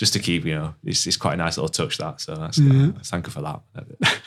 just 0.00 0.14
to 0.14 0.18
keep, 0.18 0.46
you 0.46 0.54
know, 0.54 0.74
it's, 0.82 1.06
it's 1.06 1.18
quite 1.18 1.34
a 1.34 1.36
nice 1.36 1.58
little 1.58 1.68
touch 1.68 1.98
that. 1.98 2.22
So 2.22 2.34
that's 2.34 2.56
Yeah. 2.56 2.92
thank 3.04 3.26
you 3.26 3.32
for 3.32 3.42
that. 3.42 3.60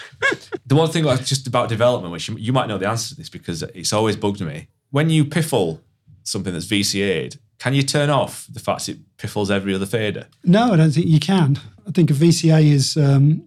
the 0.68 0.76
one 0.76 0.88
thing 0.92 1.04
like, 1.04 1.26
just 1.26 1.48
about 1.48 1.68
development, 1.68 2.12
which 2.12 2.30
you, 2.30 2.38
you 2.38 2.54
might 2.54 2.68
know 2.68 2.78
the 2.78 2.88
answer 2.88 3.10
to 3.10 3.16
this 3.16 3.28
because 3.28 3.64
it's 3.64 3.92
always 3.92 4.16
bugged 4.16 4.40
me. 4.42 4.68
When 4.92 5.10
you 5.10 5.26
piffle 5.26 5.80
something 6.22 6.54
that's 6.54 6.68
VCA'd, 6.68 7.40
can 7.64 7.74
you 7.74 7.82
turn 7.84 8.10
off 8.10 8.46
the 8.52 8.60
fact 8.60 8.90
it 8.90 8.98
piffles 9.18 9.50
every 9.50 9.74
other 9.74 9.86
fader? 9.86 10.28
No, 10.44 10.74
I 10.74 10.76
don't 10.76 10.92
think 10.92 11.08
you 11.08 11.20
can. 11.20 11.60
I 11.88 11.92
think 11.92 12.12
a 12.12 12.14
VCA 12.14 12.62
is, 12.62 12.98
um, 12.98 13.44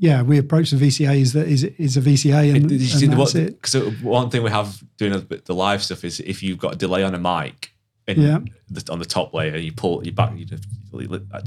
yeah, 0.00 0.22
we 0.22 0.38
approach 0.38 0.70
the 0.70 0.76
VCA 0.78 1.20
is 1.20 1.32
that 1.34 1.46
is 1.48 1.64
is 1.64 1.96
a 1.98 2.00
VCA 2.00 2.40
and, 2.48 2.48
you 2.48 2.54
and 2.56 2.70
the- 2.70 3.06
that's 3.06 3.18
what- 3.18 3.34
it. 3.34 3.60
Because 3.60 3.74
one 4.02 4.30
thing 4.30 4.42
we 4.42 4.50
have 4.50 4.82
doing 4.96 5.12
a 5.12 5.18
bit- 5.18 5.44
the 5.44 5.54
live 5.54 5.82
stuff 5.82 6.02
is 6.04 6.20
if 6.20 6.42
you've 6.42 6.58
got 6.58 6.74
a 6.74 6.76
delay 6.76 7.02
on 7.04 7.14
a 7.14 7.18
mic 7.18 7.72
and 8.06 8.16
Yeah. 8.22 8.38
the, 8.70 8.90
on 8.92 8.98
the 9.00 9.04
top 9.04 9.34
layer, 9.34 9.54
and 9.54 9.62
you 9.64 9.72
pull 9.72 10.02
you 10.04 10.12
back 10.12 10.32
you 10.38 10.46
to 10.46 10.58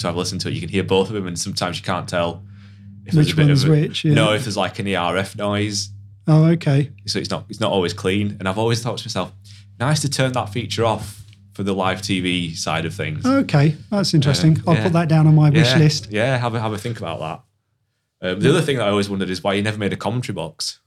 have 0.08 0.16
a 0.16 0.18
listen 0.18 0.38
to 0.40 0.48
it, 0.50 0.54
you 0.54 0.60
can 0.60 0.70
hear 0.70 0.84
both 0.84 1.08
of 1.08 1.16
them, 1.16 1.26
and 1.26 1.40
sometimes 1.40 1.78
you 1.78 1.84
can't 1.84 2.08
tell 2.08 2.44
if 3.08 3.16
Which 3.16 3.36
one's 3.36 3.64
a, 3.64 3.70
which, 3.72 4.06
yeah. 4.06 4.14
No, 4.14 4.34
if 4.34 4.44
there's 4.44 4.58
like 4.58 4.80
any 4.80 4.92
RF 4.96 5.36
noise, 5.38 5.90
Oh, 6.28 6.46
okay. 6.52 6.92
so 7.08 7.18
it's 7.18 7.32
not 7.32 7.46
it's 7.50 7.60
not 7.60 7.72
always 7.72 7.94
clean. 7.94 8.36
And 8.38 8.48
I've 8.48 8.60
always 8.60 8.80
thought 8.84 9.00
to 9.00 9.08
myself, 9.08 9.32
nice 9.80 10.02
to 10.02 10.10
turn 10.10 10.34
that 10.34 10.50
feature 10.54 10.86
off 10.86 11.21
for 11.62 11.66
the 11.66 11.74
live 11.76 12.02
TV 12.02 12.58
side 12.58 12.86
of 12.88 12.94
things. 12.96 13.24
Okay, 13.24 13.76
that's 13.92 14.16
interesting. 14.16 14.60
I'll 14.66 14.74
yeah. 14.74 14.82
put 14.82 14.94
that 14.94 15.08
down 15.08 15.28
on 15.28 15.36
my 15.36 15.52
wish 15.52 15.68
yeah, 15.68 15.78
list. 15.78 16.08
yeah, 16.10 16.36
have 16.36 16.56
a 16.56 16.60
have 16.60 16.74
a 16.74 16.78
think 16.80 16.98
about 16.98 17.20
that. 17.20 18.28
Um, 18.28 18.40
the 18.40 18.50
other 18.50 18.64
thing 18.64 18.78
that 18.78 18.88
I 18.88 18.90
always 18.90 19.12
wondered 19.12 19.30
is 19.30 19.44
why 19.44 19.54
you 19.54 19.62
never 19.62 19.78
made 19.78 19.94
a 19.94 19.96
commentary 19.96 20.34
box. 20.34 20.80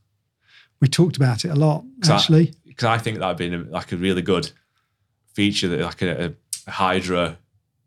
We 0.81 0.89
talked 0.89 1.17
about 1.17 1.45
it 1.45 1.51
a 1.51 1.55
lot, 1.55 1.85
actually. 2.09 2.55
because 2.67 2.87
I 2.87 2.99
think 2.99 3.21
that'd 3.21 3.37
been 3.37 3.71
like 3.71 3.93
a 3.93 3.97
really 3.97 4.21
good 4.21 4.51
feature 5.33 5.69
that 5.69 5.81
like 5.81 6.03
a, 6.03 6.35
a 6.67 6.71
Hydra 6.71 7.39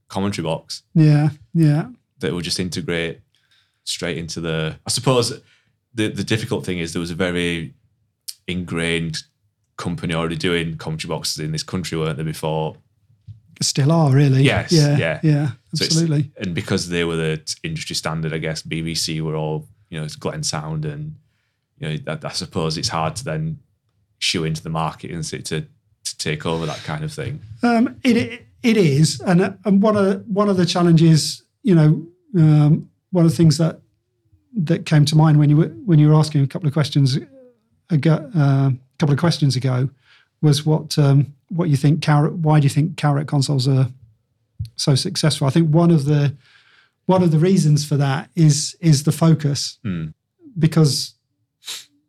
commentary 0.08 0.46
box 0.46 0.84
yeah, 0.94 1.32
yeah, 1.54 1.90
that 2.20 2.34
would 2.34 2.46
just 2.46 2.60
integrate 2.60 3.20
straight 3.84 4.18
into 4.18 4.40
the. 4.40 4.80
I 4.86 4.90
suppose 4.92 5.42
the 5.94 6.08
the 6.08 6.24
difficult 6.24 6.66
thing 6.66 6.80
is 6.80 6.94
there 6.94 7.02
was 7.02 7.12
a 7.12 7.16
very 7.16 7.74
ingrained 8.48 9.24
company 9.78 10.14
already 10.14 10.36
doing 10.36 10.78
commentary 10.78 11.10
boxes 11.10 11.40
in 11.40 11.52
this 11.52 11.64
country, 11.64 11.98
weren't 11.98 12.18
there 12.18 12.26
before? 12.26 12.76
still 13.62 13.92
are 13.92 14.12
really. 14.12 14.44
Yes, 14.44 14.72
yeah, 14.72 14.98
yeah. 14.98 15.20
yeah, 15.24 15.52
So 15.74 15.86
absolutely. 15.86 16.32
and 16.38 16.54
because 16.54 16.90
they 16.90 17.04
were 17.04 17.16
the 17.16 17.56
industry 17.64 17.96
standard, 17.96 18.34
I 18.34 18.38
guess 18.38 18.62
BBC 18.62 19.22
were 19.22 19.36
all 19.36 19.68
you 19.90 20.00
know 20.00 20.06
it's 20.06 20.16
Glensound, 20.16 20.86
and 20.86 21.16
you 21.80 21.88
know 21.88 21.98
that, 22.06 22.26
I 22.26 22.30
suppose 22.30 22.78
it's 22.78 22.90
hard 22.90 23.16
to 23.18 23.24
then 23.24 23.60
shoe 24.20 24.44
into 24.44 24.64
the 24.64 24.70
market 24.70 25.12
and 25.12 25.24
to 25.24 25.42
to 25.42 26.18
take 26.18 26.46
over 26.46 26.66
that 26.66 26.84
kind 26.84 27.04
of 27.04 27.14
thing. 27.14 27.42
Um, 27.64 28.00
it, 28.04 28.18
it 28.18 28.48
it 28.64 28.78
is, 28.78 29.20
and 29.22 29.58
and 29.66 29.82
one 29.82 29.96
of 29.96 30.06
the, 30.06 30.24
one 30.28 30.50
of 30.50 30.58
the 30.58 30.66
challenges, 30.66 31.44
you 31.64 31.76
know, 31.76 32.06
um, 32.38 32.90
one 33.12 33.26
of 33.26 33.32
the 33.32 33.38
things 33.38 33.58
that 33.58 33.80
that 34.54 34.86
came 34.86 35.06
to 35.06 35.16
mind 35.16 35.40
when 35.40 35.50
you 35.50 35.58
were 35.58 35.68
when 35.86 36.00
you 36.00 36.10
were 36.10 36.16
asking 36.16 36.44
a 36.44 36.48
couple 36.48 36.68
of 36.68 36.74
questions 36.74 37.18
ago, 37.90 38.30
uh, 38.36 38.72
couple 39.00 39.14
of 39.14 39.20
questions 39.20 39.56
ago, 39.56 39.90
was 40.42 40.66
what 40.66 40.98
um, 40.98 41.34
what 41.50 41.70
you 41.70 41.78
think. 41.78 42.00
Calrec, 42.02 42.34
why 42.38 42.60
do 42.60 42.64
you 42.66 42.70
think 42.70 42.96
Calrec 42.96 43.28
consoles 43.28 43.68
are 43.68 43.88
so 44.76 44.96
successful? 44.96 45.48
I 45.48 45.50
think 45.52 45.74
one 45.74 45.92
of 45.92 46.06
the 46.06 46.36
one 47.06 47.24
of 47.24 47.32
the 47.32 47.40
reasons 47.40 47.86
for 47.86 47.98
that 47.98 48.30
is 48.36 48.76
is 48.82 49.04
the 49.04 49.12
focus, 49.12 49.80
Hmm. 49.84 50.08
because 50.58 51.14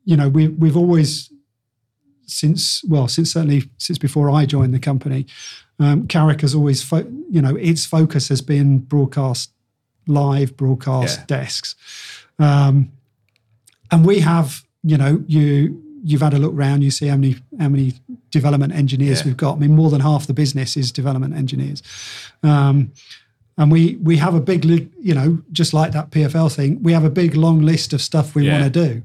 you 0.05 0.16
know 0.16 0.28
we 0.28 0.49
we've 0.49 0.76
always 0.76 1.30
since 2.26 2.84
well 2.84 3.09
since 3.09 3.32
certainly 3.32 3.70
since 3.78 3.99
before 3.99 4.30
I 4.30 4.45
joined 4.47 4.74
the 4.74 4.78
company, 4.78 5.26
um, 5.78 6.07
Calrec 6.07 6.41
has 6.43 6.55
always 6.55 6.82
fo- 6.82 7.11
you 7.30 7.41
know 7.43 7.57
its 7.57 7.86
focus 7.86 8.28
has 8.28 8.41
been 8.43 8.78
broadcast 8.78 9.51
live 10.07 10.57
broadcast 10.57 11.18
Yeah. 11.20 11.24
desks, 11.26 11.74
um, 12.39 12.91
and 13.91 14.05
we 14.05 14.20
have 14.20 14.64
you 14.82 14.97
know 14.99 15.22
you 15.26 15.82
you've 16.05 16.20
had 16.22 16.34
a 16.34 16.38
look 16.38 16.55
around 16.55 16.82
you 16.82 16.90
see 16.90 17.07
how 17.07 17.16
many 17.16 17.36
how 17.59 17.68
many 17.68 17.94
development 18.30 18.72
engineers 18.72 19.20
Yeah. 19.20 19.26
we've 19.26 19.36
got. 19.36 19.57
I 19.57 19.59
mean 19.61 19.74
more 19.74 19.90
than 19.90 20.01
half 20.01 20.26
the 20.26 20.34
business 20.34 20.76
is 20.76 20.92
development 20.92 21.34
engineers. 21.34 21.82
Um, 22.42 22.92
and 23.57 23.72
we 23.72 23.96
we 23.96 24.16
have 24.18 24.34
a 24.34 24.40
big, 24.40 24.64
you 24.64 25.14
know, 25.14 25.40
just 25.51 25.72
like 25.74 25.92
that 25.92 26.11
PFL 26.11 26.49
thing, 26.55 26.80
we 26.82 26.92
have 26.92 27.05
a 27.05 27.11
big 27.11 27.34
long 27.34 27.61
list 27.62 27.92
of 27.92 28.01
stuff 28.01 28.34
we 28.34 28.46
Yeah. 28.46 28.61
want 28.61 28.72
to 28.72 28.86
do, 28.88 29.03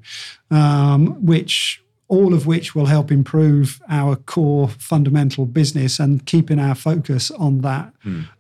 um, 0.56 1.08
which 1.26 1.82
all 2.10 2.34
of 2.34 2.46
which 2.46 2.76
will 2.76 2.86
help 2.86 3.12
improve 3.12 3.82
our 3.90 4.16
core 4.16 4.68
fundamental 4.70 5.46
business 5.48 6.00
and 6.00 6.24
keeping 6.28 6.60
our 6.60 6.76
focus 6.76 7.32
on 7.32 7.62
that 7.62 7.92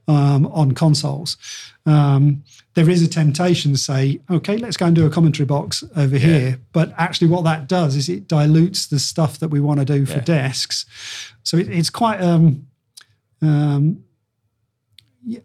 um, 0.07 0.45
on 0.47 0.73
consoles. 0.73 1.37
Um, 1.85 2.43
there 2.75 2.89
is 2.89 3.03
a 3.03 3.07
temptation 3.07 3.71
to 3.71 3.77
say, 3.77 4.19
okay, 4.31 4.57
let's 4.57 4.77
go 4.77 4.87
and 4.87 4.95
do 4.95 5.05
a 5.05 5.09
commentary 5.09 5.45
box 5.45 5.83
over 5.95 6.17
here. 6.17 6.59
But 6.71 6.91
actually, 6.97 7.27
what 7.27 7.43
that 7.43 7.67
does 7.67 7.95
is 7.95 8.09
it 8.09 8.27
dilutes 8.27 8.87
the 8.87 8.99
stuff 8.99 9.37
that 9.39 9.49
we 9.49 9.59
want 9.59 9.79
to 9.79 9.85
do 9.85 10.05
for 10.05 10.17
Yeah. 10.17 10.21
desks. 10.21 10.85
So 11.43 11.57
it, 11.57 11.69
it's 11.69 11.89
quite 11.91 12.19
um, 12.21 12.67
um, 13.41 14.03
yeah, 15.25 15.41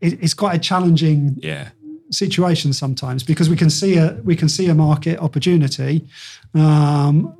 it, 0.00 0.22
it's 0.22 0.34
quite 0.34 0.54
a 0.54 0.58
challenging 0.58 1.36
Yeah, 1.42 1.70
situation 2.10 2.72
sometimes 2.72 3.24
because 3.24 3.50
we 3.50 3.56
can 3.56 3.70
see 3.70 3.96
a 3.96 4.12
we 4.24 4.36
can 4.36 4.48
see 4.48 4.68
a 4.68 4.74
market 4.74 5.18
opportunity, 5.18 6.06
um, 6.54 7.34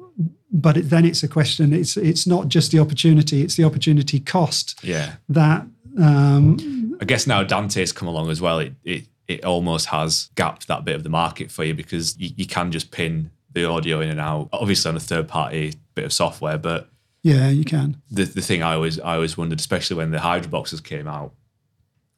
but 0.51 0.77
it, 0.77 0.91
then 0.91 1.05
it's 1.05 1.23
a 1.23 1.29
question. 1.29 1.73
It's 1.73 1.97
it's 1.97 2.27
not 2.27 2.49
just 2.49 2.73
the 2.73 2.81
opportunity; 2.81 3.43
it's 3.43 3.55
the 3.55 3.65
opportunity 3.65 4.19
cost 4.19 4.81
yeah. 4.83 5.13
that. 5.29 5.67
Um, 5.99 6.86
I 7.01 7.05
guess 7.05 7.27
now 7.27 7.43
Dante's 7.43 7.93
come 7.93 8.09
along 8.09 8.31
as 8.31 8.41
well. 8.41 8.59
It 8.59 8.75
it 8.85 9.05
it 9.29 9.45
almost 9.45 9.87
has 9.87 10.31
gapped 10.35 10.69
that 10.69 10.85
bit 10.85 10.97
of 10.97 11.03
the 11.03 11.09
market 11.09 11.51
for 11.51 11.65
you 11.65 11.75
because 11.75 12.19
you, 12.19 12.31
you 12.37 12.47
can 12.47 12.71
just 12.71 12.91
pin 12.91 13.31
the 13.53 13.65
audio 13.65 14.01
in 14.01 14.11
and 14.11 14.21
out. 14.21 14.49
Obviously 14.53 14.89
on 14.89 14.97
a 14.97 15.01
third 15.01 15.29
party 15.29 15.75
bit 15.95 16.05
of 16.05 16.13
software, 16.13 16.59
but 16.59 16.89
yeah, 17.23 17.49
you 17.49 17.65
can. 17.65 18.01
the 18.11 18.25
the 18.25 18.41
thing 18.41 18.63
I 18.63 18.75
always 18.75 19.01
I 19.01 19.15
always 19.15 19.37
wondered, 19.37 19.59
especially 19.59 19.97
when 19.97 20.11
the 20.11 20.21
Hydra 20.21 20.51
boxes 20.51 20.81
came 20.81 21.09
out, 21.09 21.33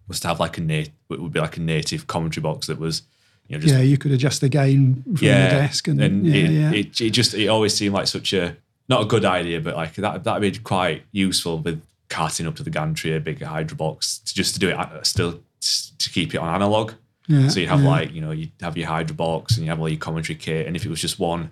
was 0.07 0.20
to 0.20 0.29
have 0.29 0.41
like 0.41 0.59
a 0.59 0.61
nat- 0.61 0.91
it 1.11 1.20
would 1.20 1.33
be 1.33 1.41
like 1.41 1.57
a 1.57 1.61
native 1.61 2.07
commentary 2.07 2.43
box 2.43 2.66
that 2.66 2.79
was, 2.79 3.03
you 3.47 3.57
know, 3.57 3.61
just 3.61 3.74
Yeah, 3.74 3.81
you 3.81 3.97
could 3.97 4.12
adjust 4.12 4.41
the 4.41 4.49
gain 4.49 5.03
from 5.03 5.26
yeah, 5.26 5.49
the 5.49 5.61
desk, 5.61 5.89
and, 5.89 6.01
and 6.01 6.26
yeah, 6.26 6.35
it, 6.35 6.51
yeah. 6.51 6.72
It, 6.72 7.01
it 7.01 7.11
just 7.11 7.35
it 7.35 7.49
always 7.49 7.74
seemed 7.74 7.95
like 7.95 8.07
such 8.07 8.33
a 8.33 8.57
not 8.89 9.03
a 9.03 9.07
good 9.07 9.24
idea, 9.24 9.61
but 9.61 9.76
like 9.76 9.95
that 9.95 10.24
that'd 10.24 10.43
be 10.43 10.59
quite 10.59 11.05
useful 11.12 11.59
with 11.59 11.81
carting 12.09 12.46
up 12.46 12.56
to 12.56 12.62
the 12.62 12.70
gantry 12.70 13.14
a 13.14 13.20
big 13.20 13.42
Hydra 13.42 13.76
box 13.76 14.18
to 14.18 14.34
just 14.34 14.54
to 14.54 14.61
do 14.61 14.68
it 14.70 14.76
uh, 14.78 15.02
still 15.02 15.40
to 15.98 16.11
keep 16.11 16.34
it 16.34 16.38
on 16.38 16.54
analog. 16.54 16.92
Yeah, 17.26 17.48
so 17.48 17.61
you 17.61 17.66
have 17.68 17.82
yeah. 17.82 17.88
like 17.88 18.12
you 18.14 18.20
know 18.22 18.30
you 18.30 18.48
have 18.61 18.76
your 18.78 18.88
Hydra 18.88 19.14
box 19.14 19.56
and 19.56 19.64
you 19.66 19.70
have 19.70 19.80
all 19.80 19.88
your 19.88 19.98
commentary 19.98 20.36
kit, 20.36 20.66
and 20.66 20.74
if 20.76 20.84
it 20.86 20.88
was 20.88 21.00
just 21.00 21.18
one 21.18 21.50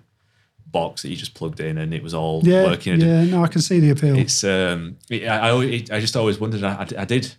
box 0.65 1.01
that 1.03 1.09
you 1.09 1.15
just 1.15 1.33
plugged 1.33 1.59
in 1.61 1.77
and 1.77 1.93
it 1.93 2.03
was 2.03 2.13
all 2.13 2.41
yeah, 2.43 2.63
working, 2.65 2.93
it- 2.93 3.01
yeah. 3.05 3.23
No, 3.23 3.43
I 3.43 3.47
can 3.47 3.61
see 3.61 3.79
the 3.79 3.91
appeal. 3.91 4.17
it's 4.17 4.43
um 4.43 4.97
I 5.11 5.25
I, 5.25 5.49
always, 5.51 5.89
I 5.91 5.99
just 5.99 6.15
always 6.17 6.39
wondered 6.39 6.63
I, 6.63 6.85
I 6.97 7.05
did 7.05 7.35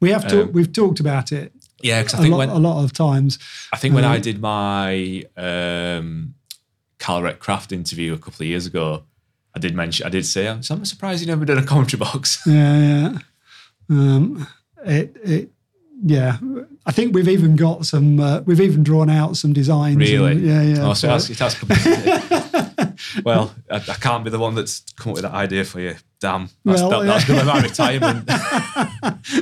we 0.00 0.10
have 0.10 0.26
to. 0.28 0.42
um, 0.42 0.52
we've 0.52 0.72
talked 0.72 1.00
about 1.00 1.32
it 1.32 1.52
yeah 1.82 2.00
because 2.00 2.14
I 2.14 2.18
a 2.18 2.20
think 2.22 2.32
lot, 2.32 2.38
when 2.38 2.48
a 2.50 2.58
lot 2.58 2.84
of 2.84 2.92
times. 2.92 3.38
I 3.72 3.76
think 3.76 3.94
when 3.94 4.04
Um, 4.04 4.12
I 4.12 4.18
did 4.18 4.40
my 4.40 5.24
um, 5.36 6.34
Calrec 6.98 7.38
Craft 7.38 7.72
interview 7.72 8.12
a 8.12 8.18
couple 8.18 8.42
of 8.44 8.48
years 8.48 8.66
ago, 8.66 9.02
I 9.54 9.58
did 9.58 9.74
mention, 9.74 10.06
I 10.06 10.10
did 10.10 10.24
say, 10.26 10.46
I'm, 10.48 10.60
I'm 10.70 10.84
surprised 10.84 11.20
you 11.20 11.26
never 11.26 11.44
done 11.44 11.58
a 11.58 11.64
commentary 11.64 11.98
box. 11.98 12.40
Yeah, 12.46 13.10
yeah. 13.10 13.18
Um, 13.90 14.46
it, 14.86 15.16
it, 15.24 15.50
yeah. 16.04 16.38
I 16.86 16.92
think 16.92 17.12
we've 17.14 17.28
even 17.28 17.56
got 17.56 17.84
some. 17.84 18.20
Uh, 18.20 18.40
we've 18.42 18.60
even 18.60 18.82
drawn 18.84 19.10
out 19.10 19.36
some 19.36 19.52
designs. 19.52 19.96
and- 19.96 20.02
Really? 20.02 20.36
yeah, 20.38 20.62
yeah. 20.62 20.88
Oh, 20.88 20.94
so 20.94 21.08
that's, 21.08 21.26
that's 21.28 21.54
come- 21.56 21.68
well, 23.24 23.52
I, 23.70 23.76
I 23.76 23.96
can't 24.00 24.24
be 24.24 24.30
the 24.30 24.38
one 24.38 24.54
that's 24.54 24.82
come 24.96 25.10
up 25.10 25.14
with 25.16 25.24
that 25.24 25.34
idea 25.34 25.64
for 25.64 25.80
you. 25.80 25.96
Damn, 26.20 26.48
that's, 26.64 26.80
Well, 26.82 27.00
that, 27.00 27.06
that's 27.06 27.28
yeah. 27.28 27.34
going 27.34 27.40
to 27.40 27.46
be 27.46 27.52
my 27.52 27.60
retirement. 27.62 28.24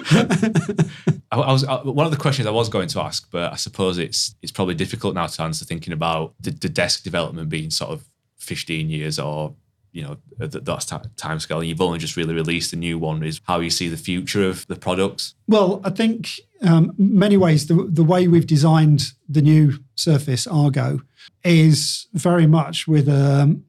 I, 1.31 1.37
I 1.37 1.53
was 1.53 1.65
I, 1.65 1.77
one 1.83 2.07
of 2.07 2.13
the 2.13 2.19
questions 2.19 2.47
I 2.47 2.51
was 2.51 2.69
going 2.69 2.89
to 2.89 3.01
ask, 3.01 3.29
but 3.31 3.53
I 3.53 3.57
suppose 3.57 3.99
it's 3.99 4.35
it's 4.43 4.53
probably 4.53 4.75
difficult 4.75 5.15
now 5.15 5.27
to 5.27 5.43
answer. 5.43 5.65
Thinking 5.65 5.93
about 5.93 6.35
the, 6.41 6.51
the 6.51 6.69
desk 6.69 7.03
development 7.05 7.49
being 7.49 7.71
sort 7.71 7.91
of 7.91 8.05
15 8.39 8.89
years 8.91 9.19
or 9.19 9.55
you 9.99 10.05
know 10.05 10.17
th- 10.47 10.63
that's 10.65 10.85
ti 10.85 10.97
time 11.17 11.41
scale, 11.41 11.59
and 11.59 11.69
you've 11.69 11.81
only 11.81 11.99
just 11.99 12.17
really 12.17 12.33
released 12.33 12.73
a 12.73 12.77
new 12.77 12.99
one. 13.01 13.25
Is 13.25 13.41
how 13.45 13.59
you 13.59 13.69
see 13.69 13.89
the 13.89 13.97
future 13.97 14.49
of 14.49 14.65
the 14.69 14.77
products? 14.77 15.35
Well, 15.49 15.81
I 15.83 15.91
think 15.91 16.41
um, 16.63 16.95
many 16.97 17.37
ways 17.37 17.67
the 17.67 17.75
the 17.75 18.05
way 18.05 18.29
we've 18.29 18.47
designed 18.47 19.13
the 19.29 19.43
new 19.43 19.81
Surface 19.97 20.47
Argo 20.47 21.01
is 21.43 22.07
very 22.15 22.47
much 22.47 22.87
with 22.87 23.09
um, 23.09 23.65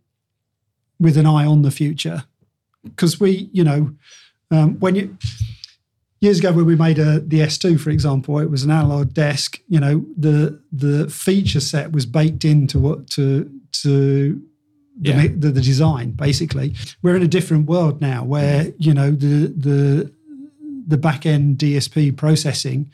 with 1.00 1.18
an 1.18 1.26
eye 1.26 1.46
on 1.46 1.64
the 1.64 1.72
future, 1.72 2.26
because 2.84 3.20
we, 3.20 3.50
you 3.52 3.64
know, 3.64 3.96
um, 4.52 4.80
when 4.80 4.94
you 4.96 5.18
years 6.20 6.38
ago 6.38 6.52
when 6.52 6.66
we 6.66 6.76
made 6.76 7.00
a, 7.00 7.22
the 7.22 7.40
S2, 7.40 7.80
for 7.80 7.90
example, 7.90 8.38
it 8.40 8.52
was 8.52 8.64
an 8.64 8.70
analog 8.70 9.14
desk. 9.14 9.60
You 9.68 9.80
know, 9.80 10.06
the 10.16 10.62
the 10.72 11.10
feature 11.10 11.60
set 11.60 11.92
was 11.92 12.06
baked 12.06 12.46
into 12.46 12.78
what 12.78 13.08
to 13.12 13.50
to 13.82 14.44
the, 15.00 15.10
Yeah. 15.12 15.28
the, 15.36 15.52
the 15.52 15.62
design. 15.62 16.12
Basically, 16.12 16.76
we're 17.02 17.16
in 17.16 17.24
a 17.24 17.28
different 17.28 17.68
world 17.68 18.02
now, 18.02 18.24
where 18.24 18.72
you 18.78 18.94
know 18.94 19.12
the 19.12 19.48
the 19.48 20.12
the 20.88 20.98
back 20.98 21.26
end 21.26 21.58
DSP 21.60 22.16
processing, 22.18 22.90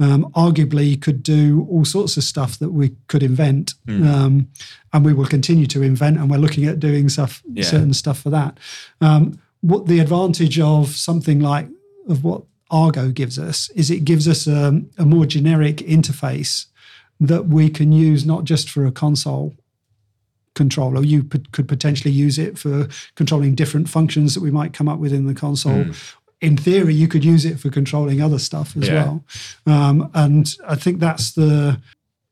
um, 0.00 0.30
arguably 0.34 1.00
could 1.00 1.22
do 1.22 1.66
all 1.70 1.84
sorts 1.84 2.16
of 2.18 2.24
stuff 2.24 2.58
that 2.58 2.70
we 2.72 2.94
could 3.06 3.22
invent, 3.22 3.74
um, 3.88 4.48
and 4.92 5.04
we 5.04 5.12
will 5.14 5.26
continue 5.26 5.66
to 5.66 5.82
invent. 5.82 6.18
And 6.18 6.30
we're 6.30 6.36
looking 6.38 6.66
at 6.66 6.78
doing 6.78 7.08
stuff, 7.08 7.42
Yeah. 7.52 7.64
certain 7.64 7.94
stuff 7.94 8.20
for 8.20 8.30
that. 8.30 8.58
Um, 9.00 9.38
what 9.62 9.86
the 9.86 9.98
advantage 10.00 10.60
of 10.60 10.94
something 10.94 11.40
like 11.40 11.68
of 12.08 12.22
what 12.22 12.42
Argo 12.70 13.10
gives 13.10 13.38
us 13.38 13.70
is 13.74 13.90
it 13.90 14.04
gives 14.04 14.28
us 14.28 14.46
a, 14.46 14.80
a 14.98 15.04
more 15.06 15.26
generic 15.26 15.78
interface 15.78 16.66
that 17.20 17.46
we 17.48 17.68
can 17.70 17.90
use 17.92 18.24
not 18.26 18.44
just 18.44 18.68
for 18.70 18.86
a 18.86 18.92
console 18.92 19.54
controller. 20.62 21.02
You 21.04 21.22
p- 21.24 21.44
could 21.52 21.68
potentially 21.68 22.12
use 22.26 22.38
it 22.46 22.58
for 22.58 22.88
controlling 23.14 23.54
different 23.54 23.88
functions 23.88 24.34
that 24.34 24.42
we 24.42 24.50
might 24.50 24.72
come 24.78 24.88
up 24.92 24.98
with 25.00 25.12
in 25.12 25.26
the 25.26 25.34
console. 25.34 25.84
In 26.40 26.56
theory, 26.56 26.94
you 26.94 27.08
could 27.08 27.24
use 27.24 27.44
it 27.50 27.58
for 27.60 27.70
controlling 27.70 28.20
other 28.22 28.38
stuff 28.38 28.76
as 28.76 28.86
Yeah. 28.88 28.94
well. 28.94 29.24
Um, 29.66 30.10
and 30.14 30.46
I 30.68 30.76
think 30.76 31.00
that's 31.00 31.32
the, 31.32 31.80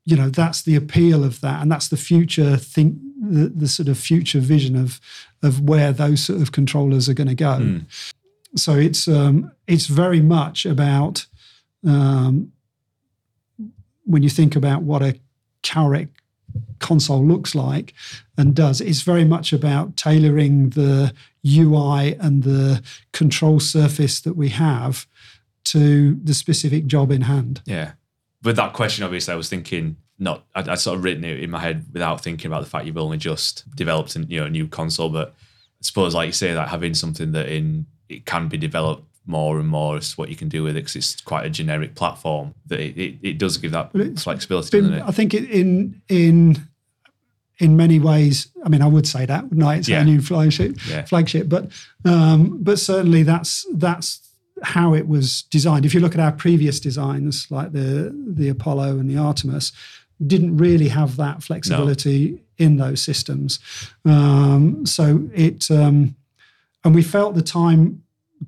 you 0.05 0.17
know, 0.17 0.31
that's 0.31 0.63
the 0.63 0.77
appeal 0.77 1.25
of 1.25 1.41
that, 1.41 1.61
and 1.63 1.71
that's 1.73 1.89
the 1.89 1.97
future 1.97 2.57
think, 2.57 2.99
the, 3.37 3.49
the 3.63 3.69
sort 3.69 3.89
of 3.89 3.97
future 3.99 4.41
vision 4.41 4.77
of 4.77 5.01
of 5.43 5.61
where 5.71 5.93
those 5.93 6.21
sort 6.27 6.41
of 6.43 6.51
controllers 6.51 7.09
are 7.09 7.15
going 7.15 7.37
to 7.37 7.45
go. 7.51 7.81
So 8.55 8.73
it's 8.75 9.09
um, 9.09 9.51
it's 9.67 9.87
very 9.87 10.21
much 10.21 10.67
about 10.67 11.27
um, 11.85 12.53
when 14.05 14.23
you 14.23 14.31
think 14.31 14.57
about 14.57 14.83
what 14.83 15.03
a 15.03 15.13
Calrec 15.63 16.09
console 16.79 17.25
looks 17.25 17.55
like 17.55 17.95
and 18.37 18.55
does. 18.55 18.81
It's 18.81 19.03
very 19.03 19.25
much 19.25 19.53
about 19.53 19.97
tailoring 19.97 20.71
the 20.71 21.13
UI 21.47 22.15
and 22.15 22.43
the 22.43 22.83
control 23.13 23.61
surface 23.61 24.21
that 24.21 24.37
we 24.37 24.49
have 24.51 25.07
to 25.65 26.15
the 26.23 26.35
specific 26.35 26.87
job 26.87 27.11
in 27.11 27.23
hand. 27.23 27.63
Yeah. 27.65 27.93
With 28.43 28.57
that 28.57 28.73
question, 28.73 29.05
obviously, 29.05 29.35
I 29.35 29.37
was 29.37 29.49
thinking 29.49 29.97
not. 30.19 30.45
I'd, 30.55 30.69
I'd 30.69 30.79
sort 30.79 30.99
of 30.99 31.05
written 31.05 31.25
it 31.25 31.41
in 31.41 31.51
my 31.51 31.61
head 31.61 31.87
without 31.93 32.23
thinking 32.23 32.47
about 32.47 32.63
the 32.63 32.71
fact 32.71 32.87
you've 32.87 32.97
only 32.97 33.19
just 33.19 33.65
developed, 33.75 34.15
a, 34.17 34.21
you 34.21 34.41
know, 34.41 34.47
a 34.47 34.51
new 34.51 34.69
console. 34.69 35.09
But 35.09 35.31
I 35.31 35.83
suppose, 35.83 36.15
like 36.15 36.27
you 36.27 36.33
say, 36.33 36.53
that 36.55 36.69
having 36.69 36.95
something 36.95 37.33
that 37.33 37.49
in 37.49 37.87
it 38.09 38.25
can 38.25 38.49
be 38.49 38.57
developed 38.57 39.05
more 39.27 39.59
and 39.59 39.69
more 39.69 39.99
is 39.99 40.17
what 40.17 40.29
you 40.29 40.37
can 40.37 40.49
do 40.49 40.63
with 40.63 40.77
it 40.77 40.81
because 40.81 40.97
it's 40.97 41.21
quite 41.21 41.45
a 41.45 41.51
generic 41.51 41.95
platform. 41.95 42.55
That 42.67 42.81
it, 42.81 42.97
it, 42.97 43.15
it 43.23 43.39
does 43.39 43.57
give 43.59 43.73
that 43.73 43.91
flexibility, 44.19 44.81
been, 44.81 45.03
I 45.03 45.11
think 45.11 45.35
it, 45.35 45.51
in 45.51 46.01
in 46.09 46.57
in 47.59 47.77
many 47.77 47.99
ways, 47.99 48.49
I 48.65 48.69
mean, 48.69 48.83
I 48.83 48.87
would 48.87 49.07
say 49.07 49.25
that, 49.27 49.45
wouldn't 49.45 49.63
I? 49.63 49.77
It's 49.77 49.89
Yeah. 49.89 49.99
our 50.01 50.05
new 50.05 50.21
flagship, 50.21 50.77
Yeah. 50.89 51.05
flagship, 51.05 51.49
but 51.49 51.71
um, 52.05 52.59
but 52.63 52.79
certainly 52.79 53.23
that's 53.23 53.67
that's 53.75 54.21
how 54.63 54.95
it 54.95 55.07
was 55.09 55.43
designed. 55.51 55.85
If 55.85 55.95
you 55.95 56.01
look 56.01 56.15
at 56.15 56.21
our 56.21 56.33
previous 56.33 56.81
designs, 56.81 57.47
like 57.51 57.73
the 57.73 58.15
the 58.27 58.49
Apollo 58.49 58.99
and 58.99 59.11
the 59.11 59.17
Artemis, 59.19 59.73
didn't 60.27 60.57
really 60.57 60.89
have 60.89 61.17
that 61.17 61.43
flexibility 61.43 62.43
in 62.59 62.77
those 62.77 63.03
systems. 63.03 63.59
Um, 64.05 64.87
so 64.87 65.29
it 65.35 65.71
um, 65.71 66.15
and 66.85 66.95
we 66.95 67.03
felt 67.03 67.35
the 67.35 67.43
time 67.43 68.03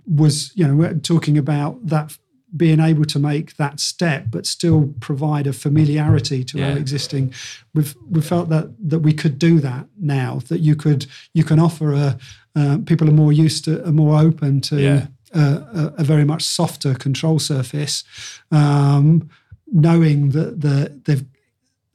was 0.07 0.53
you 0.55 0.67
know 0.67 0.75
we're 0.77 0.95
talking 0.95 1.39
about 1.39 1.87
that 1.87 2.17
being 2.57 2.81
able 2.81 3.05
to 3.05 3.19
make 3.19 3.57
that 3.57 3.79
step 3.79 4.25
but 4.31 4.47
still 4.47 4.95
provide 5.01 5.47
a 5.47 5.53
familiarity 5.53 6.43
to 6.45 6.59
Yeah. 6.59 6.71
our 6.73 6.79
existing 6.79 7.33
we've 7.75 7.95
we 8.09 8.21
felt 8.23 8.49
that 8.49 8.67
that 8.91 9.01
we 9.01 9.13
could 9.13 9.39
do 9.39 9.61
that 9.61 9.87
now 10.01 10.41
that 10.49 10.61
you 10.61 10.75
could 10.77 11.07
you 11.35 11.45
can 11.45 11.59
offer 11.59 11.93
a 11.93 12.19
uh, 12.57 12.79
people 12.87 13.09
are 13.09 13.13
more 13.13 13.33
used 13.33 13.65
to 13.65 13.87
are 13.87 13.93
more 13.93 14.19
open 14.19 14.61
to 14.61 14.77
Yeah. 14.81 15.07
a, 15.35 15.41
a, 15.41 15.95
a 15.99 16.05
very 16.05 16.25
much 16.25 16.43
softer 16.43 16.95
control 16.95 17.39
surface 17.39 18.05
um, 18.51 19.29
knowing 19.71 20.31
that 20.31 20.61
the 20.63 21.01
they've 21.05 21.25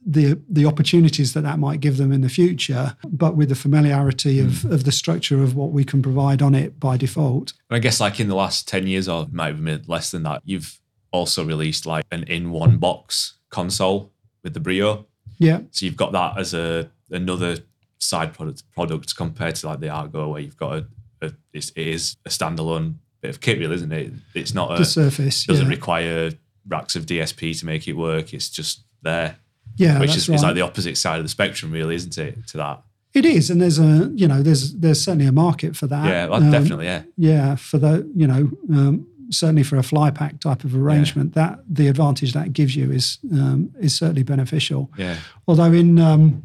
the 0.06 0.40
the 0.48 0.66
opportunities 0.66 1.32
that 1.32 1.42
that 1.42 1.58
might 1.58 1.80
give 1.80 1.96
them 1.96 2.12
in 2.12 2.20
the 2.20 2.28
future, 2.28 2.96
but 3.04 3.36
with 3.36 3.48
the 3.48 3.54
familiarity 3.54 4.40
of, 4.40 4.62
hmm. 4.62 4.72
of 4.72 4.84
the 4.84 4.92
structure 4.92 5.42
of 5.42 5.56
what 5.56 5.70
we 5.70 5.84
can 5.84 6.02
provide 6.02 6.42
on 6.42 6.54
it 6.54 6.78
by 6.78 6.96
default. 6.96 7.52
And 7.70 7.76
I 7.76 7.78
guess 7.78 8.00
like 8.00 8.20
in 8.20 8.28
the 8.28 8.34
last 8.34 8.68
10 8.68 8.86
years 8.86 9.08
or 9.08 9.26
might 9.32 9.48
have 9.48 9.64
been 9.64 9.82
less 9.86 10.10
than 10.10 10.22
that, 10.24 10.42
you've 10.44 10.78
also 11.10 11.44
released 11.44 11.86
like 11.86 12.04
an 12.10 12.24
in 12.24 12.50
one 12.50 12.78
box 12.78 13.34
console 13.50 14.12
with 14.42 14.54
the 14.54 14.60
Brio. 14.60 15.06
Yeah, 15.38 15.60
So 15.70 15.86
you've 15.86 15.96
got 15.96 16.12
that 16.12 16.38
as 16.38 16.54
a 16.54 16.90
another 17.10 17.58
side 17.98 18.34
product 18.34 18.62
product 18.72 19.16
compared 19.16 19.54
to 19.56 19.66
like 19.68 19.80
the 19.80 19.88
Argo 19.88 20.30
where 20.30 20.40
you've 20.40 20.56
got 20.56 20.72
a, 20.74 20.86
a 21.22 21.32
it's, 21.52 21.70
it 21.70 21.86
is 21.86 22.16
a 22.24 22.28
standalone 22.28 22.96
bit 23.20 23.30
of 23.30 23.40
kit 23.40 23.58
really, 23.58 23.74
isn't 23.74 23.92
it? 23.92 24.12
It's 24.34 24.54
not 24.54 24.74
a 24.74 24.78
the 24.78 24.84
surface. 24.84 25.44
doesn't 25.46 25.66
yeah. 25.66 25.70
require 25.70 26.30
racks 26.68 26.94
of 26.94 27.06
DSP 27.06 27.58
to 27.58 27.66
make 27.66 27.88
it 27.88 27.94
work. 27.94 28.32
It's 28.32 28.48
just 28.48 28.84
there. 29.02 29.36
Yeah, 29.76 29.98
which 30.00 30.16
is, 30.16 30.28
right. 30.28 30.36
is 30.36 30.42
like 30.42 30.54
the 30.54 30.60
opposite 30.60 30.96
side 30.96 31.18
of 31.18 31.24
the 31.24 31.28
spectrum, 31.28 31.72
really, 31.72 31.94
isn't 31.96 32.16
it? 32.16 32.46
To 32.48 32.56
that. 32.58 32.82
it 33.12 33.24
is, 33.24 33.50
and 33.50 33.60
there's 33.60 33.78
a 33.78 34.10
you 34.14 34.28
know 34.28 34.42
there's 34.42 34.74
there's 34.74 35.02
certainly 35.02 35.26
a 35.26 35.32
market 35.32 35.76
for 35.76 35.86
that. 35.88 36.06
Yeah, 36.06 36.34
Um, 36.34 36.50
definitely, 36.50 36.86
yeah. 36.86 37.02
yeah, 37.16 37.56
for 37.56 37.78
the 37.78 38.08
you 38.14 38.26
know 38.26 38.50
um, 38.70 39.06
certainly 39.30 39.62
for 39.64 39.76
a 39.76 39.82
fly 39.82 40.10
pack 40.10 40.38
type 40.40 40.64
of 40.64 40.76
arrangement, 40.76 41.34
that 41.34 41.58
the 41.68 41.88
advantage 41.88 42.32
that 42.34 42.52
gives 42.52 42.76
you 42.76 42.92
is 42.92 43.18
um, 43.32 43.72
is 43.80 43.94
certainly 43.94 44.22
beneficial. 44.22 44.90
Yeah. 44.96 45.16
Although 45.48 45.72
in 45.72 45.98
um, 45.98 46.44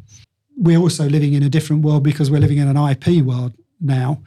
we're 0.58 0.80
also 0.80 1.08
living 1.08 1.34
in 1.34 1.44
a 1.44 1.50
different 1.50 1.84
world 1.84 2.04
because 2.04 2.30
we're 2.32 2.40
living 2.42 2.58
in 2.58 2.68
an 2.68 2.78
IP 2.78 3.24
world 3.24 3.54
now. 3.80 4.22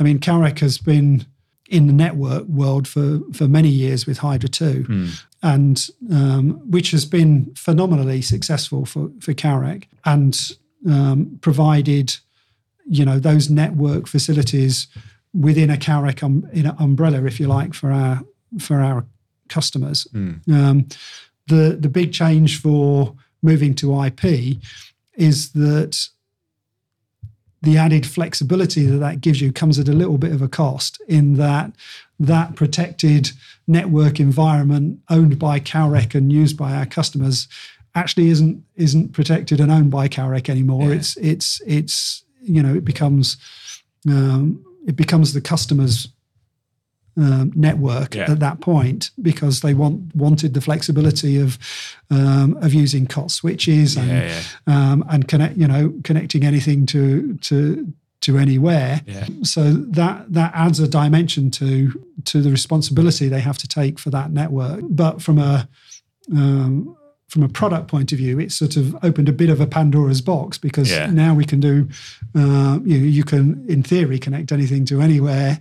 I 0.00 0.02
mean, 0.02 0.18
Calrec 0.18 0.58
has 0.60 0.78
been 0.78 1.24
in 1.70 1.86
the 1.86 1.92
network 1.92 2.44
world 2.46 2.88
for 2.88 3.20
for 3.32 3.46
many 3.48 3.68
years 3.68 4.06
with 4.06 4.18
Hydra 4.18 4.48
Two, 4.48 5.08
and 5.42 5.88
um, 6.10 6.60
which 6.70 6.90
has 6.90 7.04
been 7.04 7.52
phenomenally 7.54 8.22
successful 8.22 8.84
for 8.84 9.10
for 9.20 9.32
Calrec 9.34 9.84
and 10.04 10.52
um, 10.88 11.38
provided 11.40 12.16
you 12.86 13.04
know 13.04 13.18
those 13.18 13.50
network 13.50 14.06
facilities 14.06 14.88
within 15.34 15.70
a 15.70 15.76
Calrec 15.76 16.22
um, 16.22 16.48
in 16.52 16.66
an 16.66 16.76
umbrella, 16.78 17.24
if 17.24 17.38
you 17.38 17.46
like, 17.46 17.74
for 17.74 17.92
our 17.92 18.20
for 18.58 18.80
our 18.80 19.06
customers. 19.48 20.06
Um, 20.52 20.86
the 21.46 21.76
the 21.78 21.88
big 21.88 22.12
change 22.12 22.60
for 22.60 23.14
moving 23.42 23.74
to 23.74 24.04
IP 24.04 24.58
is 25.14 25.52
that 25.52 26.08
the 27.62 27.76
added 27.76 28.06
flexibility 28.06 28.84
that 28.86 28.98
that 28.98 29.20
gives 29.20 29.40
you 29.40 29.52
comes 29.52 29.78
at 29.78 29.88
a 29.88 29.92
little 29.92 30.18
bit 30.18 30.32
of 30.32 30.42
a 30.42 30.48
cost 30.48 31.00
in 31.08 31.34
that 31.34 31.72
that 32.20 32.54
protected 32.56 33.30
network 33.66 34.20
environment 34.20 35.00
owned 35.08 35.38
by 35.38 35.60
Calrec 35.60 36.14
and 36.14 36.32
used 36.32 36.56
by 36.56 36.74
our 36.74 36.86
customers 36.86 37.48
actually 37.94 38.28
isn't 38.28 38.62
isn't 38.76 39.12
protected 39.12 39.60
and 39.60 39.70
owned 39.70 39.90
by 39.90 40.08
Calrec 40.08 40.48
anymore. 40.48 40.88
Yeah. 40.88 40.96
It's 40.96 41.16
it's 41.16 41.60
it's 41.66 42.24
you 42.42 42.62
know 42.62 42.74
it 42.74 42.84
becomes 42.84 43.36
um, 44.08 44.64
it 44.86 44.96
becomes 44.96 45.32
the 45.32 45.40
customer's 45.40 46.08
um, 47.18 47.52
network 47.54 48.14
Yeah. 48.14 48.30
at 48.30 48.40
that 48.40 48.60
point 48.60 49.10
because 49.20 49.60
they 49.60 49.74
want 49.74 50.14
wanted 50.14 50.54
the 50.54 50.60
flexibility 50.60 51.38
of 51.40 51.58
um, 52.10 52.56
of 52.62 52.72
using 52.72 53.06
COT 53.06 53.30
switches 53.30 53.96
and 53.96 54.08
Yeah, 54.08 54.40
um, 54.66 55.04
and 55.08 55.26
connect 55.28 55.56
you 55.56 55.66
know 55.66 55.92
connecting 56.04 56.44
anything 56.44 56.86
to 56.86 57.36
to 57.42 57.92
to 58.20 58.38
anywhere. 58.38 59.00
Yeah. 59.06 59.26
So 59.42 59.72
that 59.72 60.32
that 60.32 60.52
adds 60.54 60.80
a 60.80 60.88
dimension 60.88 61.50
to 61.52 61.68
to 62.24 62.40
the 62.42 62.50
responsibility 62.50 63.28
they 63.28 63.40
have 63.40 63.58
to 63.58 63.68
take 63.68 63.98
for 63.98 64.10
that 64.10 64.30
network. 64.32 64.80
But 64.88 65.22
from 65.22 65.38
a 65.38 65.68
um, 66.32 66.94
from 67.28 67.42
a 67.42 67.48
product 67.48 67.88
point 67.88 68.10
of 68.12 68.18
view, 68.18 68.38
it's 68.40 68.54
sort 68.54 68.76
of 68.76 68.96
opened 69.02 69.28
a 69.28 69.32
bit 69.32 69.50
of 69.50 69.60
a 69.60 69.66
Pandora's 69.66 70.22
box 70.22 70.56
because 70.56 70.90
Yeah. 70.90 71.10
now 71.10 71.34
we 71.34 71.44
can 71.44 71.60
do, 71.60 71.86
uh, 72.34 72.78
you 72.84 72.98
know, 72.98 73.06
you 73.06 73.22
can 73.22 73.64
in 73.68 73.82
theory 73.82 74.18
connect 74.18 74.50
anything 74.50 74.86
to 74.86 75.02
anywhere 75.02 75.60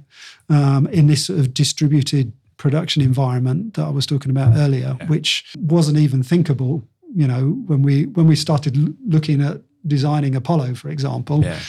um, 0.49 0.87
in 0.87 1.07
this 1.07 1.25
sort 1.25 1.39
of 1.39 1.53
distributed 1.53 2.33
production 2.57 3.01
environment 3.03 3.73
that 3.75 3.85
I 3.85 3.89
was 3.89 4.05
talking 4.05 4.31
about 4.31 4.55
earlier, 4.57 4.93
which 5.07 5.53
wasn't 5.57 5.97
even 5.97 6.23
thinkable. 6.23 6.83
You 7.15 7.27
know, 7.27 7.49
when 7.67 7.81
we 7.83 8.05
when 8.07 8.27
we 8.27 8.35
started 8.35 8.75
l- 8.77 8.93
looking 9.07 9.41
at 9.41 9.61
designing 9.85 10.35
Apollo, 10.35 10.75
for 10.75 10.89
example, 10.89 11.43
Yeah. 11.43 11.59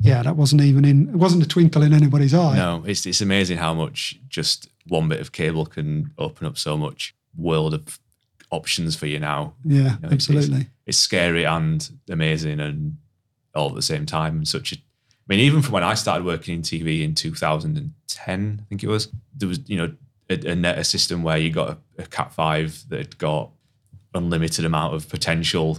yeah, 0.00 0.22
that 0.22 0.36
wasn't 0.36 0.62
even 0.62 0.84
in 0.84 1.08
it 1.08 1.16
wasn't 1.16 1.42
a 1.42 1.48
twinkle 1.48 1.82
in 1.82 1.92
anybody's 1.92 2.34
eye. 2.34 2.56
No, 2.56 2.82
it's 2.86 3.06
it's 3.06 3.20
amazing 3.20 3.58
how 3.58 3.74
much 3.74 4.18
just 4.28 4.68
one 4.88 5.08
bit 5.08 5.20
of 5.20 5.32
cable 5.32 5.66
can 5.66 6.12
open 6.18 6.46
up 6.46 6.56
so 6.58 6.76
much 6.76 7.14
world 7.36 7.74
of 7.74 7.98
options 8.50 8.94
for 8.96 9.06
you 9.06 9.18
now. 9.18 9.54
Yeah, 9.64 9.76
You 9.76 9.82
know, 10.02 10.08
absolutely. 10.12 10.60
It's, 10.60 10.70
it's 10.86 10.98
scary 10.98 11.44
and 11.44 11.88
amazing 12.08 12.60
and 12.60 12.96
all 13.54 13.68
at 13.70 13.74
the 13.74 13.82
same 13.82 14.06
time. 14.06 14.44
Such 14.44 14.72
a, 14.72 14.76
mean, 15.28 15.40
even 15.40 15.62
from 15.62 15.72
when 15.72 15.82
I 15.84 15.94
started 15.94 16.24
working 16.24 16.54
in 16.56 16.62
TV 16.62 17.02
in 17.02 17.14
2010, 17.14 18.60
I 18.60 18.64
think 18.68 18.82
it 18.82 18.88
was, 18.88 19.08
there 19.36 19.48
was, 19.48 19.60
you 19.68 19.76
know, 19.76 19.92
a, 20.30 20.78
a 20.80 20.84
system 20.84 21.22
where 21.22 21.38
you 21.38 21.50
got 21.50 21.70
a, 21.70 22.02
a 22.02 22.06
Cat 22.06 22.32
5 22.32 22.88
that 22.88 22.98
had 22.98 23.18
got 23.18 23.50
unlimited 24.14 24.64
amount 24.64 24.94
of 24.94 25.08
potential, 25.08 25.78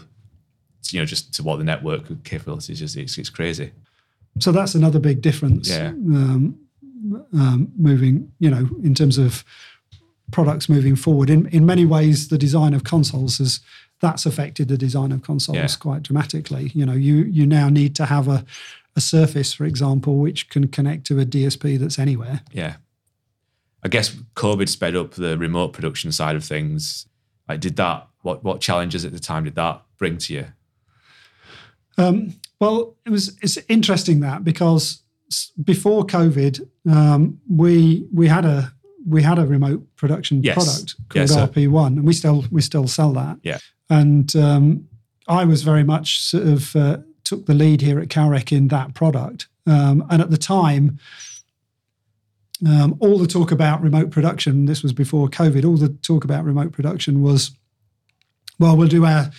you 0.90 1.00
know, 1.00 1.06
just 1.06 1.34
to 1.36 1.44
what 1.44 1.58
the 1.58 1.64
network 1.64 2.24
capabilities 2.24 2.82
is. 2.82 2.96
It's, 2.96 3.18
it's 3.18 3.30
crazy. 3.30 3.72
So 4.40 4.52
that's 4.52 4.76
another 4.76 5.00
big 5.00 5.22
difference. 5.22 5.70
Yeah. 5.70 5.88
Um, 5.90 6.60
um, 7.34 7.72
moving, 7.78 8.32
you 8.40 8.50
know, 8.50 8.70
in 8.84 8.94
terms 8.94 9.18
of 9.18 9.44
products 10.32 10.68
moving 10.68 10.96
forward. 10.96 11.30
In 11.30 11.48
in 11.48 11.66
many 11.66 11.86
ways, 11.86 12.28
the 12.28 12.38
design 12.38 12.74
of 12.74 12.84
consoles 12.84 13.38
has 13.38 13.62
that's 14.00 14.26
affected 14.26 14.68
the 14.68 14.78
design 14.78 15.12
of 15.12 15.24
consoles 15.24 15.58
Yeah. 15.58 15.68
quite 15.80 16.04
dramatically. 16.04 16.72
You 16.74 16.86
know, 16.86 16.94
you 16.94 17.24
you 17.24 17.46
now 17.46 17.70
need 17.70 17.96
to 17.96 18.06
have 18.06 18.28
a 18.28 18.44
a 18.98 19.02
surface, 19.02 19.54
for 19.54 19.64
example, 19.64 20.18
which 20.18 20.50
can 20.50 20.68
connect 20.68 21.06
to 21.06 21.20
a 21.20 21.26
DSP 21.26 21.78
that's 21.80 22.00
anywhere. 22.00 22.42
Yeah. 22.52 22.78
I 23.84 23.88
guess 23.88 24.10
COVID 24.36 24.68
sped 24.68 24.96
up 24.96 25.12
the 25.12 25.38
remote 25.38 25.72
production 25.72 26.12
side 26.12 26.36
of 26.36 26.44
things. 26.44 27.08
Like, 27.48 27.62
did 27.62 27.78
that? 27.78 28.08
What 28.24 28.44
what 28.44 28.60
challenges 28.60 29.06
at 29.06 29.14
the 29.14 29.20
time 29.20 29.46
did 29.46 29.56
that 29.56 29.84
bring 29.98 30.18
to 30.18 30.34
you? 30.34 30.46
Um, 31.98 32.34
well, 32.60 32.96
it 33.06 33.12
was 33.12 33.38
it's 33.42 33.58
interesting 33.70 34.20
that 34.22 34.44
because 34.44 35.04
before 35.64 36.06
COVID, 36.06 36.68
um, 36.90 37.40
we 37.50 38.08
we 38.14 38.28
had 38.28 38.44
a 38.46 38.74
we 39.08 39.22
had 39.22 39.40
a 39.40 39.46
remote 39.46 39.88
production 39.96 40.44
Yes. 40.44 40.56
product 40.56 40.96
called 41.10 41.30
sir. 41.30 41.48
RP1, 41.48 41.88
and 41.88 42.06
we 42.06 42.14
still 42.14 42.44
we 42.52 42.62
still 42.62 42.88
sell 42.88 43.14
that. 43.14 43.38
Yeah. 43.44 43.60
And 43.90 44.36
um, 44.36 44.88
I 45.28 45.46
was 45.46 45.62
very 45.62 45.84
much 45.84 46.22
sort 46.22 46.48
of 46.48 46.76
uh, 46.76 46.98
took 47.28 47.46
the 47.46 47.54
lead 47.54 47.82
here 47.82 48.00
at 48.00 48.08
Calrec 48.10 48.56
in 48.56 48.68
that 48.70 48.94
product, 48.94 49.48
um, 49.66 50.06
and 50.10 50.22
at 50.22 50.30
the 50.30 50.38
time. 50.38 51.00
Um, 52.68 52.98
all 53.00 53.20
the 53.20 53.28
talk 53.28 53.52
about 53.52 53.84
remote 53.84 54.10
production, 54.10 54.66
this 54.66 54.82
was 54.82 54.92
before 54.92 55.28
COVID, 55.28 55.64
all 55.64 55.78
the 55.78 55.90
talk 55.90 56.24
about 56.24 56.44
remote 56.44 56.72
production 56.72 57.22
was, 57.22 57.52
well, 58.58 58.76
we'll 58.76 58.88
do 58.88 59.06
our, 59.06 59.30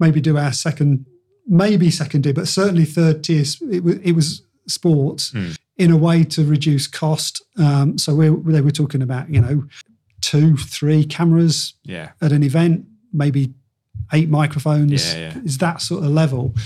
maybe 0.00 0.20
do 0.20 0.36
our 0.36 0.52
second 0.52 1.06
maybe 1.46 1.92
second 1.92 2.22
tier, 2.22 2.34
but 2.34 2.48
certainly 2.48 2.84
third 2.84 3.22
tier. 3.22 3.44
It 3.70 3.84
was, 3.84 3.96
it 4.02 4.12
was 4.12 4.42
sports 4.66 5.32
in 5.76 5.90
a 5.92 5.96
way 5.96 6.24
to 6.24 6.44
reduce 6.44 6.88
cost. 6.88 7.40
Um, 7.56 7.98
so 7.98 8.16
we, 8.16 8.30
they 8.52 8.60
were 8.60 8.72
talking 8.72 9.00
about, 9.00 9.30
you 9.30 9.40
know, 9.40 9.64
two, 10.20 10.56
three 10.56 11.04
cameras 11.04 11.74
Yeah. 11.84 12.10
at 12.20 12.32
an 12.32 12.42
event, 12.42 12.84
maybe 13.12 13.54
eight 14.12 14.28
microphones. 14.28 15.14
Yeah, 15.14 15.20
yeah. 15.20 15.38
Is 15.44 15.58
that 15.58 15.80
sort 15.80 16.02
of 16.02 16.10
level. 16.10 16.56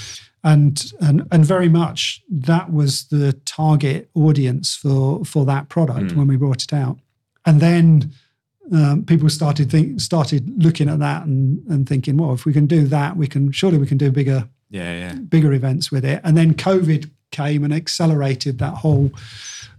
And, 0.42 0.92
and 1.00 1.26
and 1.30 1.44
very 1.44 1.68
much 1.68 2.22
that 2.30 2.72
was 2.72 3.04
the 3.08 3.34
target 3.44 4.08
audience 4.14 4.74
for 4.74 5.22
for 5.24 5.44
that 5.44 5.68
product 5.68 6.12
when 6.14 6.26
we 6.28 6.36
brought 6.36 6.62
it 6.62 6.72
out. 6.72 6.98
And 7.44 7.60
then 7.60 8.12
um, 8.72 9.04
people 9.04 9.28
started 9.28 9.70
think 9.70 10.00
started 10.00 10.62
looking 10.62 10.88
at 10.88 10.98
that 11.00 11.26
and, 11.26 11.60
and 11.68 11.86
thinking, 11.86 12.16
well, 12.16 12.32
if 12.32 12.46
we 12.46 12.52
can 12.54 12.66
do 12.66 12.86
that, 12.86 13.16
we 13.16 13.26
can 13.26 13.52
surely 13.52 13.76
we 13.76 13.86
can 13.86 13.98
do 13.98 14.10
bigger 14.10 14.48
Yeah. 14.70 14.92
Yeah. 14.98 15.14
bigger 15.14 15.52
events 15.52 15.90
with 15.92 16.04
it. 16.04 16.20
And 16.24 16.36
then 16.36 16.54
COVID 16.54 17.10
came 17.30 17.64
and 17.64 17.72
accelerated 17.72 18.58
that 18.58 18.74
whole 18.74 19.10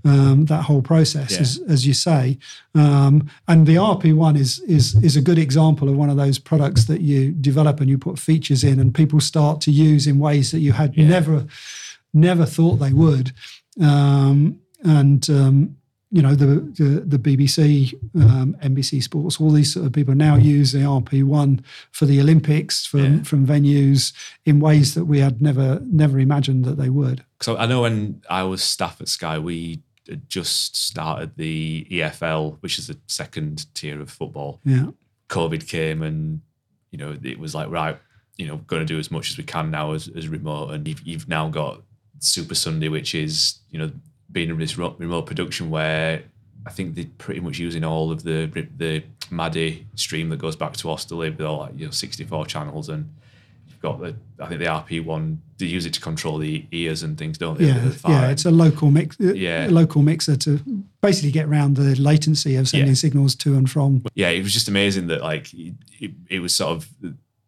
um, 0.04 0.46
that 0.46 0.64
whole 0.64 0.82
process, 0.82 1.32
Yeah. 1.34 1.42
as, 1.42 1.60
as 1.70 1.86
you 1.86 1.94
say. 1.94 2.40
Um, 2.74 3.30
and 3.48 3.68
the 3.68 3.76
RP 3.76 4.16
one 4.16 4.36
is 4.36 4.60
is 4.62 4.96
is 5.04 5.16
a 5.16 5.22
good 5.22 5.38
example 5.38 5.90
of 5.90 5.96
one 5.96 6.10
of 6.10 6.18
those 6.18 6.40
products 6.40 6.86
that 6.86 7.02
you 7.02 7.32
develop 7.32 7.80
and 7.82 7.90
you 7.90 7.98
put 8.00 8.18
features 8.18 8.64
in, 8.64 8.80
and 8.80 8.94
people 8.96 9.20
start 9.20 9.62
to 9.62 9.72
use 9.72 10.08
in 10.08 10.18
ways 10.18 10.52
that 10.52 10.60
you 10.60 10.72
had 10.74 10.96
Yeah. 10.98 11.08
never 11.08 11.46
never 12.14 12.46
thought 12.46 12.78
they 12.78 12.94
would. 12.94 13.32
Um, 13.80 14.58
and 14.84 15.30
um, 15.30 15.78
you 16.12 16.22
know 16.22 16.36
the 16.36 16.46
the, 16.78 17.02
the 17.06 17.18
BBC, 17.18 17.94
um, 18.16 18.56
NBC 18.62 19.02
Sports, 19.02 19.40
all 19.40 19.52
these 19.52 19.74
sort 19.74 19.86
of 19.86 19.94
people 19.94 20.14
now 20.14 20.36
use 20.36 20.72
the 20.74 20.80
RP1 20.80 21.64
for 21.92 22.06
the 22.06 22.20
Olympics 22.20 22.86
from 22.86 23.18
Yeah. 23.18 23.24
from 23.24 23.48
venues 23.48 24.12
in 24.46 24.60
ways 24.60 24.94
that 24.96 25.06
we 25.06 25.20
had 25.20 25.42
never 25.42 25.80
never 25.86 26.20
imagined 26.20 26.66
that 26.66 26.78
they 26.78 26.90
would. 26.90 27.24
So 27.40 27.58
I 27.58 27.66
know 27.66 27.82
when 27.84 28.22
I 28.30 28.44
was 28.44 28.62
staff 28.64 29.00
at 29.02 29.08
Sky, 29.08 29.40
we 29.40 29.82
just 30.28 30.76
started 30.76 31.32
the 31.38 31.88
EFL, 31.90 32.58
which 32.60 32.78
is 32.78 32.88
the 32.88 32.98
second 33.08 33.74
tier 33.74 34.02
of 34.02 34.10
football. 34.10 34.60
Yeah, 34.66 34.88
COVID 35.30 35.68
came 35.68 36.02
and 36.02 36.42
you 36.92 36.98
know 36.98 37.18
it 37.24 37.40
was 37.40 37.56
like 37.56 37.70
right, 37.70 37.98
you 38.38 38.48
know, 38.48 38.58
going 38.58 38.82
to 38.82 38.94
do 38.94 39.00
as 39.00 39.10
much 39.12 39.30
as 39.32 39.38
we 39.38 39.44
can 39.46 39.72
now 39.72 39.94
as, 39.94 40.10
as 40.10 40.28
remote, 40.28 40.72
and 40.72 40.86
you've, 40.88 41.02
you've 41.08 41.28
now 41.30 41.48
got 41.48 41.82
Super 42.20 42.56
Sunday, 42.56 42.90
which 42.90 43.16
is 43.16 43.60
you 43.70 43.80
know 43.80 43.92
being 44.32 44.50
in 44.50 44.58
this 44.58 44.78
remote 44.78 45.26
production 45.26 45.70
where 45.70 46.24
I 46.66 46.70
think 46.72 46.96
they're 46.96 47.06
pretty 47.18 47.40
much 47.42 47.58
using 47.60 47.84
all 47.84 48.12
of 48.12 48.24
the 48.24 48.50
the 48.78 49.04
MADI 49.30 49.86
stream 49.96 50.30
that 50.30 50.38
goes 50.38 50.56
back 50.56 50.74
to 50.74 50.88
Osterley 50.90 51.30
with 51.32 51.42
all 51.46 51.60
like 51.60 51.74
you 51.78 51.86
know 51.86 51.92
64 51.92 52.46
channels 52.46 52.90
and. 52.90 53.10
You've 53.68 53.80
got 53.94 54.00
the, 54.02 54.16
I 54.40 54.46
think 54.48 54.60
the 54.60 54.68
RP 54.68 55.04
one. 55.04 55.42
They 55.58 55.66
use 55.66 55.88
it 55.88 55.94
to 55.94 56.02
control 56.02 56.38
the 56.38 56.66
ears 56.72 57.02
and 57.02 57.18
things, 57.18 57.38
don't 57.40 57.58
they? 57.58 57.66
yeah, 57.66 57.92
yeah. 58.08 58.30
It's 58.30 58.46
a 58.46 58.52
local 58.52 58.92
mix, 58.92 59.20
uh, 59.20 59.34
Yeah. 59.34 59.68
a 59.68 59.70
local 59.70 60.04
mixer 60.04 60.36
to 60.36 60.60
basically 61.02 61.32
get 61.32 61.46
around 61.48 61.78
the 61.78 61.96
latency 62.00 62.58
of 62.58 62.68
sending 62.68 62.90
Yeah. 62.90 62.94
signals 62.96 63.34
to 63.36 63.56
and 63.56 63.68
from. 63.72 64.04
yeah, 64.14 64.30
it 64.30 64.44
was 64.44 64.54
just 64.54 64.68
amazing 64.68 65.08
that 65.08 65.22
like 65.22 65.52
it, 65.54 65.74
it, 66.00 66.12
it 66.30 66.40
was 66.42 66.54
sort 66.54 66.72
of 66.78 66.90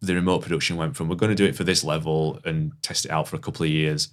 the 0.01 0.15
remote 0.15 0.41
production 0.41 0.75
went 0.77 0.95
from 0.95 1.07
we're 1.07 1.15
going 1.17 1.29
to 1.29 1.35
do 1.35 1.45
it 1.45 1.55
for 1.55 1.63
this 1.65 1.83
level 1.83 2.39
and 2.45 2.71
test 2.81 3.05
it 3.05 3.11
out 3.11 3.27
for 3.27 3.35
a 3.35 3.39
couple 3.39 3.63
of 3.65 3.69
years, 3.69 4.07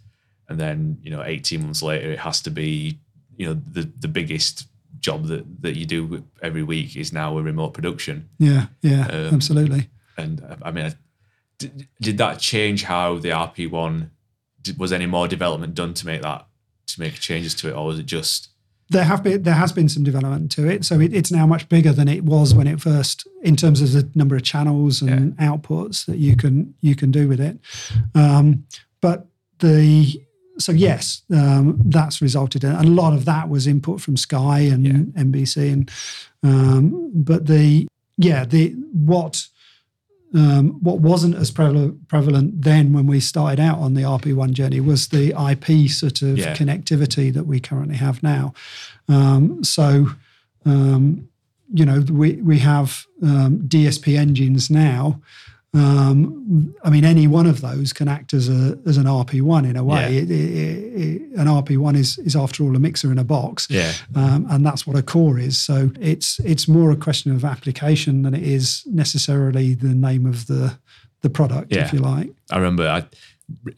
and 0.51 0.61
then 0.61 0.99
you 1.03 1.11
know 1.11 1.23
18 1.23 1.63
months 1.63 1.83
later 1.83 2.11
it 2.11 2.19
has 2.19 2.43
to 2.43 2.51
be 2.51 2.99
you 3.37 3.47
know 3.47 3.55
the 3.55 3.91
the 4.01 4.09
biggest 4.09 4.67
job 4.99 5.27
that 5.29 5.63
that 5.63 5.77
you 5.77 5.87
do 5.87 6.25
every 6.43 6.63
week 6.63 6.97
is 6.97 7.13
now 7.13 7.39
a 7.39 7.43
remote 7.43 7.73
production. 7.73 8.29
Yeah, 8.39 8.67
yeah, 8.83 9.07
Um, 9.07 9.35
absolutely. 9.35 9.89
And 10.19 10.43
uh, 10.43 10.57
I 10.63 10.71
mean, 10.73 10.95
did, 11.59 11.89
did 12.01 12.19
that 12.19 12.39
change 12.39 12.83
how 12.83 13.19
the 13.19 13.31
RP 13.31 13.71
one? 13.71 14.11
Did, 14.61 14.79
was 14.79 14.93
any 14.93 15.07
more 15.07 15.27
development 15.27 15.75
done 15.75 15.95
to 15.95 16.07
make 16.07 16.21
that 16.21 16.47
to 16.89 17.01
make 17.01 17.15
changes 17.15 17.55
to 17.55 17.69
it, 17.69 17.73
or 17.73 17.87
was 17.87 17.99
it 17.99 18.07
just 18.07 18.51
there 18.91 19.05
have 19.05 19.23
been 19.23 19.43
there 19.45 19.55
has 19.55 19.73
been 19.73 19.89
some 19.89 20.03
development 20.03 20.51
to 20.53 20.69
it. 20.69 20.85
So 20.85 21.01
it, 21.01 21.15
it's 21.15 21.31
now 21.31 21.47
much 21.47 21.69
bigger 21.69 21.93
than 21.93 22.09
it 22.09 22.25
was 22.25 22.55
when 22.55 22.67
it 22.67 22.81
first, 22.81 23.27
in 23.43 23.57
terms 23.57 23.81
of 23.81 23.93
the 23.93 24.11
number 24.15 24.37
of 24.37 24.43
channels 24.43 25.01
and 25.01 25.37
outputs 25.39 26.05
that 26.07 26.19
you 26.19 26.37
can 26.37 26.75
you 26.81 26.97
can 26.97 27.11
do 27.11 27.29
with 27.29 27.41
it. 27.41 27.59
Um, 28.15 28.67
but 29.01 29.29
the 29.61 30.21
so 30.61 30.73
yes, 30.73 31.23
um, 31.33 31.81
that's 31.87 32.21
resulted 32.23 32.63
in 32.65 32.73
and 32.73 32.89
a 32.89 33.03
lot 33.03 33.13
of 33.13 33.25
that 33.25 33.49
was 33.49 33.67
input 33.67 34.01
from 34.01 34.17
Sky 34.17 34.61
and 34.61 34.85
Yeah. 34.87 35.23
NBC 35.25 35.73
and 35.73 35.91
um, 36.43 37.11
but 37.15 37.47
the 37.47 37.89
yeah 38.17 38.45
the 38.45 38.71
what. 38.93 39.47
Um, 40.33 40.79
what 40.81 41.01
wasn't 41.01 41.35
as 41.35 41.51
prevalent, 41.51 42.07
prevalent 42.07 42.63
then 42.63 42.93
when 42.93 43.09
we 43.09 43.19
started 43.19 43.59
out 43.59 43.79
on 43.81 43.95
the 43.95 44.03
RP1 44.03 44.53
journey 44.53 44.79
was 44.79 45.09
the 45.09 45.31
IP 45.51 45.91
sort 45.91 46.23
of 46.23 46.39
Yeah. 46.39 46.55
connectivity 46.55 47.33
that 47.35 47.49
we 47.49 47.59
currently 47.59 47.97
have 47.97 48.23
now. 48.23 48.53
Um, 49.09 49.65
so, 49.65 50.11
um, 50.65 51.29
you 51.73 51.85
know, 51.85 51.99
we 52.09 52.35
we 52.35 52.61
have 52.61 53.07
um, 53.25 53.59
DSP 53.67 54.17
engines 54.17 54.71
now. 54.71 55.21
Um, 55.73 56.75
I 56.83 56.91
mean, 56.91 57.05
any 57.05 57.29
one 57.29 57.47
of 57.47 57.61
those 57.61 57.93
can 57.93 58.09
act 58.09 58.35
as 58.35 58.49
a 58.49 58.77
as 58.87 58.97
an 58.97 59.05
RP1 59.05 59.69
in 59.71 59.77
a 59.77 59.85
way. 59.85 60.15
Yeah. 60.15 60.23
It, 60.23 60.31
it, 60.31 60.35
it, 60.35 61.23
an 61.39 61.47
RP1 61.47 61.97
is 61.97 62.19
is 62.19 62.35
after 62.35 62.65
all 62.65 62.75
a 62.75 62.81
mixer 62.81 63.13
in 63.13 63.19
a 63.19 63.25
box, 63.25 63.69
yeah 63.71 63.93
um, 64.17 64.47
and 64.51 64.67
that's 64.67 64.85
what 64.85 64.97
a 64.97 65.03
core 65.03 65.39
is. 65.39 65.57
So 65.59 65.91
it's 66.01 66.41
it's 66.41 66.67
more 66.67 66.91
a 66.91 66.97
question 66.97 67.33
of 67.33 67.45
application 67.45 68.23
than 68.23 68.35
it 68.35 68.43
is 68.43 68.83
necessarily 68.87 69.75
the 69.75 69.95
name 69.95 70.27
of 70.27 70.47
the 70.49 70.77
the 71.21 71.31
product, 71.31 71.71
Yeah. 71.73 71.85
if 71.85 71.93
you 71.93 72.01
like. 72.01 72.33
I 72.51 72.57
remember 72.57 72.89
I, 72.89 73.05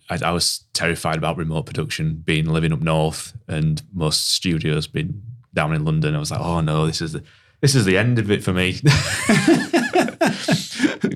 I 0.09 0.19
I 0.25 0.31
was 0.33 0.65
terrified 0.73 1.19
about 1.19 1.37
remote 1.37 1.67
production, 1.67 2.23
being 2.25 2.47
living 2.47 2.73
up 2.73 2.81
north 2.81 3.35
and 3.49 3.83
most 3.93 4.31
studios 4.31 4.87
being 4.87 5.21
down 5.53 5.75
in 5.75 5.85
London. 5.85 6.15
I 6.15 6.19
was 6.19 6.31
like, 6.31 6.41
oh 6.41 6.63
no, 6.63 6.87
this 6.87 7.03
is 7.03 7.13
the 7.13 7.23
this 7.61 7.75
is 7.75 7.85
the 7.85 7.99
end 7.99 8.19
of 8.19 8.31
it 8.31 8.43
for 8.43 8.55
me. 8.55 8.81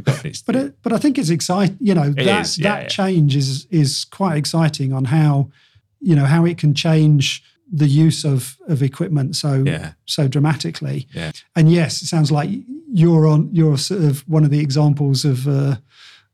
But 0.47 0.57
it, 0.57 0.75
but 0.83 0.93
I 0.93 0.99
think 0.99 1.19
it's 1.19 1.31
exciting. 1.31 1.77
You 1.81 1.95
know 1.95 2.11
that 2.11 2.41
is, 2.41 2.59
yeah, 2.59 2.69
that 2.77 2.83
yeah. 2.83 2.89
change 2.89 3.37
is 3.37 3.67
is 3.71 4.05
quite 4.07 4.37
exciting 4.37 4.93
on 4.93 5.05
how 5.07 5.51
you 6.01 6.15
know 6.17 6.25
how 6.27 6.45
it 6.47 6.57
can 6.59 6.73
change 6.75 7.43
the 7.73 7.89
use 7.89 8.25
of 8.25 8.57
of 8.69 8.81
equipment 8.83 9.35
so 9.37 9.65
Yeah. 9.67 9.93
so 10.07 10.29
dramatically. 10.29 11.09
Yeah. 11.13 11.33
And 11.57 11.71
yes, 11.71 12.01
it 12.03 12.07
sounds 12.07 12.31
like 12.31 12.49
you're 12.93 13.27
on 13.27 13.49
you're 13.53 13.77
sort 13.79 14.05
of 14.05 14.21
one 14.29 14.45
of 14.45 14.51
the 14.51 14.61
examples 14.61 15.25
of. 15.25 15.47
Uh, 15.47 15.77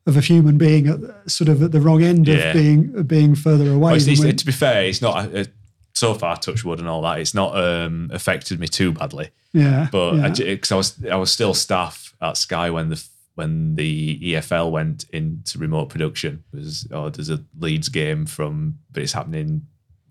of 0.04 0.16
a 0.16 0.20
human 0.20 0.58
being 0.58 0.88
at, 0.88 0.98
sort 1.30 1.48
of 1.48 1.62
at 1.62 1.70
the 1.70 1.80
wrong 1.80 2.02
end 2.02 2.26
Yeah. 2.26 2.34
of 2.48 2.54
being 2.54 3.02
being 3.04 3.36
further 3.36 3.70
away. 3.70 3.92
Well, 3.92 3.94
it's- 3.94 4.08
it's- 4.20 4.40
to 4.40 4.44
be 4.46 4.50
fair, 4.50 4.82
it's 4.86 5.00
not 5.00 5.32
uh, 5.32 5.44
so 5.94 6.12
far 6.14 6.36
touch 6.36 6.64
wood 6.64 6.80
and 6.80 6.88
all 6.88 7.02
that. 7.02 7.20
It's 7.20 7.34
not 7.34 7.56
um, 7.56 8.10
affected 8.12 8.58
me 8.58 8.66
too 8.66 8.90
badly. 8.90 9.28
yeah, 9.52 9.86
But 9.92 10.14
yeah. 10.16 10.54
because 10.56 10.72
I, 10.72 10.76
was 10.76 11.04
I 11.12 11.14
was 11.14 11.30
still 11.30 11.54
staff 11.54 12.14
at 12.20 12.36
Sky 12.36 12.68
when 12.70 12.88
the 12.88 13.00
when 13.34 13.74
the 13.76 14.18
EFL 14.34 14.70
went 14.70 15.04
into 15.12 15.58
remote 15.58 15.88
production. 15.88 16.44
It 16.52 16.56
was 16.58 16.86
oh, 16.90 17.08
there's 17.10 17.30
a 17.30 17.42
Leeds 17.58 17.88
game 17.88 18.26
from, 18.26 18.78
but 18.90 19.02
it's 19.02 19.12
happening 19.12 19.66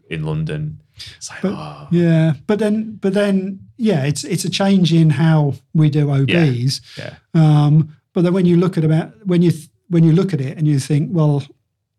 in 0.09 0.23
London. 0.23 0.81
It's 1.17 1.29
like 1.29 1.41
But- 1.41 1.53
oh, 1.53 1.87
Yeah, 1.91 2.33
but 2.47 2.59
then, 2.59 2.97
but 3.01 3.13
then, 3.13 3.59
yeah, 3.77 4.03
it's 4.03 4.23
it's 4.23 4.45
a 4.45 4.49
change 4.49 4.93
in 4.93 5.09
how 5.11 5.53
we 5.73 5.89
do 5.89 6.09
OBs. 6.11 6.81
yeah, 6.97 7.15
Um, 7.33 7.95
but 8.13 8.23
then 8.23 8.33
when 8.33 8.45
you 8.45 8.57
look 8.57 8.77
at 8.77 8.83
about 8.83 9.13
when 9.25 9.41
you 9.41 9.51
when 9.89 10.03
you 10.03 10.11
look 10.13 10.33
at 10.33 10.41
it 10.41 10.57
and 10.57 10.67
you 10.67 10.79
think, 10.79 11.09
well, 11.13 11.43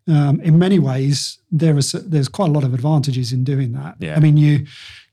um, 0.08 0.40
in 0.40 0.58
many 0.58 0.78
ways 0.78 1.38
there 1.50 1.76
is 1.78 1.92
there's 1.92 2.28
quite 2.28 2.48
a 2.48 2.52
lot 2.52 2.64
of 2.64 2.74
advantages 2.74 3.32
in 3.32 3.44
doing 3.44 3.72
that. 3.72 3.96
Yeah. 4.00 4.16
I 4.16 4.20
mean, 4.20 4.36
you 4.36 4.66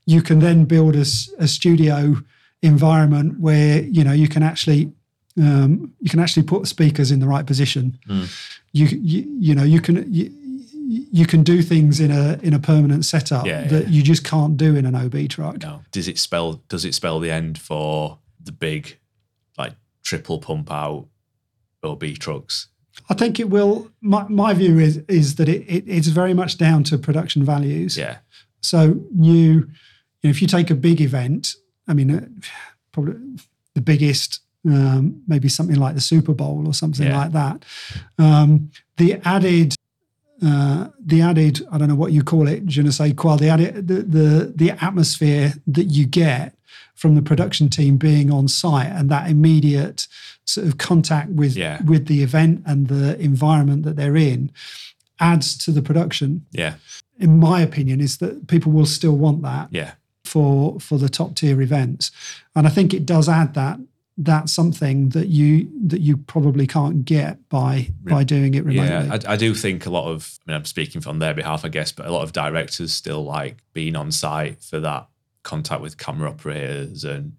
you 0.06 0.22
can 0.22 0.40
then 0.40 0.64
build 0.64 0.96
a, 0.96 1.04
a 1.38 1.46
studio 1.46 2.16
environment 2.62 3.38
where 3.40 3.82
you 3.82 4.04
know 4.04 4.12
you 4.12 4.28
can 4.28 4.42
actually 4.42 4.92
um, 5.38 5.92
you 6.00 6.10
can 6.10 6.20
actually 6.20 6.42
put 6.44 6.66
speakers 6.66 7.10
in 7.10 7.20
the 7.20 7.26
right 7.26 7.46
position. 7.46 7.98
You, 8.72 8.86
you 8.86 9.26
you 9.38 9.54
know 9.54 9.64
you 9.64 9.80
can 9.80 10.12
you, 10.12 10.30
you 11.12 11.26
can 11.26 11.42
do 11.42 11.62
things 11.62 12.00
in 12.00 12.10
a 12.10 12.38
in 12.42 12.54
a 12.54 12.58
permanent 12.58 13.04
setup 13.04 13.46
Yeah, 13.46 13.64
that 13.68 13.84
yeah. 13.84 13.88
you 13.88 14.02
just 14.02 14.24
can't 14.24 14.56
do 14.56 14.76
in 14.76 14.86
an 14.86 14.94
OB 14.94 15.28
truck. 15.28 15.62
No. 15.62 15.82
Does 15.92 16.08
it 16.08 16.18
spell 16.18 16.62
does 16.68 16.84
it 16.84 16.94
spell 16.94 17.20
the 17.20 17.30
end 17.30 17.58
for 17.58 18.18
the 18.42 18.52
big 18.52 18.98
like 19.58 19.74
triple 20.02 20.38
pump 20.38 20.70
out 20.70 21.06
OB 21.82 22.04
trucks? 22.18 22.68
I 23.08 23.14
think 23.14 23.38
it 23.40 23.48
will. 23.50 23.90
My, 24.00 24.26
my 24.28 24.52
view 24.54 24.78
is 24.78 24.98
is 25.08 25.36
that 25.36 25.48
it, 25.48 25.62
it 25.62 25.84
it's 25.86 26.08
very 26.08 26.34
much 26.34 26.58
down 26.58 26.84
to 26.84 26.98
production 26.98 27.44
values. 27.44 27.96
Yeah. 27.96 28.18
So 28.60 29.00
you, 29.14 29.42
you 29.42 30.24
know, 30.24 30.30
if 30.30 30.42
you 30.42 30.48
take 30.48 30.70
a 30.70 30.74
big 30.74 31.00
event, 31.00 31.54
I 31.88 31.94
mean, 31.94 32.10
uh, 32.10 32.26
probably 32.92 33.14
the 33.74 33.80
biggest, 33.80 34.40
um, 34.68 35.22
maybe 35.26 35.48
something 35.48 35.76
like 35.76 35.94
the 35.94 36.00
Super 36.00 36.34
Bowl 36.34 36.64
or 36.66 36.74
something 36.74 37.06
Yeah. 37.06 37.18
like 37.18 37.32
that. 37.32 37.64
Um, 38.18 38.70
the 38.96 39.14
added, 39.24 39.74
uh, 40.42 40.88
the 41.04 41.22
added, 41.22 41.62
I 41.72 41.78
don't 41.78 41.88
know 41.88 41.94
what 41.94 42.12
you 42.12 42.22
call 42.22 42.48
it, 42.48 42.66
je 42.66 42.82
ne 42.82 42.90
sais 42.90 43.12
quoi, 43.14 43.36
the 43.36 43.48
added, 43.48 43.88
the, 43.88 44.02
the 44.02 44.52
the 44.56 44.70
atmosphere 44.84 45.54
that 45.66 45.84
you 45.84 46.06
get 46.06 46.54
from 46.94 47.14
the 47.14 47.22
production 47.22 47.68
team 47.70 47.96
being 47.96 48.30
on 48.30 48.48
site 48.48 48.88
and 48.88 49.10
that 49.10 49.30
immediate 49.30 50.06
sort 50.44 50.66
of 50.66 50.76
contact 50.78 51.30
with 51.30 51.56
Yeah. 51.56 51.82
with 51.82 52.06
the 52.06 52.22
event 52.22 52.62
and 52.66 52.88
the 52.88 53.18
environment 53.20 53.84
that 53.84 53.96
they're 53.96 54.16
in 54.16 54.50
adds 55.18 55.56
to 55.64 55.72
the 55.72 55.82
production 55.82 56.44
Yeah. 56.52 56.74
in 57.18 57.38
my 57.38 57.60
opinion, 57.62 58.00
is 58.00 58.18
that 58.18 58.46
people 58.46 58.72
will 58.72 58.86
still 58.86 59.16
want 59.16 59.42
that 59.42 59.68
Yeah. 59.70 59.92
for 60.24 60.78
for 60.80 60.98
the 60.98 61.08
top 61.08 61.34
tier 61.34 61.60
events, 61.62 62.10
and 62.54 62.66
I 62.66 62.70
think 62.70 62.92
it 62.94 63.04
does 63.06 63.28
add 63.28 63.54
that 63.54 63.78
that's 64.22 64.52
something 64.52 65.08
that 65.10 65.28
you 65.28 65.68
that 65.86 66.00
you 66.00 66.16
probably 66.16 66.66
can't 66.66 67.04
get 67.04 67.48
by 67.48 67.88
by 68.04 68.22
doing 68.22 68.54
it 68.54 68.64
remotely. 68.64 68.88
Yeah, 68.88 69.18
I, 69.26 69.32
I 69.32 69.36
do 69.36 69.54
think 69.54 69.86
a 69.86 69.90
lot 69.90 70.08
of. 70.10 70.38
I 70.46 70.50
mean, 70.50 70.56
I'm 70.58 70.64
speaking 70.64 71.00
from 71.00 71.18
their 71.18 71.34
behalf, 71.34 71.64
I 71.64 71.68
guess, 71.68 71.90
but 71.90 72.06
a 72.06 72.12
lot 72.12 72.22
of 72.22 72.32
directors 72.32 72.92
still 72.92 73.24
like 73.24 73.56
being 73.72 73.96
on 73.96 74.12
site 74.12 74.62
for 74.62 74.78
that 74.80 75.08
contact 75.42 75.80
with 75.80 75.96
camera 75.96 76.28
operators, 76.28 77.02
and 77.04 77.32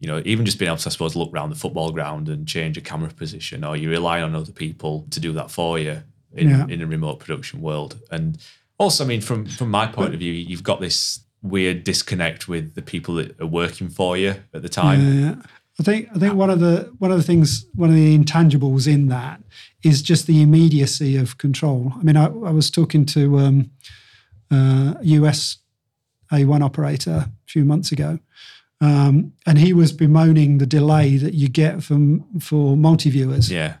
you 0.00 0.08
know, 0.08 0.22
even 0.24 0.44
just 0.46 0.58
being 0.58 0.68
able 0.68 0.78
to, 0.78 0.88
I 0.88 0.92
suppose, 0.92 1.14
look 1.14 1.32
around 1.32 1.50
the 1.50 1.56
football 1.56 1.92
ground 1.92 2.28
and 2.28 2.48
change 2.48 2.76
a 2.76 2.80
camera 2.80 3.10
position, 3.10 3.62
or 3.62 3.76
you 3.76 3.90
rely 3.90 4.22
on 4.22 4.34
other 4.34 4.52
people 4.52 5.06
to 5.10 5.20
do 5.20 5.32
that 5.34 5.50
for 5.50 5.78
you 5.78 6.02
in, 6.32 6.48
Yeah. 6.48 6.66
in 6.66 6.80
a 6.82 6.86
remote 6.86 7.20
production 7.20 7.60
world. 7.60 8.00
And 8.10 8.38
also, 8.78 9.04
I 9.04 9.06
mean, 9.06 9.20
from 9.20 9.44
from 9.46 9.70
my 9.70 9.86
point 9.86 10.14
of 10.14 10.20
view, 10.20 10.32
you've 10.32 10.62
got 10.64 10.80
this 10.80 11.20
weird 11.42 11.84
disconnect 11.84 12.48
with 12.48 12.74
the 12.74 12.82
people 12.82 13.16
that 13.16 13.38
are 13.40 13.46
working 13.46 13.88
for 13.88 14.16
you 14.16 14.36
at 14.54 14.62
the 14.62 14.68
time. 14.68 15.20
Yeah. 15.20 15.34
I 15.82 15.84
think 15.84 16.08
I 16.14 16.18
think 16.18 16.34
one 16.34 16.48
of 16.50 16.60
the 16.60 16.92
one 16.98 17.10
of 17.10 17.16
the 17.18 17.24
things 17.24 17.66
one 17.74 17.90
of 17.90 17.96
the 17.96 18.16
intangibles 18.16 18.86
in 18.86 19.08
that 19.08 19.40
is 19.82 20.00
just 20.00 20.26
the 20.26 20.40
immediacy 20.40 21.16
of 21.16 21.38
control. 21.38 21.92
I 21.98 22.02
mean, 22.04 22.16
I, 22.16 22.26
I 22.26 22.52
was 22.52 22.70
talking 22.70 23.04
to 23.06 23.38
um, 23.38 23.70
uh, 24.50 24.94
a 25.00 25.04
US 25.18 25.58
A1 26.32 26.62
operator 26.62 27.26
a 27.26 27.30
few 27.46 27.64
months 27.64 27.90
ago, 27.90 28.20
um, 28.80 29.32
and 29.44 29.58
he 29.58 29.72
was 29.72 29.92
bemoaning 29.92 30.58
the 30.58 30.66
delay 30.66 31.16
that 31.16 31.34
you 31.34 31.48
get 31.48 31.82
from 31.82 32.24
for 32.38 32.76
multi 32.76 33.10
viewers. 33.10 33.50
Yeah, 33.50 33.74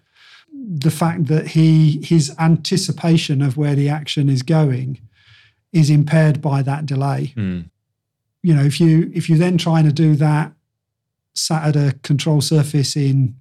The 0.52 0.90
fact 0.90 1.26
that 1.26 1.46
he 1.48 2.00
his 2.04 2.34
anticipation 2.38 3.42
of 3.42 3.56
where 3.56 3.76
the 3.76 3.88
action 3.88 4.28
is 4.28 4.42
going 4.42 4.98
is 5.72 5.88
impaired 5.88 6.40
by 6.42 6.62
that 6.62 6.84
delay 6.84 7.32
Mm. 7.36 7.70
you 8.42 8.54
know 8.54 8.62
if 8.64 8.78
you 8.80 9.10
if 9.14 9.28
you're 9.28 9.38
then 9.46 9.56
trying 9.56 9.86
to 9.86 9.92
do 9.92 10.14
that 10.16 10.52
sat 11.34 11.68
at 11.68 11.76
a 11.76 11.94
control 12.02 12.40
surface 12.40 12.96
in 12.96 13.34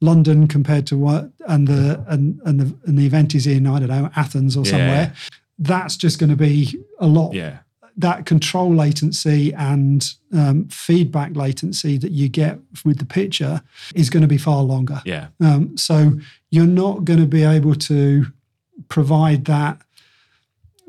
London 0.00 0.46
compared 0.46 0.86
to 0.88 0.96
what 0.98 1.30
and 1.48 1.66
the 1.66 2.04
and 2.08 2.40
and 2.44 2.60
the 2.60 2.76
and 2.86 2.98
the 2.98 3.06
event 3.06 3.34
is 3.34 3.46
in 3.46 3.66
I 3.66 3.78
don't 3.78 3.88
know 3.88 4.10
Athens 4.16 4.56
or 4.56 4.64
Yeah. 4.64 4.70
somewhere 4.70 5.12
that's 5.58 5.96
just 5.96 6.18
going 6.18 6.28
to 6.30 6.36
be 6.36 6.78
a 6.98 7.06
lot. 7.06 7.32
Yeah, 7.32 7.60
that 7.96 8.26
control 8.26 8.74
latency 8.74 9.54
and 9.54 10.06
um, 10.34 10.68
feedback 10.68 11.34
latency 11.34 11.96
that 11.96 12.10
you 12.10 12.28
get 12.28 12.58
with 12.84 12.98
the 12.98 13.06
picture 13.06 13.62
is 13.94 14.10
going 14.10 14.20
to 14.20 14.28
be 14.28 14.36
far 14.36 14.62
longer. 14.62 15.00
Yeah, 15.06 15.28
um, 15.40 15.74
so 15.78 16.12
you're 16.50 16.66
not 16.66 17.06
going 17.06 17.20
to 17.20 17.26
be 17.26 17.42
able 17.42 17.74
to 17.74 18.26
provide 18.88 19.46
that 19.46 19.80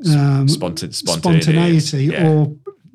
um, 0.06 0.46
Spontan- 0.48 0.92
spontaneity, 0.92 1.80
spontaneity 1.80 2.04
yeah. 2.04 2.28
or 2.28 2.54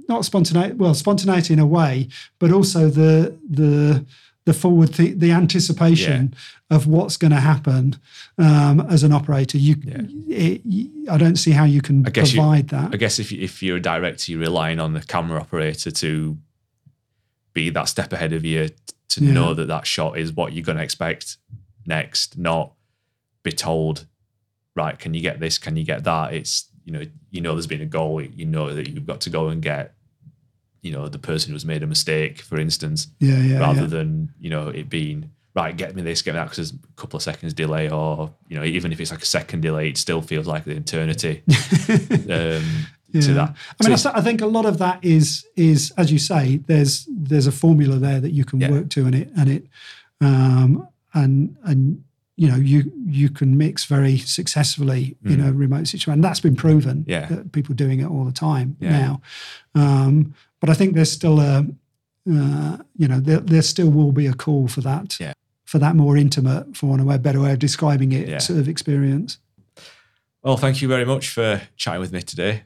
not 0.09 0.25
spontaneity 0.25 0.73
well 0.75 0.93
spontaneity 0.93 1.53
in 1.53 1.59
a 1.59 1.65
way 1.65 2.07
but 2.39 2.51
also 2.51 2.89
the 2.89 3.37
the 3.49 4.05
the 4.45 4.53
forward 4.53 4.93
th- 4.93 5.17
the 5.19 5.31
anticipation 5.31 6.33
of 6.69 6.85
what's 6.87 7.15
going 7.17 7.31
to 7.31 7.39
happen 7.39 7.95
um, 8.37 8.81
as 8.89 9.03
an 9.03 9.13
operator 9.13 9.57
you, 9.57 9.75
it, 10.27 10.61
i 11.09 11.17
don't 11.17 11.37
see 11.37 11.51
how 11.51 11.63
you 11.63 11.81
can 11.81 12.05
I 12.05 12.09
guess 12.09 12.33
you- 12.33 12.41
provide 12.41 12.67
that 12.69 12.93
I 12.93 12.97
guess 12.97 13.19
if 13.19 13.31
you, 13.31 13.41
if 13.41 13.63
you're 13.63 13.77
a 13.77 13.81
director, 13.81 14.31
you're 14.31 14.41
relying 14.41 14.79
on 14.79 14.93
the 14.93 15.01
camera 15.01 15.39
operator 15.39 15.91
to 15.91 16.37
be 17.53 17.69
that 17.69 17.85
step 17.87 18.11
ahead 18.13 18.33
of 18.33 18.43
you 18.43 18.69
to 19.09 19.23
Yeah. 19.23 19.33
know 19.33 19.53
that 19.53 19.67
that 19.67 19.85
shot 19.87 20.17
is 20.17 20.33
what 20.33 20.53
you're 20.53 20.65
going 20.65 20.77
to 20.79 20.83
expect 20.83 21.37
next, 21.85 22.37
not 22.37 22.73
be 23.43 23.51
told, 23.51 24.07
right? 24.75 24.97
Can 24.97 25.13
you 25.13 25.21
get 25.21 25.39
this? 25.39 25.57
Can 25.59 25.75
you 25.77 25.83
get 25.85 26.03
that? 26.05 26.33
It's 26.33 26.67
you 26.85 26.91
know 26.93 27.03
you 27.31 27.41
know 27.41 27.53
there's 27.53 27.67
been 27.67 27.81
a 27.81 27.85
goal. 27.85 28.21
You 28.21 28.45
know 28.45 28.73
that 28.73 28.87
you've 28.89 29.05
got 29.05 29.21
to 29.21 29.29
go 29.29 29.49
and 29.49 29.61
get 29.61 29.93
you 30.81 30.91
know 30.91 31.07
the 31.07 31.19
person 31.19 31.51
who's 31.53 31.65
made 31.65 31.83
a 31.83 31.87
mistake, 31.87 32.41
for 32.41 32.59
instance, 32.59 33.07
yeah 33.19 33.37
yeah 33.39 33.59
rather 33.59 33.81
yeah. 33.81 33.87
than 33.87 34.33
you 34.39 34.49
know 34.49 34.67
it 34.69 34.89
being 34.89 35.31
right. 35.55 35.77
Get 35.77 35.95
me 35.95 36.01
this, 36.01 36.21
get 36.21 36.33
me 36.33 36.39
that, 36.39 36.45
because 36.45 36.57
there's 36.57 36.73
a 36.73 37.01
couple 37.01 37.17
of 37.17 37.23
seconds 37.23 37.53
delay, 37.53 37.89
or 37.89 38.33
you 38.49 38.57
know 38.57 38.65
even 38.65 38.91
if 38.91 38.99
it's 38.99 39.11
like 39.11 39.21
a 39.21 39.25
second 39.25 39.61
delay, 39.61 39.89
it 39.89 39.97
still 39.97 40.21
feels 40.21 40.47
like 40.47 40.65
an 40.65 40.73
eternity 40.77 41.43
um, 42.29 42.87
to 43.13 43.33
that. 43.33 43.55
I 43.81 43.87
mean, 43.87 43.97
So 43.97 44.11
I 44.13 44.21
think 44.21 44.41
a 44.41 44.45
lot 44.47 44.65
of 44.65 44.77
that 44.79 45.03
is 45.03 45.45
is 45.55 45.91
as 45.97 46.11
you 46.11 46.19
say. 46.19 46.57
There's 46.57 47.07
there's 47.09 47.47
a 47.47 47.51
formula 47.51 47.97
there 47.97 48.19
that 48.19 48.31
you 48.31 48.43
can 48.45 48.59
Yeah. 48.59 48.71
work 48.71 48.89
to, 48.89 49.05
and 49.05 49.15
it 49.15 49.29
and 49.37 49.49
it 49.49 49.67
um, 50.21 50.87
and 51.13 51.55
and 51.63 52.03
you 52.35 52.47
know 52.49 52.55
you 52.55 52.91
you 53.05 53.29
can 53.29 53.57
mix 53.57 53.85
very 53.85 54.17
successfully 54.17 55.15
in 55.25 55.39
a 55.39 55.53
remote 55.53 55.87
situation. 55.87 56.21
That's 56.21 56.39
been 56.39 56.55
proven. 56.55 56.99
Mm. 56.99 57.07
Yeah. 57.07 57.25
that 57.27 57.51
people 57.51 57.75
doing 57.75 57.99
it 57.99 58.07
all 58.07 58.25
the 58.25 58.31
time 58.31 58.75
Yeah. 58.79 58.99
now. 58.99 59.21
Um, 59.75 60.33
but 60.59 60.69
I 60.69 60.73
think 60.73 60.95
there's 60.95 61.11
still 61.11 61.39
a 61.39 61.65
uh, 62.31 62.77
you 62.97 63.07
know 63.07 63.19
there, 63.19 63.39
there 63.39 63.61
still 63.61 63.89
will 63.89 64.11
be 64.11 64.27
a 64.27 64.33
call 64.33 64.67
for 64.67 64.81
that. 64.81 65.19
Yeah. 65.19 65.33
For 65.65 65.79
that 65.79 65.95
more 65.95 66.17
intimate, 66.17 66.77
for 66.77 66.85
want 66.87 67.01
of 67.01 67.09
a 67.09 67.17
better 67.17 67.39
way 67.39 67.51
of 67.53 67.59
describing 67.59 68.11
it, 68.11 68.27
Yeah. 68.27 68.37
sort 68.39 68.59
of 68.59 68.67
experience. 68.67 69.39
Well, 70.43 70.57
thank 70.57 70.81
you 70.81 70.87
very 70.87 71.05
much 71.05 71.29
for 71.29 71.61
chatting 71.77 72.01
with 72.01 72.11
me 72.11 72.21
today. 72.21 72.63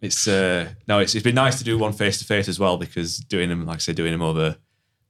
It's 0.00 0.28
uh, 0.28 0.68
no, 0.86 1.00
it's, 1.00 1.14
it's 1.14 1.24
been 1.24 1.34
nice 1.34 1.58
to 1.58 1.64
do 1.64 1.76
one 1.76 1.92
face 1.92 2.18
to 2.18 2.24
face 2.24 2.48
as 2.48 2.58
well 2.58 2.76
because 2.78 3.18
doing 3.18 3.48
them, 3.48 3.66
like 3.66 3.76
I 3.76 3.78
said, 3.78 3.96
doing 3.96 4.12
them 4.12 4.22
over 4.22 4.56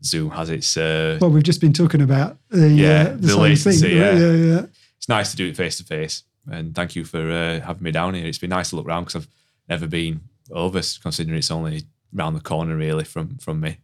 Zoom 0.04 0.30
has 0.30 0.50
its. 0.50 0.76
Uh, 0.76 1.18
Well, 1.20 1.30
we've 1.30 1.42
just 1.42 1.60
been 1.60 1.72
talking 1.72 2.00
about 2.02 2.38
the, 2.50 2.68
Yeah, 2.68 3.12
uh, 3.12 3.16
the 3.16 3.28
same 3.28 3.38
latency, 3.40 3.80
thing. 3.88 3.96
yeah. 3.96 4.12
yeah, 4.18 4.32
yeah. 4.32 4.66
it's 4.98 5.08
nice 5.08 5.30
to 5.30 5.36
do 5.36 5.46
it 5.48 5.56
face 5.56 5.78
to 5.78 5.84
face, 5.84 6.22
and 6.50 6.74
thank 6.74 6.94
you 6.96 7.04
for 7.04 7.30
uh, 7.30 7.60
having 7.60 7.82
me 7.82 7.90
down 7.90 8.14
here. 8.14 8.26
It's 8.26 8.38
been 8.38 8.50
nice 8.50 8.70
to 8.70 8.76
look 8.76 8.86
around 8.86 9.04
because 9.04 9.16
I've 9.22 9.28
never 9.68 9.86
been 9.86 10.20
over, 10.50 10.80
considering 11.02 11.38
it's 11.38 11.50
only 11.50 11.82
round 12.12 12.36
the 12.36 12.40
corner 12.40 12.76
really 12.76 13.04
from 13.04 13.38
from 13.38 13.60
me. 13.60 13.78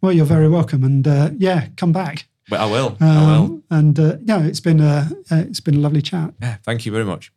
Well, 0.00 0.12
you're 0.12 0.24
very 0.26 0.48
welcome, 0.48 0.84
and 0.84 1.06
uh, 1.06 1.30
yeah, 1.38 1.68
come 1.76 1.92
back. 1.92 2.26
But 2.48 2.60
I 2.60 2.66
will. 2.66 2.96
I 3.00 3.04
will. 3.26 3.44
Um, 3.44 3.62
and 3.70 3.98
uh, 4.00 4.16
no, 4.22 4.40
it's 4.40 4.60
been 4.60 4.80
a 4.80 5.08
uh, 5.30 5.36
it's 5.48 5.60
been 5.60 5.76
a 5.76 5.78
lovely 5.80 6.02
chat. 6.02 6.34
Yeah, 6.40 6.56
thank 6.64 6.84
you 6.86 6.92
very 6.92 7.04
much. 7.04 7.32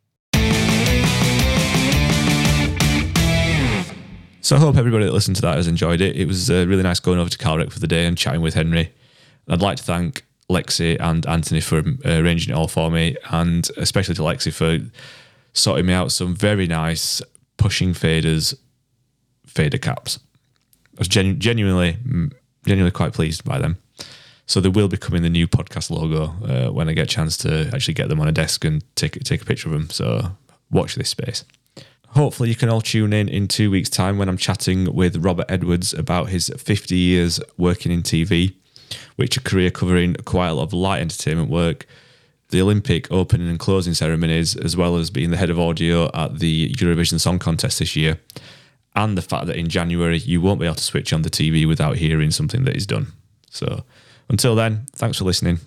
So 4.46 4.54
I 4.54 4.60
hope 4.60 4.76
everybody 4.76 5.04
that 5.04 5.12
listened 5.12 5.34
to 5.36 5.42
that 5.42 5.56
has 5.56 5.66
enjoyed 5.66 6.00
it. 6.00 6.14
It 6.14 6.28
was 6.28 6.48
uh, 6.48 6.66
really 6.68 6.84
nice 6.84 7.00
going 7.00 7.18
over 7.18 7.28
to 7.28 7.36
Calrec 7.36 7.72
for 7.72 7.80
the 7.80 7.88
day 7.88 8.06
and 8.06 8.16
chatting 8.16 8.42
with 8.42 8.54
Henry. 8.54 8.92
I'd 9.48 9.60
like 9.60 9.78
to 9.78 9.82
thank 9.82 10.24
Lexi 10.48 10.96
and 11.00 11.26
Anthony 11.26 11.60
for 11.60 11.78
uh, 11.78 11.82
arranging 12.04 12.54
it 12.54 12.56
all 12.56 12.68
for 12.68 12.88
me, 12.88 13.16
and 13.32 13.68
especially 13.76 14.14
to 14.14 14.22
Lexi 14.22 14.52
for 14.52 14.88
sorting 15.52 15.86
me 15.86 15.94
out 15.94 16.12
some 16.12 16.32
very 16.32 16.68
nice 16.68 17.20
pushing 17.56 17.92
faders, 17.92 18.54
fader 19.48 19.78
caps. 19.78 20.20
I 20.96 20.98
was 20.98 21.08
genu- 21.08 21.34
genuinely, 21.34 21.96
genuinely 22.64 22.92
quite 22.92 23.14
pleased 23.14 23.42
by 23.42 23.58
them. 23.58 23.78
So 24.46 24.60
they 24.60 24.68
will 24.68 24.86
be 24.86 24.96
coming 24.96 25.22
the 25.22 25.28
new 25.28 25.48
podcast 25.48 25.90
logo 25.90 26.36
uh, 26.46 26.72
when 26.72 26.88
I 26.88 26.92
get 26.92 27.02
a 27.02 27.14
chance 27.16 27.36
to 27.38 27.68
actually 27.74 27.94
get 27.94 28.08
them 28.08 28.20
on 28.20 28.28
a 28.28 28.32
desk 28.32 28.64
and 28.64 28.84
take 28.94 29.20
take 29.24 29.42
a 29.42 29.44
picture 29.44 29.70
of 29.70 29.72
them. 29.72 29.90
So 29.90 30.36
watch 30.70 30.94
this 30.94 31.08
space. 31.08 31.44
Hopefully, 32.16 32.48
you 32.48 32.54
can 32.54 32.70
all 32.70 32.80
tune 32.80 33.12
in 33.12 33.28
in 33.28 33.46
two 33.46 33.70
weeks' 33.70 33.90
time 33.90 34.16
when 34.16 34.26
I'm 34.26 34.38
chatting 34.38 34.94
with 34.94 35.22
Robert 35.22 35.44
Edwards 35.50 35.92
about 35.92 36.30
his 36.30 36.50
50 36.56 36.96
years 36.96 37.40
working 37.58 37.92
in 37.92 38.02
TV, 38.02 38.54
which 39.16 39.36
a 39.36 39.42
career 39.42 39.70
covering 39.70 40.14
quite 40.24 40.48
a 40.48 40.54
lot 40.54 40.62
of 40.62 40.72
light 40.72 41.02
entertainment 41.02 41.50
work, 41.50 41.84
the 42.48 42.62
Olympic 42.62 43.12
opening 43.12 43.50
and 43.50 43.58
closing 43.58 43.92
ceremonies, 43.92 44.56
as 44.56 44.78
well 44.78 44.96
as 44.96 45.10
being 45.10 45.30
the 45.30 45.36
head 45.36 45.50
of 45.50 45.60
audio 45.60 46.10
at 46.14 46.38
the 46.38 46.70
Eurovision 46.70 47.20
Song 47.20 47.38
Contest 47.38 47.80
this 47.80 47.94
year, 47.94 48.18
and 48.94 49.18
the 49.18 49.20
fact 49.20 49.44
that 49.44 49.56
in 49.56 49.68
January 49.68 50.16
you 50.16 50.40
won't 50.40 50.58
be 50.58 50.64
able 50.64 50.76
to 50.76 50.82
switch 50.82 51.12
on 51.12 51.20
the 51.20 51.28
TV 51.28 51.68
without 51.68 51.96
hearing 51.96 52.30
something 52.30 52.64
that 52.64 52.76
is 52.76 52.86
done. 52.86 53.08
So 53.50 53.84
until 54.30 54.54
then, 54.54 54.86
thanks 54.92 55.18
for 55.18 55.24
listening. 55.24 55.60